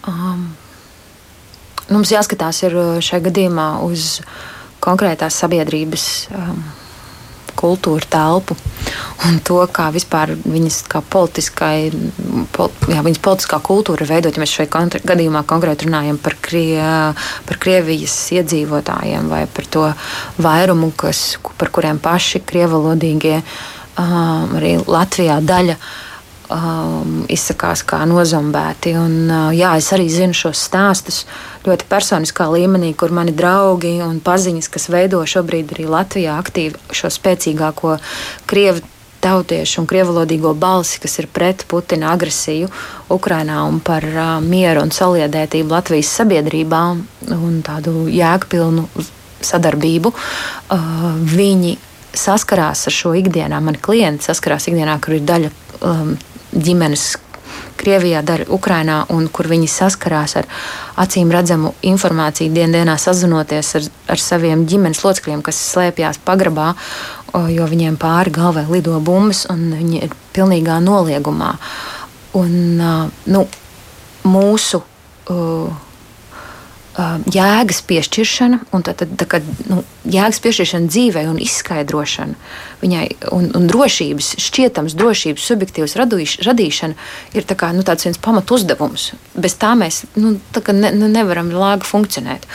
Um, 0.10 0.48
mums 1.93 2.14
jāskatās 2.14 2.64
ir 2.66 2.78
uh, 2.78 2.96
šajā 3.04 3.28
gadījumā 3.30 3.70
uz 3.86 4.20
konkrētās 4.86 5.38
sabiedrības. 5.41 6.10
Um, 6.34 6.66
kultūra 7.58 8.08
telpu 8.12 8.58
un 9.26 9.39
to, 9.45 9.58
kā 9.74 9.88
vispār 9.95 10.34
viņas 10.38 10.80
kā 10.91 11.01
politiskai, 11.01 11.89
pol, 12.56 12.72
jā, 12.91 13.01
viņas 13.06 13.22
politiskā 13.26 13.60
kultūra 13.66 14.06
ir 14.06 14.12
veidot. 14.12 14.36
Ja 14.36 14.43
mēs 14.43 14.56
šajā 14.56 15.01
gadījumā 15.08 15.45
konkrēti 15.49 15.89
runājam 15.89 16.20
par, 16.22 16.38
krie, 16.43 16.80
par 17.47 17.62
Krievijas 17.62 18.16
iedzīvotājiem 18.36 19.30
vai 19.32 19.45
par 19.51 19.70
to 19.72 19.86
vairumu, 20.41 20.91
kas, 20.97 21.38
par 21.60 21.72
kuriem 21.76 22.01
paši 22.03 22.43
krievalodīgie 22.45 23.39
um, 23.39 24.58
arī 24.60 24.76
Latvijā 24.86 25.39
daļa 25.43 25.80
um, 26.50 27.24
izsakās 27.32 27.84
kā 27.88 28.02
nozombēti. 28.10 28.96
Un, 29.00 29.16
uh, 29.30 29.52
jā, 29.56 29.76
es 29.80 29.91
arī 29.96 30.08
zinu 30.12 30.36
šos 30.38 30.64
stāstus 30.68 31.24
ļoti 31.66 31.88
personiskā 31.89 32.48
līmenī, 32.54 32.93
kur 32.98 33.14
mani 33.16 33.34
draugi 33.36 33.98
un 34.06 34.20
paziņas, 34.24 34.70
kas 34.74 34.89
veido 34.93 35.22
šobrīd 35.26 35.76
arī 35.76 35.88
Latvijā 35.89 36.36
aktīvi 36.41 36.96
šo 36.96 37.12
spēcīgāko 37.14 37.98
krievu 38.50 38.84
tautiešu 39.26 39.82
un 39.82 39.89
krievalodīgo 39.89 40.54
balsi, 40.58 41.00
kas 41.02 41.18
ir 41.22 41.28
pret 41.34 41.66
Putina 41.70 42.12
agresiju 42.14 42.70
Ukrainā 43.14 43.64
un 43.66 43.82
par 43.82 44.06
uh, 44.06 44.38
mieru 44.43 44.86
un 44.86 44.93
saliedētību 44.93 45.74
Latvijas 45.74 46.14
sabiedrībā 46.22 46.86
un 47.36 47.60
tādu 47.66 48.06
jēgpilnu 48.12 48.86
sadarbību. 49.46 50.14
Uh, 50.14 51.12
viņi 51.36 51.76
saskarās 52.16 52.86
ar 52.88 52.96
šo 52.96 53.14
ikdienā. 53.18 53.60
Mani 53.64 53.82
klienti 53.82 54.30
saskarās 54.30 54.70
ikdienā, 54.70 54.98
kur 55.04 55.18
ir 55.18 55.26
daļa 55.28 55.52
um, 55.82 56.16
ģimenes 56.56 57.16
Krievijā, 57.76 58.22
dara 58.24 58.45
Ukrainā, 58.49 59.01
un 59.12 59.28
kur 59.32 59.49
viņi 59.51 59.68
saskarās 59.70 60.38
ar 60.39 60.47
acīm 61.01 61.32
redzamu 61.32 61.74
informāciju, 61.86 62.53
dienā 62.56 62.95
sazinoties 62.99 63.74
ar, 63.80 63.89
ar 64.16 64.22
saviem 64.22 64.64
ģimenes 64.70 65.03
locekļiem, 65.03 65.43
kas 65.45 65.60
slēpjas 65.74 66.22
pagrabā, 66.26 66.72
jo 67.51 67.68
viņiem 67.68 67.99
pāri 67.99 68.34
galvai 68.36 68.66
lido 68.70 68.95
bumbas, 69.03 69.43
un 69.51 69.68
viņi 69.76 70.03
ir 70.08 70.16
pilnīgā 70.36 70.80
noliegumā. 70.84 71.51
Un, 72.39 72.56
nu, 73.32 73.45
mūsu 74.26 74.82
uh, 74.82 75.85
jēgas 76.96 77.82
piešķiršana, 77.89 78.60
un 78.76 78.84
tā, 78.86 78.93
tā, 78.96 79.08
tā, 79.20 79.41
nu, 79.68 79.82
jēgas 80.08 80.39
piešķiršana 80.43 80.91
dzīvē 80.91 81.26
un 81.28 81.41
izskaidrošana 81.43 82.38
viņai, 82.84 83.04
un, 83.36 83.50
un 83.58 83.68
drošības, 83.72 84.36
šķietams, 84.46 84.96
drošības, 85.00 85.50
subjektīvas 85.52 85.98
radīš, 86.00 86.38
radīšana 86.48 86.96
ir 87.36 87.48
tā 87.48 87.58
kā, 87.60 87.74
nu, 87.76 87.84
tāds 87.88 88.08
viens 88.08 88.22
pamat 88.22 88.56
uzdevums. 88.56 89.12
Bez 89.36 89.58
tā 89.60 89.74
mēs 89.80 90.06
nu, 90.16 90.38
tā 90.56 90.64
ne, 90.72 90.93
nu, 90.96 91.12
nevaram 91.12 91.52
lāga 91.52 91.88
funkcionēt. 91.88 92.48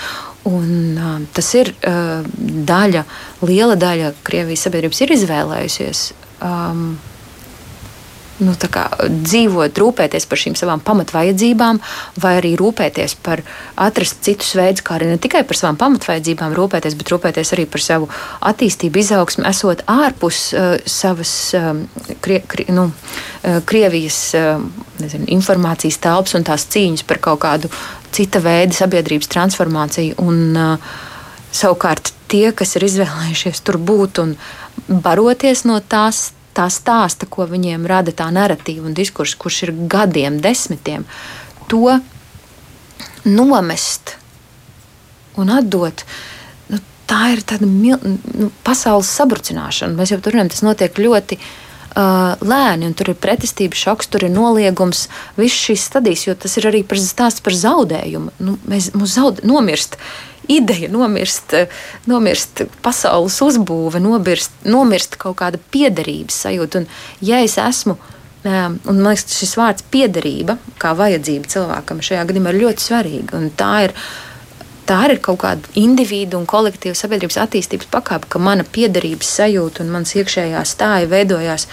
Un, 0.49 0.71
uh, 0.97 1.19
tas 1.37 1.53
ir 1.59 1.75
uh, 1.85 2.25
daļa, 2.41 3.05
liela 3.45 3.77
daļa 3.77 4.15
Krievijas 4.25 4.65
sabiedrības 4.65 5.05
ir 5.05 5.17
izvēlējusies. 5.19 6.05
Um, 6.41 6.95
nu, 8.45 8.55
dzīvot, 8.57 9.81
rūpēties 9.83 10.27
par 10.31 10.41
šīm 10.41 10.57
savām 10.59 10.83
pamatvajadzībām, 10.85 11.81
vai 12.23 12.35
arī 12.39 12.55
rūpēties 12.61 13.17
par 13.25 13.43
atrast 13.81 14.23
citus 14.27 14.55
veidus, 14.59 14.85
kā 14.87 14.97
arī 14.99 15.11
ne 15.13 15.19
tikai 15.23 15.43
par 15.49 15.59
savām 15.59 15.79
pamatvajadzībām 15.81 16.57
rūpēties, 16.57 16.97
bet 17.01 17.13
rūpēties 17.15 17.55
arī 17.57 17.67
par 17.71 17.85
savu 17.85 18.11
attīstību, 18.51 19.03
izaugsmu, 19.05 19.47
esot 19.51 19.85
ārpus 19.91 20.43
uh, 20.55 20.73
savas 20.89 21.35
um, 21.59 21.85
krie, 22.25 22.41
krie, 22.49 22.69
nu, 22.75 22.89
uh, 22.91 23.61
Krievijas 23.69 24.23
uh, 24.39 24.65
nezinu, 25.01 25.29
informācijas 25.37 26.01
telpas 26.03 26.37
un 26.39 26.49
tās 26.49 26.67
cīņas 26.73 27.07
par 27.09 27.23
kaut 27.23 27.45
kādu 27.45 27.71
cita 28.15 28.43
veida 28.43 28.75
sabiedrības 28.75 29.31
transformāciju. 29.31 30.19
Un, 30.25 30.43
uh, 30.57 30.99
savukārt 31.55 32.13
tie, 32.31 32.51
kas 32.57 32.77
ir 32.79 32.87
izvēlējušies 32.87 33.63
tur 33.67 33.79
būt 33.83 34.23
un 34.23 34.35
baroties 34.89 35.65
no 35.69 35.81
tās 35.81 36.31
tā 36.57 36.67
stāsta, 36.73 37.29
ko 37.31 37.47
viņiem 37.49 37.87
rada 37.91 38.15
tā 38.17 38.29
narratīva 38.35 38.89
un 38.89 38.97
diskurss, 38.97 39.39
kurš 39.39 39.63
ir 39.67 39.75
gadiem, 39.91 40.41
desmitiem, 40.43 41.07
to 41.71 42.01
nomest 43.25 44.17
un 45.39 45.53
atdot. 45.55 46.05
Nu, 46.71 46.81
tā 47.11 47.33
ir 47.35 47.45
tāda 47.47 47.69
nu, 47.69 48.51
pasaules 48.67 49.11
sabrucināšana. 49.15 49.97
Mēs 49.99 50.15
jau 50.15 50.21
tur 50.23 50.37
runājam, 50.37 50.53
tas 50.55 50.65
notiek 50.67 50.99
ļoti 50.99 51.39
uh, 51.39 52.41
lēni, 52.43 52.89
un 52.89 52.97
tur 52.99 53.13
ir 53.13 53.21
pretestība, 53.21 53.79
šoks, 53.79 54.11
tur 54.11 54.27
ir 54.27 54.35
noliegums, 54.35 55.07
visas 55.39 55.61
šīs 55.69 55.87
stadijas, 55.93 56.27
jo 56.27 56.35
tas 56.39 56.59
ir 56.59 56.71
arī 56.73 56.83
par 56.87 57.01
stāsts 57.03 57.45
par 57.45 57.57
zaudējumu. 57.57 58.35
Nu, 58.43 58.59
mēs 58.71 58.93
mūs 58.97 59.17
zaud, 59.21 59.45
nomirst. 59.47 60.01
Uh, 60.01 60.30
ideja, 60.49 60.89
nomirst, 60.93 61.55
nomirst 62.11 62.65
pasaules 62.85 63.37
uzbūve, 63.45 64.01
nomirst, 64.03 64.55
nomirst 64.65 65.19
kaut 65.21 65.39
kāda 65.43 65.61
piederības 65.73 66.45
sajūta. 66.47 66.83
Un, 66.83 66.89
ja 67.25 67.43
es 67.45 67.59
esmu 67.61 67.99
Un, 68.41 68.79
man 68.87 69.03
liekas, 69.05 69.35
šis 69.37 69.53
vārds 69.61 69.85
piederība, 69.93 70.57
kā 70.81 70.95
vajadzība 70.97 71.49
cilvēkam, 71.53 72.01
šajā 72.01 72.23
gadījumā 72.31 72.55
ir 72.55 72.61
ļoti 72.63 72.85
svarīga. 72.87 73.41
Tā 73.61 73.73
ir, 73.85 73.93
tā 74.89 75.01
ir 75.11 75.21
kaut 75.21 75.43
kāda 75.43 75.75
individu 75.77 76.39
un 76.41 76.47
kolektīva 76.49 76.97
sabiedrības 76.97 77.37
attīstības 77.43 77.91
pakāpe, 77.93 78.31
ka 78.33 78.41
mana 78.41 78.65
piederības 78.65 79.35
sajūta 79.43 79.85
un 79.85 79.93
mans 79.93 80.15
iekšējā 80.17 80.63
stāja 80.65 81.11
veidojās 81.13 81.69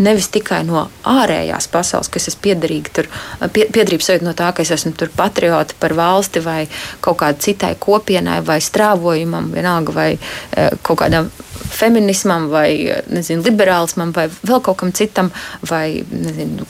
Nevis 0.00 0.30
tikai 0.32 0.62
no 0.64 0.86
ārējās 1.04 1.66
pasaules, 1.72 2.08
kas 2.12 2.30
es 2.30 2.36
piederīgi 2.40 2.92
tur, 2.96 3.08
pie, 3.52 3.66
piederības 3.68 4.08
sajūta 4.08 4.24
no 4.24 4.32
tā, 4.36 4.48
ka 4.56 4.64
es 4.64 4.72
esmu 4.72 4.94
tur 4.96 5.12
patrioti 5.16 5.76
par 5.80 5.92
valsti 5.98 6.40
vai 6.44 6.60
kaut 7.04 7.20
kādai 7.20 7.44
citai 7.44 7.72
kopienai 7.80 8.40
vai 8.46 8.56
strāvojumam, 8.64 9.50
vienalga 9.52 9.96
vai 9.96 10.10
e, 10.16 10.68
kaut 10.82 11.02
kādam 11.04 11.28
feminismam 11.72 12.48
vai 12.52 12.72
nezinu, 13.12 13.44
liberālismam 13.46 14.12
vai 14.16 14.26
vēl 14.32 14.60
kaut 14.64 14.80
kam 14.82 14.92
citam 14.96 15.30
vai 15.68 16.02
nezinu, 16.08 16.66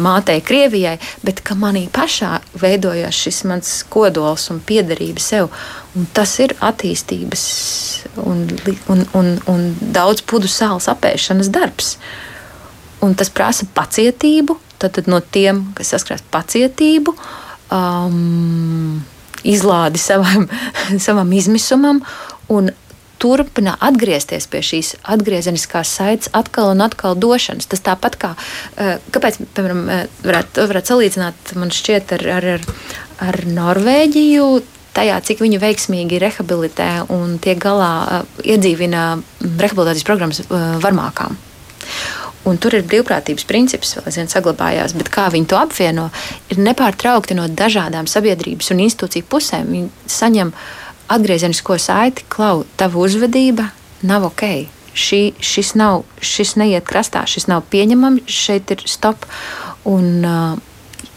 mātei 0.00 0.40
Krievijai, 0.44 0.96
bet 1.24 1.42
ka 1.44 1.56
manī 1.58 1.86
pašā 1.92 2.38
veidojās 2.60 3.24
šis 3.24 3.42
mans 3.50 3.74
kodols 3.92 4.48
un 4.52 4.60
piederība 4.64 5.22
sev. 5.22 5.50
Un 5.96 6.06
tas 6.14 6.36
ir 6.38 6.54
attīstības 6.62 7.44
un, 8.22 8.44
un, 8.92 9.06
un, 9.18 9.30
un 9.50 9.64
daudz 9.80 10.22
pudu 10.22 10.50
sāls 10.50 10.88
apēšanas 10.92 11.50
darbs. 11.52 11.96
Un 13.04 13.14
tas 13.16 13.32
prasa 13.32 13.68
pacietību. 13.74 14.58
Tad, 14.80 14.94
tad 14.96 15.08
no 15.12 15.20
tiem, 15.20 15.66
kas 15.76 15.92
saskarās 15.92 16.22
pacietību, 16.32 17.12
um, 17.76 19.00
izlādi 19.44 20.00
savam, 20.00 20.46
savam 21.06 21.32
izmisumam 21.36 22.00
un 22.48 22.70
turpina 23.20 23.74
atgriezties 23.84 24.46
pie 24.48 24.62
šīs 24.64 24.94
atgriezeniskās 25.12 25.90
saites, 25.98 26.30
atkal 26.32 26.72
un 26.72 26.80
atkal 26.86 27.18
došanas. 27.20 27.68
Tas 27.68 27.84
tāpat 27.84 28.16
kā, 28.20 28.32
uh, 28.32 28.96
kāpēc, 29.12 29.42
piemēram, 29.52 29.84
uh, 29.84 30.02
varētu, 30.24 30.64
varētu 30.72 30.94
salīdzināt, 30.94 31.54
man 31.60 31.76
šķiet, 31.76 32.16
ar, 32.16 32.26
ar, 32.38 32.50
ar 32.56 32.66
ar 33.20 33.40
Norvēģiju 33.48 34.46
tajā, 34.96 35.20
cik 35.24 35.42
viņi 35.44 35.60
veiksmīgi 35.62 36.18
rehabilitē 36.22 36.88
un 37.14 37.36
tiek 37.42 37.60
galā, 37.62 38.24
iedzīvina 38.42 39.04
rehabilitācijas 39.60 40.06
programmas 40.08 40.42
varmākām. 40.82 41.36
Un 42.50 42.58
tur 42.58 42.74
ir 42.74 42.86
brīvprātības 42.88 43.46
princips, 43.46 43.94
vēl 43.96 44.08
aizvien 44.10 44.30
saglabājās, 44.30 44.94
bet 44.98 45.10
kā 45.12 45.28
viņi 45.30 45.48
to 45.52 45.58
apvieno, 45.60 46.08
ir 46.50 46.58
nepārtraukti 46.58 47.36
no 47.38 47.46
dažādām 47.46 48.08
sabiedrības 48.10 48.72
un 48.74 48.82
institūciju 48.86 49.28
pusēm. 49.30 49.70
Viņi 49.70 50.10
saņem 50.10 50.52
atgriezenisko 51.10 51.78
saiti, 51.78 52.26
klau, 52.32 52.64
tava 52.80 53.02
uzvedība 53.04 53.70
nav 54.06 54.30
ok. 54.30 54.44
Šī, 54.90 55.20
šis, 55.38 55.76
nav, 55.78 56.02
šis 56.18 56.56
neiet 56.58 56.86
krastā, 56.88 57.22
šis 57.30 57.46
nav 57.50 57.62
pieņemams, 57.70 58.26
šeit 58.26 58.72
ir 58.74 58.82
stop. 58.90 59.28
Un, 59.86 60.24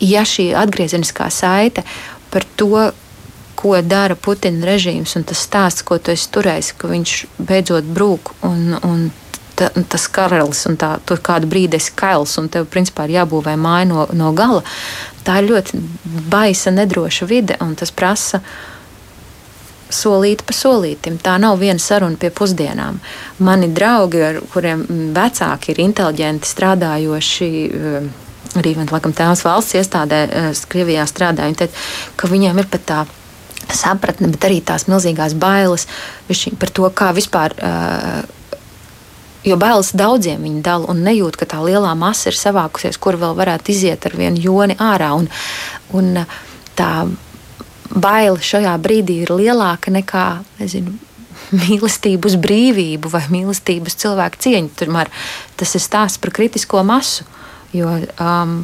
ja 0.03 0.25
šī 0.27 0.51
atgriezeniskā 0.57 1.29
saite 1.33 1.83
par 2.33 2.45
to, 2.57 2.91
ko 3.57 3.77
dara 3.85 4.15
Putina 4.19 4.67
režīms, 4.67 5.15
un 5.17 5.25
tas 5.27 5.41
stāsts, 5.45 5.85
ko 5.87 5.97
tu 5.97 6.11
esi 6.13 6.29
turējis, 6.35 6.73
ka 6.77 6.89
viņš 6.91 7.17
beidzot 7.39 7.87
brūk 7.95 8.33
un, 8.43 8.77
un 8.83 9.05
ta, 9.55 9.69
tas 9.89 10.07
karalis 10.11 10.65
un 10.69 10.77
tā, 10.79 10.95
tur 11.05 11.21
kādu 11.23 11.49
brīdi 11.51 11.79
esi 11.79 11.93
kails 11.95 12.37
un 12.41 12.49
tev 12.53 12.67
principā 12.73 13.07
ir 13.07 13.19
jābūvē 13.19 13.55
māja 13.59 13.89
no, 13.89 14.05
no 14.13 14.33
gala. 14.37 14.63
Tā 15.23 15.39
ir 15.39 15.49
ļoti 15.51 15.81
baisa, 16.31 16.73
nedroša 16.73 17.27
vide 17.29 17.57
un 17.63 17.75
tas 17.79 17.93
prasa 17.95 18.41
solīt 19.93 20.41
pa 20.45 20.55
solītam. 20.57 21.19
Tā 21.21 21.37
nav 21.41 21.59
viena 21.61 21.81
saruna 21.81 22.17
pie 22.19 22.31
pusdienām. 22.33 22.99
Mani 23.45 23.69
draugi, 23.69 24.21
ar 24.25 24.39
kuriem 24.53 24.85
vecāki 25.15 25.73
ir 25.73 25.83
inteliģenti, 25.85 26.49
strādājoši. 26.49 27.49
Eh, 27.69 28.07
arī 28.59 28.75
laikam, 28.77 29.13
tēvs 29.13 29.43
valsts 29.45 29.77
iestādē, 29.77 30.23
eh, 30.29 30.49
Krievijā 30.69 31.05
strādāja. 31.09 31.51
Viņi 31.51 31.61
teica, 31.61 31.83
ka 32.17 32.27
viņiem 32.27 32.59
ir 32.59 32.65
pat 32.65 32.85
tā 32.85 33.05
sapratne, 33.69 34.29
bet 34.31 34.41
arī 34.49 34.61
tās 34.61 34.85
milzīgās 34.85 35.33
bailes 35.39 35.87
par 36.59 36.69
to, 36.69 36.89
kā 36.89 37.13
vispār 37.15 37.53
uh, 37.57 38.23
Jo 39.43 39.57
bailes 39.59 39.91
daudziem 39.99 40.43
viņi 40.45 40.61
dala 40.63 40.87
un 40.93 41.01
nejūt, 41.03 41.35
ka 41.39 41.47
tā 41.51 41.59
lielā 41.65 41.91
masa 41.99 42.31
ir 42.31 42.37
savākusies, 42.39 42.99
kur 43.01 43.17
vēl 43.19 43.35
varētu 43.35 43.73
iziet 43.73 44.05
ar 44.07 44.15
vienu 44.15 44.39
joni 44.39 44.77
ārā. 44.79 45.11
Un, 45.19 45.27
un 45.91 46.21
tā 46.79 46.91
baile 47.91 48.39
šajā 48.39 48.77
brīdī 48.81 49.19
ir 49.25 49.33
lielāka 49.35 49.91
nekā 49.91 50.27
nezinu, 50.61 50.95
mīlestību 51.63 52.31
uz 52.31 52.37
brīvību 52.39 53.11
vai 53.11 53.25
mīlestību 53.33 53.91
uz 53.91 53.99
cilvēku 53.99 54.41
cieņu. 54.47 54.73
Tomēr 54.79 55.11
tas 55.59 55.75
ir 55.75 55.83
stāsts 55.83 56.21
par 56.23 56.33
kritisko 56.35 56.83
masu. 56.87 57.27
Jo 57.73 57.97
um, 58.21 58.57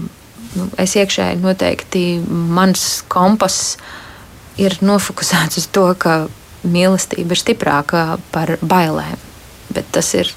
nu, 0.56 0.68
es 0.80 0.96
iekšēji 0.96 1.42
noteikti 1.44 2.04
mans 2.30 3.02
kompass 3.12 3.76
ir 4.60 4.76
nofokusēts 4.86 5.60
uz 5.60 5.70
to, 5.74 5.88
ka 6.00 6.22
mīlestība 6.68 7.36
ir 7.36 7.42
stiprāka 7.42 8.04
par 8.34 8.58
bailēm. 8.62 9.18
Bet 9.74 9.92
tas 9.96 10.14
ir 10.18 10.32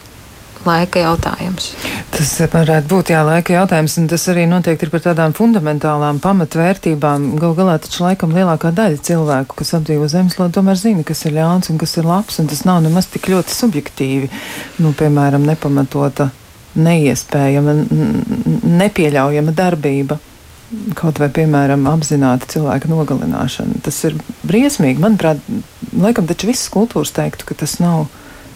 laika 0.66 1.02
jautājums. 1.02 1.72
Tas 2.12 2.32
varētu 2.52 2.88
būt 2.90 3.12
jā, 3.14 3.22
laika 3.26 3.54
jautājums, 3.54 3.96
un 4.00 4.08
tas 4.10 4.24
arī 4.30 4.44
noteikti 4.50 4.86
ir 4.86 4.92
par 4.92 5.04
tādām 5.06 5.34
fundamentālām 5.36 6.20
pamatvērtībām. 6.22 7.30
Galu 7.40 7.56
galā 7.58 7.78
taču 7.82 8.04
laikam 8.04 8.34
lielākā 8.36 8.72
daļa 8.76 9.00
cilvēku, 9.08 9.56
kas 9.58 9.74
apdzīvo 9.78 10.08
zemeslodi, 10.12 10.56
tomēr 10.58 10.78
zina, 10.80 11.06
kas 11.08 11.24
ir 11.26 11.36
ļauns 11.38 11.72
un 11.72 11.80
kas 11.82 11.96
ir 11.98 12.08
labs, 12.08 12.38
un 12.42 12.50
tas 12.52 12.64
nav 12.68 12.82
nemaz 12.84 13.08
tik 13.12 13.30
ļoti 13.32 13.56
subjektīvi. 13.56 14.30
Nu, 14.84 14.92
piemēram, 14.98 15.46
nepamatota, 15.48 16.30
neiespējama, 16.78 17.78
nepieļaujama 18.82 19.56
darbība. 19.56 20.18
Kaut 20.96 21.18
vai, 21.20 21.28
piemēram, 21.28 21.84
apzināta 21.90 22.48
cilvēka 22.48 22.88
nogalināšana. 22.88 23.82
Tas 23.84 23.98
ir 24.08 24.14
briesmīgi. 24.48 25.02
Manuprāt, 25.02 25.42
laikam 25.92 26.28
taču 26.28 26.48
visas 26.48 26.70
kultūras 26.72 27.12
teiktu, 27.12 27.44
ka 27.50 27.56
tas 27.64 27.76
nav, 27.82 28.06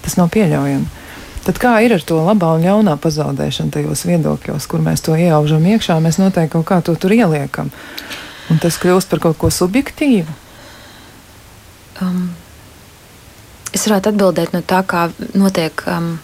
tas 0.05 0.17
nav 0.17 0.31
pieļaujami. 0.33 1.05
Tad 1.47 1.61
kā 1.63 1.77
ir 1.87 1.93
ar 1.95 2.03
to 2.03 2.17
labā 2.27 2.49
un 2.57 2.65
ļaunā 2.67 2.97
pazaudēšanu 2.99 3.71
tajos 3.71 4.01
viedokļos, 4.09 4.65
kur 4.67 4.81
mēs 4.83 5.05
to 5.07 5.15
ielaužam 5.15 5.63
iekšā, 5.71 6.01
mēs 6.03 6.19
noteikti 6.19 6.57
kaut 6.57 6.67
kā 6.67 6.81
to 6.83 6.97
tur 6.99 7.15
ieliekam. 7.15 7.71
Un 8.51 8.59
tas 8.63 8.79
kļūst 8.83 9.13
par 9.13 9.23
kaut 9.23 9.39
ko 9.39 9.51
subjektīvu. 9.55 10.35
Um, 12.03 12.35
es 13.71 13.87
varētu 13.87 14.11
atbildēt 14.11 14.59
no 14.59 14.65
tā, 14.67 14.83
kā 14.91 15.07
notiek 15.39 15.87
um, 15.87 16.17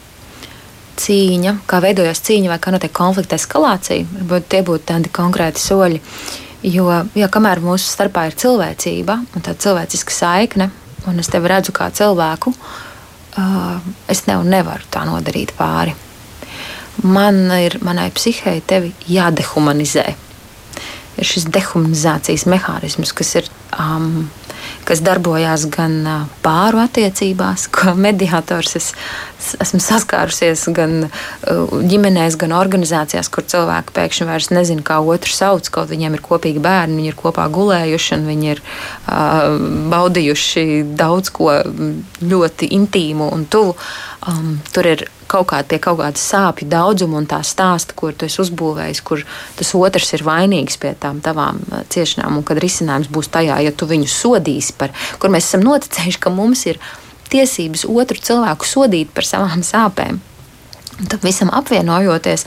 cīņa, 0.99 1.57
kā 1.71 1.79
veidojas 1.87 2.27
cīņa 2.27 2.51
vai 2.57 2.59
kā 2.59 2.75
notiek 2.75 2.95
konflikta 2.99 3.39
eskalācija. 3.39 4.11
Varbūt 4.19 4.51
tie 4.51 4.67
būtu 4.67 4.89
tādi 4.91 5.17
konkrēti 5.23 5.63
soļi. 5.63 6.03
Jo, 6.67 6.91
jā, 7.15 7.31
kamēr 7.31 7.63
mūsu 7.63 7.95
starpā 7.95 8.27
ir 8.27 8.41
cilvēcība 8.43 9.23
un 9.23 9.47
tā 9.47 9.55
cilvēciska 9.55 10.19
saikne, 10.19 10.73
un 11.07 11.23
es 11.23 11.31
tevi 11.31 11.51
redzu 11.51 11.75
kā 11.75 11.95
cilvēku, 11.95 12.51
uh, 12.51 12.92
es 14.13 14.25
tev 14.27 14.45
nevaru 14.45 14.89
tā 14.93 15.05
nodarīt 15.09 15.55
pāri. 15.57 15.95
Man 17.03 17.47
ir, 17.57 17.79
manai 17.81 18.11
psihei 18.13 18.61
tevi 18.69 18.93
jādehumanizē. 19.09 20.05
Ir 21.17 21.29
šis 21.29 21.47
dehumanizācijas 21.53 22.45
mehānisms, 22.49 23.13
kas 23.17 23.35
ir 23.41 23.49
um, 23.79 24.29
kas 24.89 25.03
darbojās 25.05 25.67
gan 25.73 25.95
pāru 26.45 26.83
attiecībās, 26.83 27.69
ko 27.75 27.95
mediātors 27.99 28.77
es, 28.79 28.91
esmu 29.63 29.81
saskārusies 29.83 30.65
gan 30.77 31.09
ģimenēs, 31.93 32.39
gan 32.41 32.55
organizācijās, 32.57 33.31
kur 33.33 33.47
cilvēki 33.49 33.97
pēkšņi 33.97 34.29
vairs 34.29 34.51
nezina, 34.55 34.85
kā 34.87 35.01
otru 35.01 35.35
sauc. 35.35 35.71
Kaut 35.73 35.91
viņiem 35.93 36.19
ir 36.19 36.25
kopīgi 36.25 36.63
bērni, 36.63 37.01
viņi 37.01 37.13
ir 37.13 37.19
kopā 37.19 37.49
gulējuši 37.53 38.19
un 38.19 38.29
viņi 38.29 38.53
ir 38.55 38.63
uh, 38.63 39.57
baudījuši 39.93 40.67
daudz 40.99 41.33
ko 41.35 41.57
ļoti 42.23 42.73
intīmu 42.79 43.33
un 43.35 43.49
tuvu. 43.51 43.77
Um, 44.29 44.61
tur 44.75 44.87
ir 44.87 45.09
kaut 45.33 45.49
kāda 45.53 45.69
pie 45.69 45.81
kaut 45.83 46.01
kāda 46.01 46.21
sāpju 46.21 46.69
daudzuma 46.71 47.21
un 47.21 47.29
tā 47.31 47.41
stāsta, 47.47 47.97
kur 47.99 48.15
tu 48.17 48.29
esi 48.29 48.41
uzbūvējis, 48.45 49.03
kur 49.07 49.25
tas 49.59 49.75
otrs 49.79 50.13
ir 50.17 50.25
vainīgs 50.27 50.79
pie 50.83 50.95
tām 51.01 51.23
tavām 51.25 51.63
uh, 51.69 51.85
ciešanām, 51.93 52.41
un 52.41 52.47
kad 52.47 52.61
risinājums 52.63 53.11
būs 53.13 53.33
tajā, 53.33 53.61
ja 53.65 53.73
tu 53.73 53.89
viņu 53.91 54.11
sodīsi 54.13 54.77
par, 54.79 54.93
kur 55.23 55.33
mēs 55.33 55.49
esam 55.49 55.65
noticējuši, 55.67 56.21
ka 56.23 56.35
mums 56.35 56.67
ir 56.71 56.81
tiesības 57.33 57.87
otru 57.89 58.21
cilvēku 58.21 58.69
sodīt 58.69 59.15
par 59.17 59.29
savām 59.29 59.65
sāpēm. 59.67 60.21
Un 61.01 61.09
tam 61.09 61.23
visam 61.25 61.51
apvienojoties, 61.55 62.45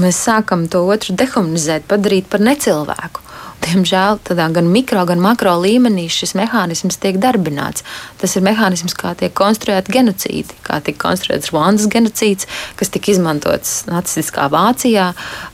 mēs 0.00 0.22
sākam 0.26 0.64
to 0.72 0.80
otru 0.88 1.14
dehumanizēt, 1.18 1.84
padarīt 1.90 2.30
par 2.32 2.40
necilvēku. 2.42 3.20
Diemžēl 3.62 4.18
tādā 4.26 4.48
gan 4.54 4.68
mikro, 4.72 5.04
gan 5.06 5.20
makro 5.22 5.54
līmenī 5.62 6.08
šis 6.10 6.34
mehānisms 6.38 6.98
tiek 7.02 7.18
darbināts. 7.22 7.84
Tas 8.20 8.34
ir 8.36 8.44
mehānisms, 8.46 8.96
kā 8.98 9.14
tiek 9.18 9.34
konstruēta 9.38 9.92
genocīdi, 9.94 10.58
kā 10.66 10.80
tika 10.84 11.06
konstruēts 11.06 11.52
Rwandas 11.52 11.86
genocīds, 11.92 12.48
kas 12.78 12.90
tika 12.92 13.12
izmantots 13.14 13.84
nacistiskā 13.90 14.48
Vācijā. 14.52 15.12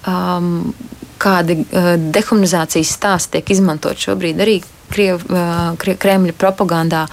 Um, 0.08 0.72
kādi 1.18 1.60
uh, 1.64 1.94
dehumanizācijas 1.98 2.94
stāsti 2.94 3.38
tiek 3.38 3.56
izmantot 3.56 3.98
šobrīd 3.98 4.42
arī 4.44 4.60
Kriev, 4.88 5.24
uh, 5.28 5.74
Kremļa 5.76 6.32
propagandā 6.38 7.04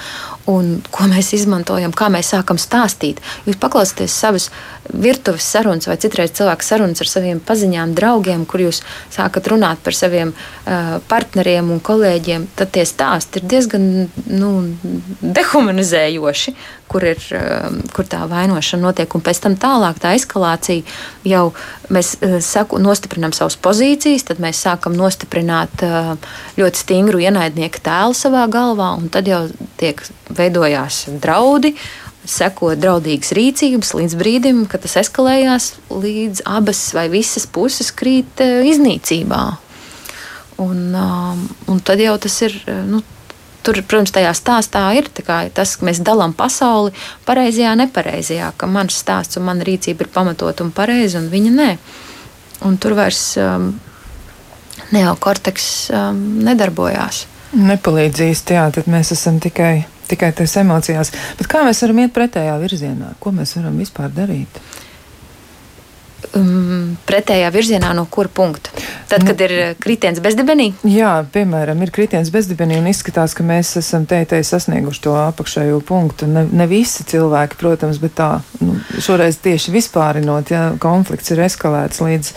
un 0.49 0.79
ko 0.93 1.07
mēs 1.09 1.33
izmantojam, 1.37 1.93
kā 1.95 2.09
mēs 2.13 2.29
sākam 2.35 2.59
stāstīt. 2.61 3.21
Jūs 3.47 3.57
paklausieties 3.61 4.13
savas 4.13 4.49
virtuves 4.93 5.45
sarunas 5.49 5.87
vai 5.89 5.97
citreiz 6.01 6.33
cilvēku 6.37 6.65
sarunas 6.65 7.01
ar 7.01 7.09
saviem 7.09 7.41
paziņām, 7.41 7.95
draugiem, 7.97 8.45
kur 8.45 8.61
jūs 8.67 8.83
sākat 9.13 9.49
runāt 9.49 9.81
par 9.83 9.97
saviem 9.97 10.33
uh, 10.35 10.97
partneriem 11.09 11.71
un 11.73 11.81
kolēģiem, 11.81 12.49
tad 12.57 12.73
tie 12.75 12.85
stāsti 12.85 13.41
ir 13.41 13.47
diezgan 13.49 13.87
nu, 14.29 14.51
dehumanizējoši, 15.21 16.55
kur, 16.91 17.07
ir, 17.09 17.21
uh, 17.33 17.79
kur 17.95 18.09
tā 18.09 18.21
vainošana 18.29 18.85
notiek. 18.85 19.17
Un 19.17 19.25
pēc 19.25 19.41
tam 19.47 19.57
tālāk 19.57 19.97
tā 20.03 20.13
eskalācija 20.19 20.85
jau 21.25 21.47
mēs 21.89 22.15
uh, 22.19 22.37
saku, 22.45 22.77
nostiprinām 22.83 23.33
savas 23.33 23.57
pozīcijas, 23.57 24.27
tad 24.29 24.43
mēs 24.43 24.61
sākam 24.67 24.93
nostiprināt 24.99 25.85
uh, 25.87 26.13
ļoti 26.59 26.85
stingru 26.85 27.25
ienaidnieka 27.25 27.81
tēlu 27.89 28.13
savā 28.17 28.45
galvā, 28.53 28.93
un 28.99 29.09
tad 29.09 29.29
jau 29.29 29.47
tiek 29.81 30.05
veidojās 30.38 31.05
draudi, 31.21 31.75
seko 32.29 32.73
draudīgas 32.79 33.33
rīcības 33.38 33.93
līdz 33.97 34.15
brīdim, 34.19 34.63
kad 34.69 34.83
tas 34.86 34.97
eskalējās, 35.03 35.73
līdz 35.91 36.45
abas 36.49 36.81
vai 36.97 37.07
visas 37.13 37.45
puses 37.47 37.91
krīt 37.95 38.41
eh, 38.43 38.63
iznīcībā. 38.71 39.43
Un, 40.63 40.95
um, 40.95 41.43
un 41.67 41.83
tad 41.83 41.99
jau 41.99 42.15
tas 42.21 42.39
ir. 42.47 42.57
Eh, 42.65 42.81
nu, 42.88 43.03
Tur, 43.65 43.79
protams, 43.81 44.11
tajā 44.13 44.29
stāstā 44.38 44.81
ir 44.93 45.07
tas, 45.17 45.71
ka 45.73 45.88
mēs 45.88 45.97
dalām 46.05 46.36
pasauli 46.38 46.91
pareizajā, 47.25 47.71
nepareizajā, 47.79 48.51
ka 48.61 48.67
mans 48.69 48.93
stāsts 49.01 49.39
un 49.39 49.47
mana 49.47 49.65
rīcība 49.65 50.05
ir 50.05 50.11
pamatota 50.13 50.61
un 50.61 50.69
pareiza, 50.69 51.17
un 51.17 51.31
viņa 51.31 51.53
nē. 51.55 51.71
Un 52.69 52.77
tur 52.77 52.93
vairs 52.93 53.23
um, 53.41 53.71
neokorteks 54.93 55.65
um, 55.89 56.21
nedarbojās. 56.45 57.23
Nepalīdzīs, 57.57 58.45
jā, 58.53 58.67
tad 58.77 58.86
mēs 58.86 59.15
esam 59.17 59.41
tikai 59.41 59.88
tikai 60.09 60.31
tajās 60.35 60.57
emocijās. 60.61 61.13
Bet 61.39 61.49
kā 61.51 61.65
mēs 61.67 61.83
varam 61.85 62.01
iet 62.03 62.15
pretējā 62.15 62.57
virzienā? 62.61 63.13
Ko 63.19 63.33
mēs 63.35 63.55
varam 63.59 63.77
vispār 63.81 64.13
darīt? 64.15 64.61
Um, 66.35 66.95
pretējā 67.07 67.47
virzienā 67.53 67.91
no 67.95 68.05
kura 68.11 68.31
punkta? 68.33 68.71
Tad, 69.07 69.23
kad 69.27 69.39
ir 69.45 69.51
eh, 69.53 69.73
kritiens 69.79 70.19
bezdibenī? 70.23 70.71
Jā, 70.89 71.19
piemēram, 71.31 71.79
ir 71.85 71.91
kritiens 71.95 72.31
bezdibenī 72.33 72.79
un 72.81 72.89
izskatās, 72.89 73.35
ka 73.37 73.45
mēs 73.45 73.75
esam 73.79 74.07
teitei 74.09 74.41
sasnieguši 74.43 75.03
to 75.05 75.13
apakšējo 75.19 75.79
punktu. 75.85 76.27
Ne, 76.31 76.47
ne 76.49 76.67
visi 76.71 77.05
cilvēki, 77.07 77.59
protams, 77.61 78.01
bet 78.01 78.17
tā, 78.17 78.29
nu, 78.63 78.79
šoreiz 78.99 79.37
tieši 79.43 79.75
vispārinot, 79.75 80.51
ja 80.51 80.71
konflikts 80.81 81.31
ir 81.35 81.45
eskalēts 81.45 82.01
līdz 82.03 82.33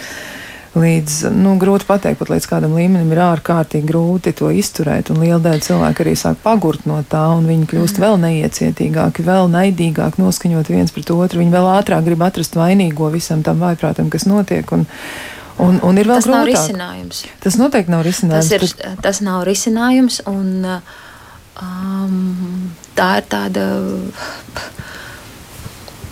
līdz, 0.76 1.14
nu, 1.32 1.54
grūti 1.60 1.86
pateikt, 1.88 2.18
pat 2.20 2.30
līdz 2.32 2.46
kādam 2.50 2.74
līmenim 2.76 3.12
ir 3.14 3.20
ārkārtīgi 3.24 3.88
grūti 3.88 4.34
to 4.36 4.50
izturēt, 4.52 5.08
un 5.12 5.22
liela 5.22 5.40
daļa 5.44 5.62
cilvēku 5.64 6.04
arī 6.04 6.14
sāk 6.18 6.36
pagurt 6.44 6.84
no 6.88 6.98
tā, 7.08 7.24
un 7.38 7.48
viņi 7.48 7.68
kļūst 7.70 7.96
mm. 7.96 8.02
vēl 8.04 8.16
neiecietīgāki, 8.24 9.24
vēl 9.26 9.44
naidīgāk 9.54 10.14
noskaņot 10.20 10.66
viens 10.72 10.92
pret 10.94 11.12
otru, 11.14 11.42
viņi 11.42 11.54
vēl 11.54 11.70
ātrāk 11.72 12.02
grib 12.08 12.24
atrast 12.26 12.58
vainīgo 12.58 13.06
visam 13.14 13.44
tam 13.46 13.56
vaiprātam, 13.64 14.06
kas 14.12 14.24
notiek, 14.28 14.66
un, 14.76 14.84
un, 15.56 15.80
un 15.80 16.02
ir 16.02 16.10
vēl 16.10 16.20
tas 16.20 16.28
grūtāk. 16.28 16.36
nav 16.36 16.52
risinājums. 16.52 17.24
Tas 17.44 17.54
noteikti 17.60 17.96
nav 17.96 18.04
risinājums. 18.06 18.52
Tas, 18.52 18.54
ir, 18.58 18.60
bet... 18.68 18.76
tas 19.08 19.22
nav 19.24 19.40
risinājums, 19.48 20.20
un 20.28 20.48
um, 20.68 22.14
tā 22.98 23.10
ir 23.22 23.28
tāda. 23.32 23.64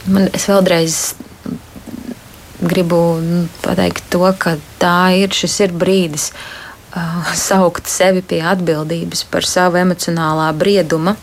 Man, 0.07 0.29
es 0.39 0.45
vēlreiz 0.47 1.01
gribu 2.61 3.01
nu, 3.23 3.47
pateikt 3.65 4.09
to, 4.13 4.25
ka 4.39 4.57
tā 4.81 5.13
ir, 5.19 5.33
šis 5.35 5.59
ir 5.67 5.75
brīdis 5.77 6.31
uh, 6.33 7.33
saukt 7.49 7.91
sevi 7.91 8.23
pie 8.25 8.41
atbildības 8.47 9.27
par 9.31 9.47
savu 9.47 9.81
emocionālā 9.81 10.51
brieduma 10.57 11.17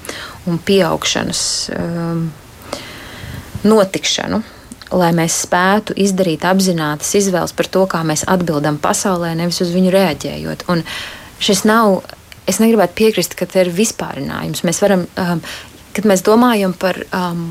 un 0.50 0.60
pieaugšanas 0.60 1.44
um, 1.78 2.28
notikšanu. 3.64 4.44
Lai 4.94 5.10
mēs 5.18 5.40
spētu 5.48 5.96
izdarīt 5.98 6.44
apzinātas 6.46 7.16
izvēles 7.18 7.56
par 7.58 7.70
to, 7.74 7.88
kā 7.90 8.04
mēs 8.06 8.28
atbildam 8.30 8.78
pasaulē, 8.82 9.32
nevis 9.40 9.64
uz 9.64 9.72
viņu 9.74 9.94
reaģējot. 9.96 10.68
Un 10.70 10.84
šis 11.42 11.64
nav, 11.66 12.04
es 12.46 12.60
negribētu 12.62 13.00
piekrist, 13.00 13.34
ka 13.40 13.48
tas 13.50 13.64
ir 13.64 13.74
vispārinājums. 13.74 14.62
Mēs 14.68 14.84
varam, 14.84 15.08
um, 15.18 15.42
kad 15.98 16.06
mēs 16.10 16.22
domājam 16.28 16.76
par 16.78 17.00
um, 17.10 17.48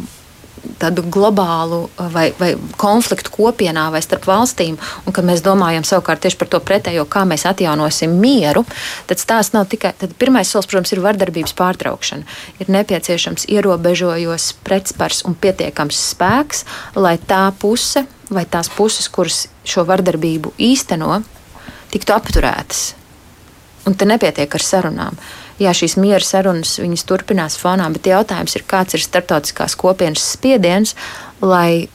tādu 0.83 1.05
globālu 1.13 1.85
uh, 1.87 2.07
vai, 2.13 2.29
vai 2.39 2.53
konfliktu 2.81 3.33
kopienā 3.35 3.89
vai 3.95 4.03
starp 4.05 4.27
valstīm, 4.31 4.79
un 5.07 5.15
kad 5.15 5.27
mēs 5.27 5.43
domājam 5.45 5.87
savukārt 5.87 6.23
tieši 6.25 6.39
par 6.41 6.51
to 6.53 6.61
pretējo, 6.63 7.05
kā 7.11 7.25
mēs 7.29 7.47
atjaunosim 7.51 8.15
mieru, 8.23 8.65
tad 9.11 9.23
stāsts 9.23 9.57
nav 9.57 9.69
tikai, 9.73 9.95
tad 9.99 10.15
pirmais 10.21 10.51
solis, 10.51 10.71
protams, 10.71 10.95
ir 10.95 11.03
vardarbības 11.05 11.57
pārtraukšana. 11.59 12.39
Ir 12.63 12.73
nepieciešams 12.73 13.49
ierobežojos 13.53 14.53
pretspars 14.67 15.25
un 15.29 15.37
pietiekams 15.39 16.01
spēks, 16.13 16.65
lai 16.99 17.19
tā 17.19 17.45
puse 17.59 18.07
vai 18.33 18.47
tās 18.49 18.71
puses, 18.73 19.11
kuras 19.13 19.45
šo 19.69 19.85
vardarbību 19.89 20.55
īsteno, 20.63 21.21
tiktu 21.93 22.15
apturētas. 22.17 22.93
Un 23.87 23.97
te 23.99 24.07
nepietiek 24.07 24.53
ar 24.55 24.63
sarunām. 24.63 25.19
Uh, 25.19 25.42
jā, 25.61 25.73
šīs 25.77 25.99
miera 26.01 26.25
sarunas 26.25 27.07
turpinās 27.09 27.59
fonā, 27.61 27.89
bet 27.93 28.09
jautājums 28.13 28.57
ir, 28.57 28.67
kāds 28.69 28.97
ir 28.97 29.05
starptautiskās 29.05 29.77
kopienas 29.79 30.25
spiediens, 30.37 30.95
lai 31.43 31.89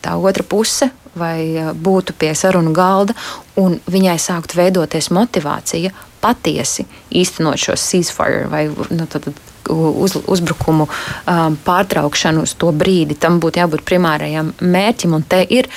tā 0.00 0.16
otra 0.16 0.44
puse 0.46 0.90
vai 1.16 1.72
būtu 1.74 2.14
pie 2.18 2.30
sarunu 2.38 2.72
galda 2.72 3.16
un 3.60 3.78
viņai 3.90 4.16
sāktu 4.22 4.60
veidoties 4.60 5.10
motivācija 5.14 5.90
patiesi 6.20 6.86
īstenot 7.10 7.58
šo 7.58 7.76
ceasefire 7.80 8.46
vai 8.50 8.66
nu, 8.70 9.06
tad, 9.10 9.26
uz, 9.70 10.16
uzbrukumu 10.26 10.86
um, 10.86 11.56
pārtraukšanu 11.64 12.44
uz 12.46 12.54
to 12.58 12.70
brīdi. 12.76 13.18
Tam 13.18 13.40
būtu 13.42 13.62
jābūt 13.62 13.84
primārajam 13.88 14.52
mērķim, 14.60 15.16
un 15.16 15.26
te 15.26 15.42
ir 15.48 15.70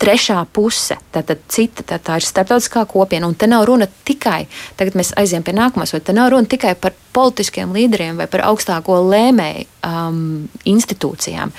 trešā 0.00 0.42
puse, 0.52 0.98
tātad 1.14 1.40
cita, 1.52 1.84
tā, 1.86 1.98
tā 2.02 2.18
ir 2.20 2.26
starptautiskā 2.26 2.84
kopiena. 2.90 3.28
Un 3.28 3.36
te 3.38 3.48
nav 3.48 3.64
runa 3.68 3.88
tikai, 4.08 4.44
tagad 4.76 4.98
mēs 4.98 5.14
aiziem 5.20 5.44
pie 5.46 5.54
nākamās, 5.56 5.94
vai 5.94 6.02
te 6.04 6.14
nav 6.16 6.30
runa 6.34 6.48
tikai 6.50 6.74
par 6.80 6.94
politiskiem 7.16 7.72
līderiem 7.76 8.20
vai 8.20 8.28
par 8.30 8.44
augstāko 8.50 8.98
lēmēju 9.08 9.66
um, 9.88 10.22
institūcijām. 10.68 11.54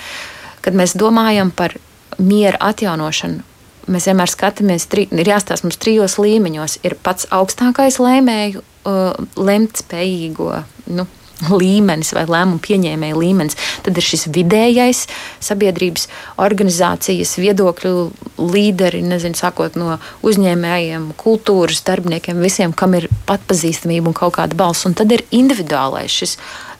Kad 0.62 0.78
mēs 0.78 0.96
domājam 0.98 1.50
par 1.54 1.76
miera 2.18 2.60
atjaunošanu, 2.70 3.44
mēs 3.88 4.08
vienmēr 4.10 4.30
skatāmies, 4.30 4.86
tri, 4.90 5.06
ir 5.10 5.32
jāstāsta 5.32 5.66
mums 5.66 5.80
trijos 5.80 6.18
līmeņos. 6.20 6.80
Ir 6.86 6.98
pats 7.02 7.28
augstākais 7.34 7.98
lēmēju, 8.02 8.62
uh, 8.62 9.14
lemt 9.40 9.82
spējīgo. 9.82 10.52
Nu, 10.94 11.08
līmenis 11.46 12.10
vai 12.16 12.24
lēmumu 12.28 12.60
pieņēmēja 12.64 13.18
līmenis. 13.18 13.58
Tad 13.86 13.98
ir 13.98 14.06
šis 14.06 14.26
vidējais 14.34 15.04
sabiedrības 15.44 16.08
organizācijas 16.42 17.36
viedokļu 17.38 17.94
līderi, 18.42 19.02
nezinu, 19.06 19.38
sākot 19.38 19.78
no 19.78 19.98
uzņēmējiem, 20.26 21.12
kultūras 21.20 21.84
darbiniekiem, 21.86 22.42
visiem, 22.42 22.74
kam 22.74 22.96
ir 22.98 23.08
patpazīstamība 23.28 24.10
un 24.10 24.18
kaut 24.18 24.36
kāda 24.40 24.58
balss. 24.58 24.86
Un 24.88 24.96
tad 24.98 25.12
ir 25.14 25.26
individuālais 25.34 26.20
šis, 26.22 26.38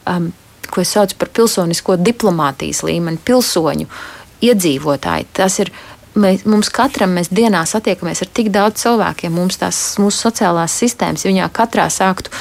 um, 0.09 0.31
ko 0.69 0.83
es 0.83 0.91
saucu 0.95 1.17
par 1.19 1.31
pilsonisko 1.39 1.97
diplomātijas 2.01 2.83
līmeni, 2.85 3.21
pilsoņu 3.25 3.87
iedzīvotāji. 4.45 5.29
Tas 5.35 5.59
ir 5.63 5.71
mēs, 6.19 6.45
mums 6.49 6.71
katram 6.73 7.15
mēs 7.17 7.31
dienā 7.33 7.63
satiekamies 7.69 8.23
ar 8.23 8.31
tik 8.33 8.51
daudz 8.53 8.83
cilvēkiem, 8.83 9.33
mums 9.35 9.59
tās 9.61 9.79
mūsu 10.01 10.27
sociālās 10.27 10.75
sistēmas, 10.81 11.25
ja 11.25 11.33
viņā 11.33 11.49
katrā 11.55 11.89
sāktu 11.93 12.33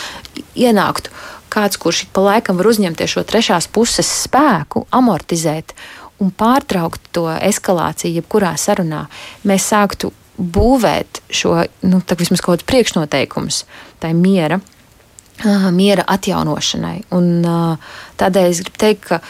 ienākt 0.58 1.10
kāds, 1.52 1.80
kurš 1.80 2.06
pa 2.14 2.24
laikam 2.24 2.58
var 2.60 2.70
uzņemties 2.70 3.16
šo 3.16 3.24
trešās 3.28 3.68
puses 3.72 4.08
spēku, 4.24 4.86
amortizēt 4.94 5.74
un 6.22 6.32
pārtraukt 6.34 7.12
to 7.14 7.26
eskalāciju, 7.30 8.18
jebkurā 8.20 8.54
sarunā, 8.58 9.04
mēs 9.46 9.68
sāktu 9.72 10.12
būvēt 10.38 11.22
šo, 11.34 11.54
nu, 11.86 12.00
vismaz 12.18 12.42
kaut 12.42 12.58
kādus 12.58 12.68
priekšnoteikumus 12.70 13.64
tai 14.02 14.14
miera. 14.14 14.60
Miera 15.70 16.02
atjaunošanai. 16.10 16.96
Un, 17.14 17.44
tādēļ 18.18 18.48
es 18.50 18.62
gribu 18.64 18.80
teikt, 18.82 19.04
ka 19.06 19.20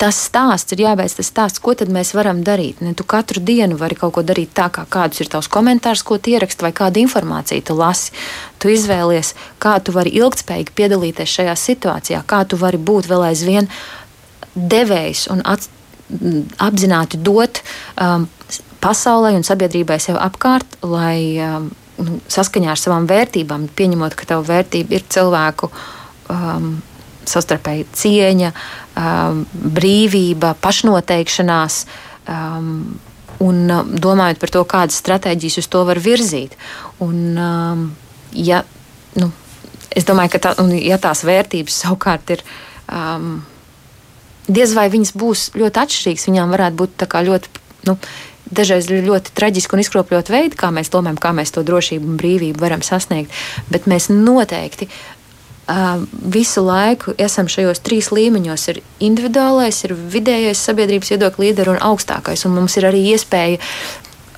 tas 0.00 0.18
stāsts 0.28 0.74
ir 0.74 0.82
jābeidz 0.84 1.16
tas 1.18 1.30
stāsts, 1.30 1.62
ko 1.62 1.74
tad 1.78 1.90
mēs 1.92 2.12
varam 2.16 2.42
darīt. 2.44 2.82
Ne, 2.84 2.92
tu 2.96 3.04
katru 3.08 3.40
dienu 3.44 3.78
vari 3.80 3.96
kaut 3.98 4.14
ko 4.16 4.24
darīt 4.26 4.52
tā, 4.56 4.68
kā 4.72 4.84
kādus 4.88 5.22
ir 5.24 5.30
tavs 5.32 5.48
komentārs, 5.52 6.04
ko 6.06 6.18
ieraksti, 6.20 6.66
vai 6.66 6.72
kādu 6.76 7.00
informāciju 7.04 7.64
tu 7.64 7.76
lasi. 7.78 8.12
Tu 8.60 8.74
izvēlies, 8.74 9.34
kā 9.62 9.78
tu 9.80 9.94
vari 9.96 10.12
ilgspējīgi 10.20 10.74
piedalīties 10.76 11.38
šajā 11.38 11.56
situācijā, 11.62 12.22
kā 12.28 12.44
tu 12.48 12.60
vari 12.60 12.80
būt 12.80 13.08
vēl 13.10 13.30
aizvien 13.30 13.70
devējs 14.56 15.26
un 15.32 15.42
at, 15.44 15.68
apzināti 16.62 17.20
dot 17.20 17.62
um, 18.00 18.28
pasaulē 18.84 19.34
un 19.36 19.44
sabiedrībai 19.46 19.98
sev 20.02 20.20
apkārt, 20.20 20.78
lai 20.86 21.40
um, 21.42 21.70
saskaņā 22.30 22.74
ar 22.74 22.80
savām 22.80 23.08
vērtībām, 23.08 23.70
pieņemot, 23.76 24.16
ka 24.16 24.28
tava 24.34 24.44
vērtība 24.50 24.98
ir 24.98 25.08
cilvēku. 25.12 25.70
Um, 26.32 26.76
savstarpēji 27.30 27.86
cieņa, 27.96 28.52
brīvība, 29.76 30.54
pašnoteikšanās. 30.64 31.80
Un 33.46 33.58
domājot 34.00 34.38
par 34.40 34.52
to, 34.54 34.62
kādas 34.68 35.00
stratēģijas 35.02 35.58
uz 35.60 35.68
to 35.72 35.82
var 35.88 36.00
virzīt. 36.00 36.56
Un, 37.04 37.18
ja, 38.32 38.62
nu, 39.20 39.28
es 39.90 40.08
domāju, 40.08 40.32
ka 40.36 40.40
tā, 40.48 40.54
ja 40.80 40.96
tās 41.02 41.24
vērtības 41.26 41.82
savukārt 41.84 42.32
ir. 42.38 42.46
Um, 42.86 43.42
diez 44.46 44.72
vai 44.76 44.86
viņas 44.92 45.12
būs 45.18 45.50
ļoti 45.58 45.82
atšķirīgas, 45.82 46.30
viņām 46.30 46.54
varētu 46.54 46.82
būt 46.82 47.06
ļoti. 47.28 47.62
Nu, 47.90 47.98
Dažreiz 48.46 48.86
ļoti 48.86 49.32
traģiski 49.34 49.74
un 49.74 49.80
izkropļot 49.82 50.28
veidu, 50.30 50.54
kā 50.54 50.68
mēs 50.70 50.92
domājam, 50.94 51.16
kā 51.18 51.32
mēs 51.34 51.50
to 51.50 51.64
drošību 51.66 52.12
un 52.12 52.18
brīvību 52.20 52.62
varam 52.62 52.82
sasniegt. 52.86 53.32
Bet 53.74 53.88
mēs 53.90 54.06
noteikti 54.06 54.86
visu 56.36 56.62
laiku 56.62 57.14
esam 57.18 57.48
šajos 57.50 57.82
trīs 57.82 58.12
līmeņos. 58.14 58.68
Ir 58.70 58.82
individuālais, 59.02 59.82
ir 59.86 59.94
vidējais 59.94 60.62
sabiedrības 60.62 61.10
viedokļa 61.14 61.44
līderis 61.44 61.74
un 61.74 61.86
augstākais. 61.90 62.46
Un 62.46 62.54
mums 62.54 62.76
ir 62.78 62.86
arī 62.86 63.02
iespēja 63.12 63.58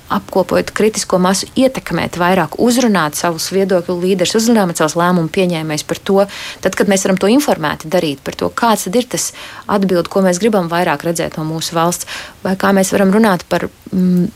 apkopot 0.09 0.71
kritisko 0.73 1.19
masu, 1.21 1.45
ietekmēt 1.59 2.17
vairāk, 2.17 2.57
uzrunāt 2.61 3.17
savus 3.19 3.51
viedokļu 3.53 3.93
līderus, 4.01 4.33
uzrunāt 4.39 4.81
savus 4.81 4.97
lēmumu 4.97 5.29
pieņēmējus 5.33 5.85
par 5.85 6.01
to, 6.09 6.17
tad, 6.63 6.73
kad 6.77 6.89
mēs 6.89 7.05
varam 7.05 7.19
to 7.21 7.29
informēti 7.29 7.91
darīt, 7.93 8.23
par 8.25 8.37
to, 8.39 8.49
kāds 8.49 8.87
ir 8.89 9.05
tas 9.05 9.29
atbildi, 9.69 10.09
ko 10.09 10.25
mēs 10.25 10.41
gribam 10.41 10.69
vairāk 10.71 11.05
redzēt 11.05 11.37
no 11.37 11.45
mūsu 11.45 11.77
valsts, 11.77 12.09
vai 12.41 12.55
kā 12.57 12.73
mēs 12.73 12.89
varam 12.95 13.13
runāt 13.13 13.45
par, 13.49 13.67
mm, 13.93 14.33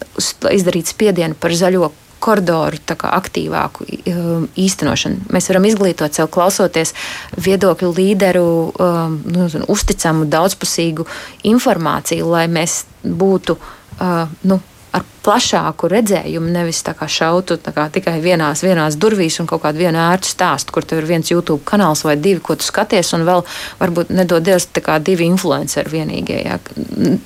izdarīt 0.54 0.94
spiedienu 0.94 1.34
par 1.40 1.58
zaļo 1.58 1.90
koridoru 2.24 2.80
aktīvāku 2.88 3.86
um, 3.86 4.48
īstenošanu. 4.60 5.30
Mēs 5.34 5.50
varam 5.52 5.68
izglītot 5.70 6.16
sev, 6.16 6.30
klausoties 6.34 6.94
viedokļu 7.38 7.92
līderu, 7.98 8.48
um, 8.72 9.18
nu, 9.28 9.48
uzticamu, 9.74 10.28
daudzpusīgu 10.32 11.08
informāciju, 11.52 12.30
lai 12.34 12.46
mēs 12.52 12.84
būtu 13.04 13.58
uh, 13.60 14.32
nu, 14.48 14.62
ar 14.94 15.04
plašāku 15.24 15.88
redzējumu, 15.92 16.52
nevis 16.52 16.82
tā 16.86 16.94
kā 16.98 17.08
šautu 17.10 17.56
tā 17.64 17.72
kā 17.76 17.86
tikai 17.94 18.18
vienās, 18.22 18.62
vienās 18.66 18.98
durvīs 19.00 19.40
un 19.42 19.48
kaut 19.50 19.64
kādu 19.64 19.80
vienu 19.82 20.00
ērtu 20.04 20.30
stāstu, 20.30 20.74
kur 20.76 20.86
tev 20.86 21.00
ir 21.02 21.08
viens 21.10 21.32
YouTube 21.32 21.64
kanāls 21.68 22.04
vai 22.06 22.18
divi, 22.20 22.42
ko 22.44 22.58
tu 22.60 22.68
skaties, 22.68 23.14
un 23.18 23.24
vēl 23.28 23.44
varbūt 23.80 24.12
nedod 24.14 24.44
Dievs 24.44 24.68
kā 24.84 25.00
divi 25.00 25.26
influenceri 25.32 25.94
vienīgie. 25.94 26.42
Jā. 26.44 26.60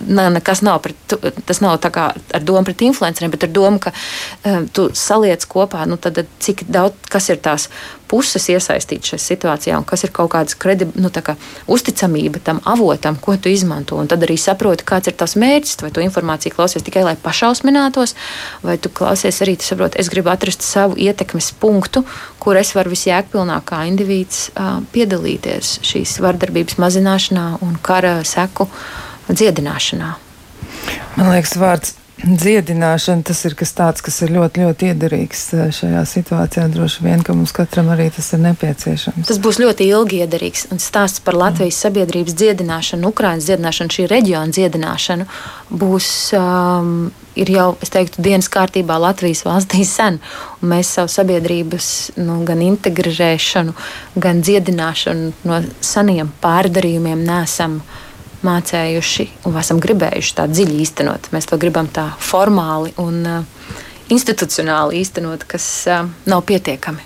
Nē, 0.07 0.27
nekas 0.37 0.61
nav 0.65 0.83
pret, 0.85 1.17
tas 1.49 1.61
nav 1.63 1.79
tā 1.83 1.91
kā 1.93 2.11
ar 2.13 2.45
domu 2.45 2.63
pret 2.67 2.85
influenceriem, 2.87 3.33
bet 3.33 3.47
ar 3.47 3.53
domu, 3.55 3.81
ka 3.81 3.93
um, 3.93 4.69
tu 4.69 4.89
saliec 4.93 5.43
kopā, 5.49 5.87
nu 5.89 5.97
tad 5.97 6.21
cik 6.43 6.67
daudz, 6.69 7.09
kas 7.11 7.31
ir 7.33 7.41
tās 7.41 7.67
puses 8.09 8.47
iesaistītas 8.51 9.13
šajā 9.13 9.23
situācijā, 9.23 9.77
un 9.79 9.85
kas 9.87 10.05
ir 10.05 10.13
kaut 10.15 10.31
kāda 10.33 10.55
kredib, 10.59 10.93
nu, 10.99 11.11
kā 11.11 11.35
uzticamība 11.71 12.41
tam 12.43 12.61
avotam, 12.67 13.17
ko 13.19 13.35
tu 13.37 13.51
izmanto. 13.51 13.97
Un 13.99 14.09
tad 14.09 14.23
arī 14.25 14.37
saproti, 14.39 14.85
kāds 14.87 15.11
ir 15.11 15.17
tas 15.19 15.35
mērķis. 15.39 15.81
Vai 15.83 15.91
tu 15.93 16.03
informāciju 16.03 16.55
klausies 16.55 16.85
tikai 16.85 17.03
lai 17.05 17.15
pašausminātos, 17.21 18.15
vai 18.65 18.77
tu 18.81 18.91
klausies 18.93 19.41
arī, 19.45 19.57
tu 19.59 19.67
saproti, 19.67 19.99
es 20.01 20.11
gribu 20.13 20.31
atrast 20.33 20.65
savu 20.65 20.97
ietekmes 21.01 21.51
punktu, 21.61 22.05
kur 22.43 22.59
es 22.59 22.73
varu 22.77 22.93
visjēgpilnāk 22.95 23.67
kā 23.67 23.83
indivīds 23.89 24.47
piedalīties 24.93 25.77
šīs 25.87 26.17
vardarbības 26.23 26.79
mazināšanā 26.81 27.47
un 27.65 27.77
kara 27.83 28.19
seku 28.27 28.69
dziedināšanā. 29.27 30.15
Man 31.17 31.31
liekas, 31.33 31.57
vārds 31.59 31.95
dziedināšana 32.25 33.25
tas 33.27 33.43
ir 33.45 33.53
kas 33.57 33.71
tāds, 33.77 34.01
kas 34.01 34.15
ir 34.25 34.31
ļoti, 34.33 34.63
ļoti 34.65 34.89
iederīgs 34.91 35.43
eh, 35.53 35.67
šajā 35.75 36.01
situācijā. 36.09 36.65
Droši 36.73 37.05
vien, 37.05 37.21
ka 37.25 37.35
mums 37.37 37.53
katram 37.55 37.91
arī 37.93 38.09
tas 38.13 38.31
ir 38.33 38.41
nepieciešams. 38.45 39.27
Tas 39.29 39.41
būs 39.41 39.59
ļoti 39.61 39.89
ilgi 39.91 40.23
iederīgs. 40.25 40.67
Un 40.73 40.81
stāsts 40.81 41.21
par 41.23 41.37
Latvijas 41.37 41.77
sabiedrības 41.85 42.37
dziedināšanu, 42.39 43.11
Ukraiņas 43.13 43.49
dziedināšanu, 43.51 43.93
šī 43.97 44.07
reģiona 44.09 44.57
dziedināšanu 44.57 45.29
būs. 45.83 46.09
Um, 46.37 46.97
ir 47.37 47.51
jau, 47.53 47.67
es 47.85 47.93
teiktu, 47.93 48.23
dienas 48.25 48.49
kārtībā 48.49 48.95
Latvijas 48.97 49.43
valstī 49.45 49.83
sen. 49.85 50.17
Un 50.57 50.71
mēs 50.73 50.95
savu 50.97 51.11
sabiedrības 51.13 51.91
nu, 52.17 52.39
gan 52.47 52.63
integrēšanu, 52.65 53.77
gan 54.17 54.41
dziedināšanu 54.41 55.29
no 55.45 55.61
seniem 55.85 56.33
pārdarījumiem 56.41 57.21
nesam 57.27 57.77
uh, 57.83 58.03
mācējuši 58.45 59.27
un 59.47 59.57
esam 59.61 59.79
gribējuši 59.83 60.35
tā 60.37 60.45
dziļi 60.51 60.81
īstenot. 60.83 61.31
Mēs 61.33 61.49
to 61.49 61.57
gribam 61.61 61.89
tā 61.93 62.09
formāli 62.21 62.93
un 63.01 63.23
uh, 63.25 63.71
institucionāli 64.13 65.01
īstenot, 65.01 65.47
kas 65.49 65.65
uh, 65.89 66.05
nav 66.29 66.45
pietiekami. 66.49 67.03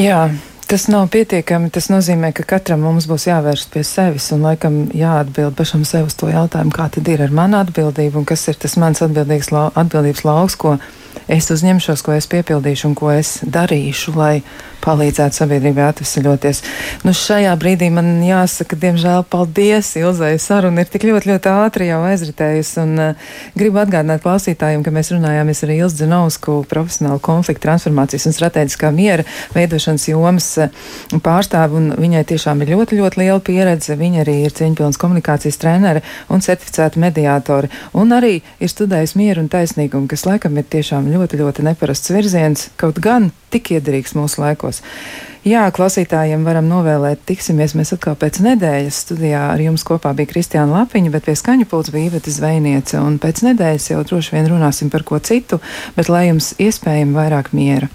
Jā. 0.00 0.30
Tas 0.72 0.86
nav 0.88 1.10
pietiekami. 1.12 1.68
Tas 1.68 1.90
nozīmē, 1.92 2.30
ka 2.32 2.46
katram 2.48 2.80
mums 2.80 3.04
būs 3.04 3.26
jāvērst 3.28 3.68
pie 3.74 3.82
sevis 3.84 4.30
un 4.32 4.46
laikam 4.46 4.86
jāatbild 4.96 5.52
pašam 5.58 5.82
sev 5.84 6.06
uz 6.08 6.16
to 6.16 6.30
jautājumu, 6.32 6.72
kā 6.72 6.86
tad 6.94 7.10
ir 7.12 7.20
ar 7.26 7.34
manu 7.34 7.58
atbildību 7.60 8.22
un 8.22 8.24
kas 8.24 8.46
ir 8.48 8.56
tas 8.56 8.78
mans 8.80 9.02
atbildības 9.04 10.22
lauks, 10.24 10.56
ko 10.56 10.78
es 11.28 11.50
uzņemšos, 11.52 12.00
ko 12.06 12.16
es 12.16 12.30
piepildīšu 12.32 12.88
un 12.88 12.96
ko 12.96 13.12
es 13.12 13.34
darīšu, 13.44 14.16
lai 14.16 14.38
palīdzētu 14.82 15.38
sabiedrībai 15.38 15.84
atvesaļoties. 15.90 16.62
Nu, 17.06 17.14
šajā 17.16 17.52
brīdī 17.60 17.88
man 17.94 18.10
jāsaka, 18.24 18.78
diemžēl, 18.82 19.24
paldies 19.30 19.92
Ilzai. 20.00 20.34
Saruna 20.42 20.84
ir 20.84 20.90
tik 20.92 21.06
ļoti, 21.08 21.30
ļoti 21.32 21.50
ātri 21.52 21.88
jau 21.88 22.00
aizritējusi. 22.08 22.74
Un 22.82 22.92
uh, 23.02 23.32
gribu 23.58 23.82
atgādināt 23.82 24.24
klausītājiem, 24.24 24.84
ka 24.84 24.94
mēs 24.94 25.12
runājāmies 25.14 25.62
ar 25.66 25.74
Ilzu 25.76 26.02
Zinovsku, 26.02 26.56
profesionālu 26.70 27.22
konfliktu 27.22 27.66
transformācijas 27.66 28.28
un 28.30 28.36
strateģiskā 28.36 28.92
miera 28.94 29.26
veidošanas 29.56 30.08
jomas 30.10 30.48
uh, 30.62 30.72
pārstāvu. 31.24 31.82
Viņai 32.02 32.24
tiešām 32.32 32.64
ir 32.64 32.74
ļoti, 32.76 32.98
ļoti 33.00 33.22
liela 33.22 33.40
pieredze. 33.44 33.98
Viņa 33.98 34.24
arī 34.24 34.38
ir 34.46 34.56
cieņpilnas 34.56 35.00
komunikācijas 35.00 35.60
trenere 35.62 36.04
un 36.32 36.42
certificēta 36.44 37.00
mediātori. 37.02 37.70
Un 37.98 38.14
arī 38.16 38.38
ir 38.62 38.72
studējusi 38.72 39.20
mieru 39.20 39.44
un 39.44 39.52
taisnīgumu, 39.52 40.08
kas 40.10 40.26
laikam 40.28 40.56
ir 40.58 40.68
tiešām 40.72 41.10
ļoti, 41.12 41.40
ļoti 41.42 41.66
neparasts 41.66 42.12
virziens, 42.14 42.68
kaut 42.80 43.00
gan 43.02 43.30
tik 43.52 43.74
iederīgs 43.76 44.14
mūsu 44.16 44.40
laikos. 44.42 44.71
Jā, 45.42 45.64
klausītājiem 45.74 46.44
varam 46.46 46.68
novēlēt, 46.70 47.24
tiksimies 47.26 47.74
mēs 47.74 47.90
atkal 47.96 48.14
pēc 48.18 48.38
nedēļas. 48.44 49.00
Studijā 49.06 49.40
ar 49.50 49.62
jums 49.62 49.82
kopā 49.86 50.12
bija 50.14 50.30
Kristiāna 50.30 50.82
Lapiņa, 50.82 51.10
bet 51.14 51.26
pie 51.26 51.34
skaņu 51.38 51.66
pults 51.70 51.90
bija 51.94 52.12
Iveta 52.12 52.30
Zvejniece. 52.30 53.00
Un 53.02 53.18
pēc 53.22 53.42
nedēļas 53.48 53.90
jau 53.90 54.04
droši 54.06 54.36
vien 54.36 54.52
runāsim 54.52 54.92
par 54.92 55.02
ko 55.08 55.18
citu, 55.18 55.58
bet 55.98 56.12
lai 56.12 56.28
jums 56.28 56.54
iespējami 56.62 57.18
vairāk 57.18 57.50
miera. 57.58 57.90